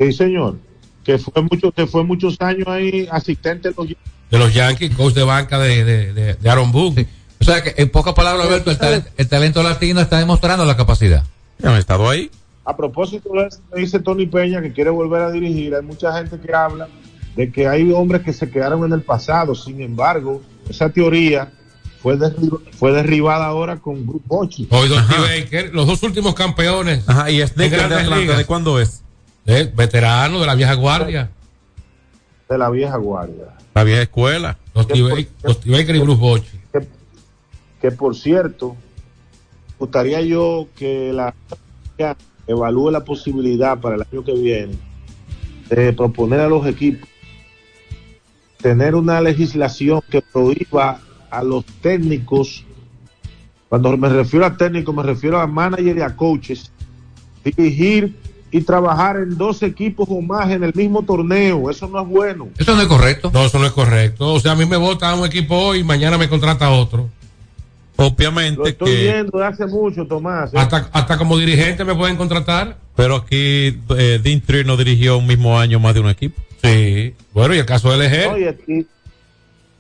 Sí, 0.01 0.13
señor. 0.13 0.59
Que 1.05 1.19
fue 1.19 1.43
mucho, 1.43 1.73
que 1.73 1.87
fue 1.87 2.05
muchos 2.05 2.37
años 2.41 2.67
ahí 2.69 3.09
asistente 3.11 3.71
de 3.71 3.75
los 3.77 3.87
de 4.31 4.39
los 4.39 4.53
Yankees, 4.53 4.95
coach 4.95 5.15
de 5.15 5.25
banca 5.25 5.59
de, 5.59 5.85
de, 5.85 6.13
de, 6.13 6.35
de 6.35 6.51
Aaron 6.51 6.73
Boone. 6.73 7.07
O 7.41 7.45
sea 7.45 7.63
que, 7.63 7.75
en 7.77 7.89
pocas 7.91 8.15
palabras, 8.15 8.47
Alberto, 8.47 8.71
el, 8.71 8.79
talento, 8.79 9.11
el 9.17 9.29
talento 9.29 9.63
latino 9.63 10.01
está 10.01 10.19
demostrando 10.19 10.65
la 10.65 10.77
capacidad. 10.77 11.25
Han 11.63 11.77
estado 11.77 12.09
ahí. 12.09 12.31
A 12.65 12.77
propósito 12.77 13.31
de 13.33 13.47
eso, 13.47 13.61
me 13.73 13.81
dice 13.81 13.99
Tony 14.01 14.27
Peña 14.27 14.61
que 14.61 14.73
quiere 14.73 14.91
volver 14.91 15.23
a 15.23 15.31
dirigir. 15.31 15.75
Hay 15.75 15.83
mucha 15.83 16.13
gente 16.17 16.39
que 16.39 16.53
habla 16.55 16.89
de 17.37 17.51
que 17.51 17.67
hay 17.67 17.91
hombres 17.93 18.23
que 18.23 18.33
se 18.33 18.51
quedaron 18.51 18.85
en 18.85 18.93
el 18.93 19.03
pasado. 19.03 19.55
Sin 19.55 19.81
embargo, 19.81 20.43
esa 20.69 20.91
teoría 20.91 21.51
fue, 22.03 22.19
fue 22.73 22.93
derribada 22.93 23.47
ahora 23.47 23.77
con 23.77 24.05
Bruce 24.07 24.25
Bochy. 24.27 24.69
Hoy 24.71 24.89
Dusty 24.89 25.15
Baker, 25.15 25.75
los 25.75 25.87
dos 25.87 26.03
últimos 26.03 26.35
campeones. 26.35 27.09
Ajá, 27.09 27.31
y 27.31 27.41
es 27.41 27.55
de, 27.55 27.65
en 27.65 27.71
de 27.71 27.77
Grandes 27.77 27.99
Atlanta, 28.01 28.21
Ligas. 28.21 28.39
¿de 28.39 28.45
cuándo 28.45 28.81
es? 28.81 29.03
Eh, 29.47 29.73
veterano 29.75 30.41
de 30.41 30.47
la 30.47 30.55
vieja 30.55 30.75
guardia. 30.75 31.31
de 32.49 32.59
la 32.59 32.69
vieja 32.69 32.97
guardia. 32.97 33.55
La 33.79 33.85
vieja 33.85 34.03
escuela. 34.03 34.59
Dusty 34.75 35.03
Baker, 35.03 35.29
Dusty 35.41 35.71
Baker 35.71 35.95
y 35.95 36.01
Bruce 36.01 36.21
Bochy. 36.21 36.59
Que 37.81 37.93
por 37.93 38.17
cierto, 38.17 38.75
gustaría 39.79 40.21
yo 40.21 40.67
que 40.77 41.13
la 41.13 41.33
evalúe 42.49 42.91
la 42.91 43.05
posibilidad 43.05 43.79
para 43.79 43.95
el 43.95 44.03
año 44.03 44.25
que 44.25 44.33
viene 44.33 44.77
de 45.71 45.93
proponer 45.93 46.41
a 46.41 46.49
los 46.49 46.67
equipos 46.67 47.09
tener 48.61 48.97
una 48.97 49.21
legislación 49.21 50.01
que 50.11 50.23
prohíba 50.23 51.01
a 51.31 51.45
los 51.45 51.65
técnicos, 51.81 52.65
cuando 53.69 53.97
me 53.97 54.09
refiero 54.09 54.45
a 54.45 54.57
técnicos, 54.57 54.93
me 54.93 55.05
refiero 55.05 55.39
a 55.39 55.47
managers 55.47 56.01
y 56.01 56.03
a 56.03 56.17
coaches, 56.17 56.73
dirigir 57.45 58.17
y 58.51 58.63
trabajar 58.63 59.17
en 59.17 59.37
dos 59.37 59.63
equipos 59.63 60.07
o 60.11 60.21
más 60.23 60.51
en 60.51 60.65
el 60.65 60.73
mismo 60.75 61.03
torneo. 61.03 61.71
Eso 61.71 61.89
no 61.89 62.01
es 62.03 62.09
bueno. 62.09 62.49
Eso 62.59 62.75
no 62.75 62.83
es 62.83 62.89
correcto. 62.89 63.31
No, 63.33 63.45
eso 63.45 63.59
no 63.59 63.67
es 63.67 63.73
correcto. 63.73 64.33
O 64.33 64.41
sea, 64.41 64.53
a 64.53 64.57
mí 64.57 64.65
me 64.67 64.77
vota 64.77 65.15
un 65.15 65.27
equipo 65.27 65.57
hoy 65.57 65.81
y 65.81 65.85
mañana 65.85 66.17
me 66.19 66.29
contrata 66.29 66.71
otro. 66.71 67.09
Obviamente 67.97 68.59
Lo 68.59 68.67
estoy 68.67 68.97
viendo 68.97 69.39
de 69.39 69.45
hace 69.47 69.67
mucho, 69.67 70.07
Tomás. 70.07 70.55
¿eh? 70.55 70.59
Hasta, 70.59 70.89
hasta 70.93 71.19
como 71.19 71.37
dirigente 71.37 71.85
me 71.85 71.95
pueden 71.97 72.17
contratar. 72.17 72.77
Pero 72.95 73.17
aquí 73.17 73.79
eh, 73.97 74.21
Dean 74.23 74.41
Trier 74.41 74.67
no 74.67 74.77
dirigió 74.77 75.19
un 75.19 75.27
mismo 75.27 75.59
año 75.59 75.79
más 75.81 75.95
de 75.95 76.01
un 76.01 76.09
equipo. 76.09 76.41
Sí. 76.63 77.15
Bueno, 77.33 77.55
y 77.55 77.59
el 77.59 77.67
caso 77.67 77.91
de 77.91 77.99
Lejer. 77.99 78.31
No, 78.31 78.39
y, 78.39 78.79
y- 78.81 78.87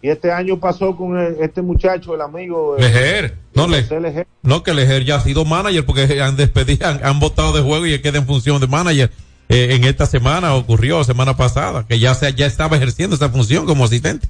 y 0.00 0.08
este 0.10 0.30
año 0.30 0.58
pasó 0.60 0.96
con 0.96 1.18
el- 1.18 1.36
este 1.40 1.60
muchacho, 1.62 2.14
el 2.14 2.20
amigo. 2.20 2.76
eh, 2.78 2.82
Lejer. 2.82 3.36
No, 3.54 3.66
le, 3.66 3.82
Lejer. 4.00 4.26
no, 4.42 4.62
que 4.62 4.72
Lejer 4.74 5.04
ya 5.04 5.16
ha 5.16 5.20
sido 5.20 5.44
manager 5.44 5.84
porque 5.84 6.20
han 6.22 6.36
despedido, 6.36 6.86
han, 6.86 7.04
han 7.04 7.18
votado 7.18 7.52
de 7.52 7.62
juego 7.62 7.86
y 7.86 7.92
él 7.94 8.02
queda 8.02 8.18
en 8.18 8.26
función 8.26 8.60
de 8.60 8.66
manager. 8.68 9.10
Eh, 9.48 9.74
en 9.74 9.84
esta 9.84 10.06
semana 10.06 10.54
ocurrió, 10.54 11.02
semana 11.04 11.36
pasada, 11.36 11.86
que 11.88 11.98
ya, 11.98 12.14
se, 12.14 12.32
ya 12.34 12.46
estaba 12.46 12.76
ejerciendo 12.76 13.16
esa 13.16 13.30
función 13.30 13.64
como 13.66 13.84
asistente. 13.86 14.28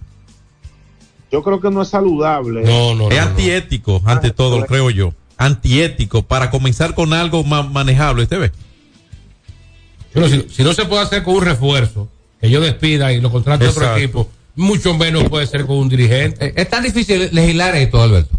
Yo 1.30 1.42
creo 1.42 1.60
que 1.60 1.70
no 1.70 1.82
es 1.82 1.88
saludable. 1.88 2.62
es 2.62 3.18
antiético, 3.20 4.00
ante 4.06 4.30
todo, 4.30 4.64
creo 4.64 4.88
yo. 4.90 5.12
Antiético, 5.36 6.22
para 6.22 6.50
comenzar 6.50 6.94
con 6.94 7.12
algo 7.12 7.44
más 7.44 7.70
manejable, 7.70 8.22
¿usted 8.22 8.40
ve? 8.40 8.52
Bueno, 10.14 10.28
si, 10.28 10.48
si 10.48 10.62
no 10.64 10.72
se 10.72 10.84
puede 10.86 11.02
hacer 11.02 11.22
con 11.22 11.34
un 11.36 11.42
refuerzo, 11.44 12.08
que 12.40 12.48
yo 12.50 12.60
despida 12.60 13.12
y 13.12 13.20
lo 13.20 13.30
contrate 13.30 13.66
a 13.66 13.70
otro 13.70 13.96
equipo, 13.96 14.30
mucho 14.58 14.94
menos 14.96 15.24
puede 15.28 15.46
ser 15.46 15.64
con 15.66 15.76
un 15.78 15.88
dirigente. 15.88 16.52
Es 16.60 16.68
tan 16.68 16.82
difícil 16.82 17.28
legislar 17.32 17.74
esto, 17.76 18.02
Alberto. 18.02 18.38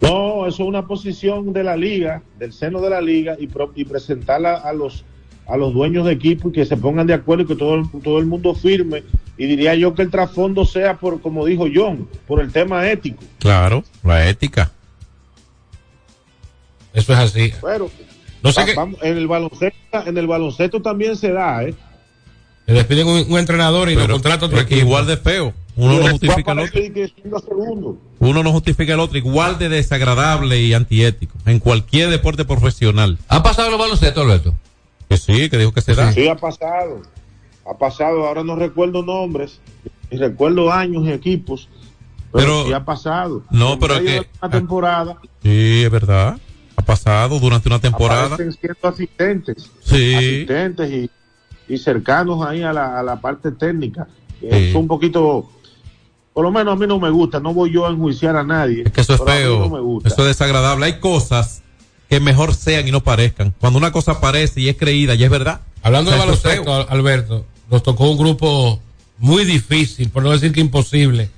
No, 0.00 0.46
eso 0.48 0.62
es 0.64 0.68
una 0.68 0.86
posición 0.86 1.52
de 1.52 1.62
la 1.62 1.76
liga, 1.76 2.22
del 2.38 2.52
seno 2.52 2.80
de 2.80 2.90
la 2.90 3.00
liga, 3.00 3.36
y, 3.38 3.46
pro- 3.46 3.72
y 3.76 3.84
presentarla 3.84 4.54
a 4.54 4.72
los 4.72 5.04
a 5.46 5.56
los 5.56 5.74
dueños 5.74 6.06
de 6.06 6.12
equipo 6.12 6.48
y 6.48 6.52
que 6.52 6.64
se 6.64 6.76
pongan 6.76 7.06
de 7.06 7.14
acuerdo 7.14 7.42
y 7.42 7.46
que 7.46 7.56
todo 7.56 7.74
el, 7.74 7.84
todo 8.02 8.18
el 8.18 8.26
mundo 8.26 8.54
firme. 8.54 9.02
Y 9.36 9.46
diría 9.46 9.74
yo 9.74 9.92
que 9.94 10.02
el 10.02 10.10
trasfondo 10.10 10.64
sea 10.64 10.96
por, 10.98 11.20
como 11.20 11.44
dijo 11.44 11.66
John, 11.72 12.08
por 12.28 12.40
el 12.40 12.52
tema 12.52 12.88
ético. 12.88 13.22
Claro, 13.38 13.82
la 14.04 14.28
ética. 14.28 14.70
Eso 16.94 17.12
es 17.12 17.18
así. 17.18 17.52
Pero 17.60 17.90
No 18.42 18.52
sé 18.52 18.60
va- 18.60 18.66
qué- 18.66 18.74
vamos, 18.74 18.98
en 19.02 19.16
el 19.16 19.26
baloncesto, 19.26 19.78
en 20.06 20.16
el 20.16 20.26
baloncesto 20.26 20.80
también 20.80 21.16
se 21.16 21.32
da, 21.32 21.64
¿eh? 21.64 21.74
Le 22.72 22.78
despiden 22.78 23.06
un, 23.06 23.24
un 23.32 23.38
entrenador 23.38 23.88
y 23.90 23.94
lo 23.94 24.08
contrata 24.08 24.46
otro 24.46 24.60
equipo. 24.60 24.80
igual 24.80 25.06
de 25.06 25.16
feo. 25.16 25.52
Uno 25.76 25.98
no 26.00 26.08
justifica 26.08 26.52
el 26.52 26.58
otro. 26.60 27.98
Uno 28.18 28.42
no 28.42 28.52
justifica 28.52 28.92
el 28.94 29.00
otro. 29.00 29.16
Igual 29.18 29.58
de 29.58 29.68
desagradable 29.68 30.60
y 30.60 30.74
antiético. 30.74 31.36
En 31.46 31.58
cualquier 31.58 32.10
deporte 32.10 32.44
profesional. 32.44 33.18
¿Ha 33.28 33.42
pasado 33.42 33.70
los 33.70 33.78
baloncesto, 33.78 34.20
Alberto? 34.20 34.54
Que 35.08 35.16
sí, 35.16 35.48
que 35.50 35.58
dijo 35.58 35.72
que 35.72 35.80
se 35.80 35.94
da. 35.94 36.12
Sí, 36.12 36.28
ha 36.28 36.36
pasado. 36.36 37.02
Ha 37.64 37.78
pasado, 37.78 38.26
ahora 38.26 38.42
no 38.42 38.56
recuerdo 38.56 39.02
nombres, 39.04 39.60
y 40.10 40.16
recuerdo 40.16 40.72
años 40.72 41.04
y 41.06 41.12
equipos, 41.12 41.68
pero, 42.32 42.44
Pero- 42.46 42.66
sí 42.66 42.72
ha 42.72 42.84
pasado. 42.84 43.42
No, 43.50 43.74
En 43.74 43.78
pero 43.78 44.02
que- 44.02 44.26
Una 44.42 44.50
temporada 44.50 45.16
Sí, 45.42 45.82
es 45.84 45.90
verdad. 45.90 46.38
Ha 46.76 46.82
pasado 46.82 47.38
durante 47.38 47.68
una 47.68 47.78
temporada. 47.78 48.26
aparecen 48.26 48.52
siendo 48.60 48.88
asistentes, 48.88 49.70
Sí. 49.84 50.14
asistentes 50.14 50.90
y, 50.90 51.10
y 51.68 51.78
cercanos 51.78 52.44
ahí 52.46 52.62
a 52.62 52.72
la, 52.72 52.98
a 52.98 53.02
la 53.02 53.20
parte 53.20 53.52
técnica. 53.52 54.06
Sí. 54.40 54.48
Es 54.50 54.74
un 54.74 54.88
poquito, 54.88 55.50
por 56.32 56.44
lo 56.44 56.50
menos 56.50 56.74
a 56.74 56.76
mí 56.76 56.86
no 56.86 56.98
me 56.98 57.10
gusta, 57.10 57.40
no 57.40 57.54
voy 57.54 57.72
yo 57.72 57.86
a 57.86 57.90
enjuiciar 57.90 58.36
a 58.36 58.42
nadie. 58.42 58.82
Es 58.86 58.92
que 58.92 59.00
eso 59.02 59.14
es 59.14 59.22
feo. 59.22 59.60
no 59.60 59.68
me 59.68 59.80
gusta. 59.80 60.08
eso 60.08 60.22
es 60.22 60.28
desagradable. 60.28 60.86
Hay 60.86 61.00
cosas 61.00 61.62
que 62.08 62.20
mejor 62.20 62.54
sean 62.54 62.86
y 62.86 62.90
no 62.90 63.02
parezcan. 63.02 63.54
Cuando 63.58 63.78
una 63.78 63.92
cosa 63.92 64.20
parece 64.20 64.60
y 64.60 64.68
es 64.68 64.76
creída 64.76 65.14
y 65.14 65.24
es 65.24 65.30
verdad. 65.30 65.60
Hablando 65.82 66.10
O 66.10 66.12
de 66.12 66.18
sea, 66.18 66.26
es 66.26 66.42
baloncesto, 66.44 66.90
Alberto, 66.90 67.46
nos 67.70 67.82
tocó 67.82 68.10
un 68.10 68.18
grupo 68.18 68.80
muy 69.18 69.44
difícil, 69.44 70.10
por 70.10 70.22
no 70.22 70.30
decir 70.30 70.52
que 70.52 70.60
imposible, 70.60 71.30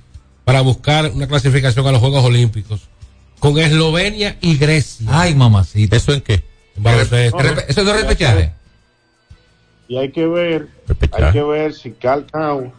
para 0.43 0.61
buscar 0.61 1.11
una 1.13 1.27
clasificación 1.27 1.85
a 1.87 1.91
los 1.91 2.01
Juegos 2.01 2.23
Olímpicos. 2.25 2.81
Con 3.39 3.57
Eslovenia 3.59 4.37
y 4.41 4.57
Grecia. 4.57 5.07
Ay, 5.09 5.35
mamacita. 5.35 5.95
¿Eso 5.95 6.13
en 6.13 6.21
qué? 6.21 6.43
En 6.75 6.83
baloncesto. 6.83 7.39
Eso 7.39 7.81
es 7.81 7.85
de 7.87 7.93
repechaje. 7.93 8.53
Y 9.87 9.97
hay 9.97 10.11
que 10.11 10.27
ver, 10.27 10.69
hay 11.11 11.31
que 11.31 11.43
ver 11.43 11.73
si 11.73 11.91
Cal 11.91 12.25
Town 12.25 12.71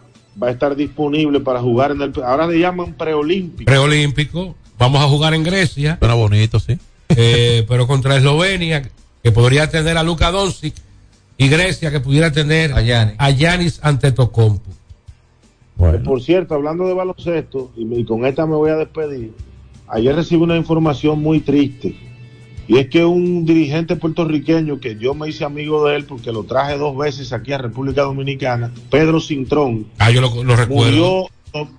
va 0.42 0.48
a 0.48 0.50
estar 0.50 0.74
disponible 0.76 1.40
para 1.40 1.60
jugar 1.60 1.92
en 1.92 2.02
el, 2.02 2.12
ahora 2.24 2.46
le 2.46 2.58
llaman 2.58 2.94
preolímpico. 2.94 3.66
Preolímpico. 3.66 4.54
Vamos 4.78 5.00
a 5.00 5.08
jugar 5.08 5.34
en 5.34 5.42
Grecia. 5.42 5.96
Suena 5.98 6.14
bonito, 6.14 6.60
sí. 6.60 6.78
Eh, 7.08 7.64
pero 7.68 7.86
contra 7.86 8.16
Eslovenia, 8.16 8.82
que 9.22 9.32
podría 9.32 9.70
tener 9.70 9.96
a 9.96 10.02
Luka 10.02 10.30
Doncic, 10.30 10.74
y 11.38 11.48
Grecia, 11.48 11.90
que 11.90 12.00
pudiera 12.00 12.32
tener 12.32 12.72
a 12.72 13.30
Yanis 13.30 13.80
Antetokounmpo. 13.82 14.70
Que, 15.78 15.98
Por 15.98 16.22
cierto, 16.22 16.54
hablando 16.54 16.86
de 16.86 16.94
baloncesto, 16.94 17.72
y 17.76 18.04
con 18.04 18.24
esta 18.24 18.46
me 18.46 18.54
voy 18.54 18.70
a 18.70 18.76
despedir, 18.76 19.32
ayer 19.88 20.16
recibí 20.16 20.42
una 20.42 20.56
información 20.56 21.20
muy 21.20 21.40
triste. 21.40 21.94
Y 22.68 22.78
es 22.78 22.88
que 22.88 23.04
un 23.04 23.44
dirigente 23.46 23.94
puertorriqueño 23.96 24.80
que 24.80 24.96
yo 24.96 25.14
me 25.14 25.28
hice 25.28 25.44
amigo 25.44 25.86
de 25.86 25.96
él 25.96 26.04
porque 26.04 26.32
lo 26.32 26.42
traje 26.44 26.76
dos 26.76 26.96
veces 26.96 27.32
aquí 27.32 27.52
a 27.52 27.58
República 27.58 28.02
Dominicana, 28.02 28.72
Pedro 28.90 29.20
Cintrón, 29.20 29.86
Ah, 29.98 30.10
yo 30.10 30.20
lo, 30.20 30.42
lo 30.42 30.56
recuerdo. 30.56 31.28
murió, 31.52 31.70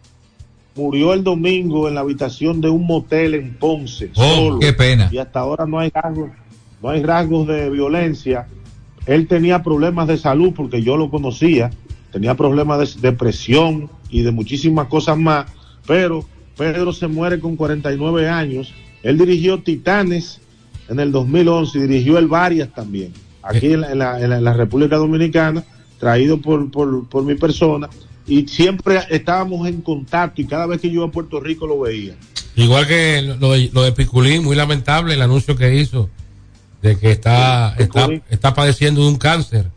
murió 0.76 1.14
el 1.14 1.24
domingo 1.24 1.88
en 1.88 1.96
la 1.96 2.02
habitación 2.02 2.62
de 2.62 2.70
un 2.70 2.86
motel 2.86 3.34
en 3.36 3.54
Ponce. 3.56 4.12
Oh, 4.16 4.36
solo. 4.36 4.60
qué 4.60 4.74
pena. 4.74 5.10
Y 5.12 5.18
hasta 5.18 5.40
ahora 5.40 5.66
no 5.66 5.80
hay 5.80 5.90
rasgos, 5.94 6.30
no 6.82 6.90
hay 6.90 7.04
rasgos 7.04 7.48
de 7.48 7.70
violencia. 7.70 8.48
Él 9.06 9.28
tenía 9.28 9.64
problemas 9.64 10.08
de 10.08 10.18
salud 10.18 10.54
porque 10.56 10.82
yo 10.84 10.96
lo 10.98 11.10
conocía, 11.10 11.72
tenía 12.12 12.36
problemas 12.36 12.96
de 13.02 13.10
depresión 13.10 13.90
y 14.10 14.22
de 14.22 14.32
muchísimas 14.32 14.88
cosas 14.88 15.18
más, 15.18 15.48
pero 15.86 16.24
Pedro 16.58 16.94
se 16.94 17.08
muere 17.08 17.40
con 17.40 17.56
49 17.56 18.30
años. 18.30 18.74
Él 19.04 19.18
dirigió 19.18 19.60
Titanes 19.60 20.42
en 20.90 21.00
el 21.00 21.12
2011 21.12 21.78
y 21.78 21.82
dirigió 21.82 22.18
el 22.18 22.28
Varias 22.28 22.74
también, 22.74 23.14
aquí 23.44 23.74
en 23.74 23.82
la, 23.82 23.92
en 23.92 24.00
la- 24.00 24.20
en 24.22 24.30
la- 24.30 24.38
en 24.38 24.44
la 24.44 24.54
República 24.54 24.96
Dominicana, 24.98 25.64
traído 26.00 26.40
por, 26.40 26.70
por, 26.72 27.08
por 27.08 27.24
mi 27.24 27.36
persona, 27.36 27.90
y 28.28 28.48
siempre 28.48 29.00
estábamos 29.10 29.68
en 29.68 29.82
contacto 29.82 30.42
y 30.42 30.46
cada 30.46 30.66
vez 30.68 30.82
que 30.82 30.90
yo 30.90 30.96
iba 30.96 31.06
a 31.06 31.12
Puerto 31.12 31.40
Rico 31.40 31.66
lo 31.66 31.80
veía. 31.80 32.16
Igual 32.56 32.88
que 32.88 33.22
lo 33.22 33.52
de, 33.54 33.70
lo 33.74 33.84
de 33.84 33.92
Piculín, 33.92 34.44
muy 34.44 34.56
lamentable 34.56 35.14
el 35.14 35.22
anuncio 35.22 35.56
que 35.56 35.76
hizo 35.76 36.10
de 36.82 36.98
que 36.98 37.12
está, 37.12 37.74
está, 37.78 38.08
está 38.30 38.54
padeciendo 38.54 39.02
de 39.02 39.08
un 39.10 39.18
cáncer. 39.18 39.68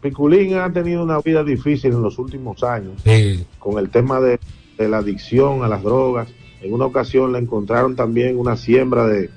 Piculín 0.00 0.54
ha 0.58 0.72
tenido 0.72 1.02
una 1.02 1.18
vida 1.20 1.42
difícil 1.42 1.92
en 1.92 2.02
los 2.02 2.18
últimos 2.18 2.62
años 2.62 2.92
Sí. 3.04 3.44
con 3.58 3.78
el 3.78 3.90
tema 3.90 4.20
de, 4.20 4.38
de 4.78 4.88
la 4.88 4.98
adicción 4.98 5.64
a 5.64 5.68
las 5.68 5.82
drogas. 5.82 6.28
En 6.62 6.72
una 6.72 6.84
ocasión 6.86 7.32
le 7.32 7.38
encontraron 7.40 7.96
también 7.96 8.38
una 8.38 8.56
siembra 8.56 9.06
de, 9.06 9.30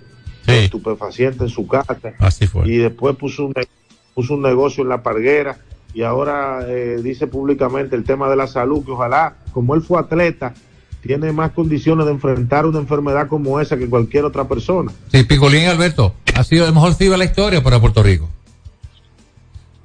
de 0.46 0.66
estupefacientes 0.66 1.42
en 1.42 1.50
su 1.50 1.68
casa. 1.68 1.98
Así 2.20 2.48
fue. 2.48 2.68
Y 2.68 2.78
después 2.78 3.16
puso 3.16 3.46
un, 3.46 3.54
ne- 3.56 3.68
puso 4.14 4.34
un 4.36 4.42
negocio 4.42 4.84
en 4.84 4.90
la 4.90 5.04
parguera 5.04 5.58
y 5.94 6.04
ahora 6.04 6.66
eh, 6.68 7.00
dice 7.04 7.28
públicamente 7.28 7.96
el 7.96 8.04
tema 8.04 8.30
de 8.30 8.36
la 8.36 8.48
salud, 8.48 8.84
que 8.86 8.92
ojalá, 8.92 9.36
como 9.52 9.76
él 9.76 9.82
fue 9.82 10.00
atleta, 10.00 10.54
tiene 11.02 11.32
más 11.32 11.52
condiciones 11.52 12.06
de 12.06 12.12
enfrentar 12.12 12.66
una 12.66 12.80
enfermedad 12.80 13.28
como 13.28 13.60
esa 13.60 13.78
que 13.78 13.90
cualquier 13.90 14.24
otra 14.26 14.48
persona. 14.48 14.92
Sí, 15.12 15.24
Picolín 15.24 15.66
Alberto 15.68 16.14
ha 16.36 16.44
sido 16.44 16.66
el 16.68 16.74
mejor 16.74 16.94
FIBA 16.96 17.14
de 17.14 17.18
la 17.18 17.26
historia 17.26 17.64
para 17.64 17.80
Puerto 17.82 18.04
Rico. 18.04 18.30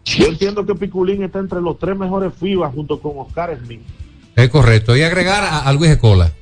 Yo 0.04 0.26
entiendo 0.26 0.64
que 0.64 0.74
Piculín 0.74 1.22
está 1.24 1.38
entre 1.40 1.60
los 1.60 1.78
tres 1.78 1.96
mejores 1.98 2.32
FIBA 2.38 2.70
junto 2.70 3.00
con 3.00 3.12
Oscar 3.18 3.58
Smith. 3.64 3.80
Es 4.36 4.48
correcto. 4.50 4.96
Y 4.96 5.02
agregar 5.02 5.42
a, 5.42 5.60
a 5.60 5.72
Luis 5.72 5.90
Escola. 5.90 6.32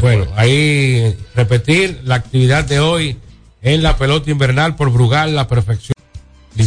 Bueno, 0.00 0.26
ahí 0.36 1.16
repetir 1.34 2.00
la 2.04 2.16
actividad 2.16 2.64
de 2.64 2.80
hoy 2.80 3.18
en 3.62 3.82
la 3.82 3.96
pelota 3.96 4.30
invernal 4.30 4.76
por 4.76 4.90
Brugal, 4.90 5.34
la 5.34 5.48
perfección. 5.48 5.94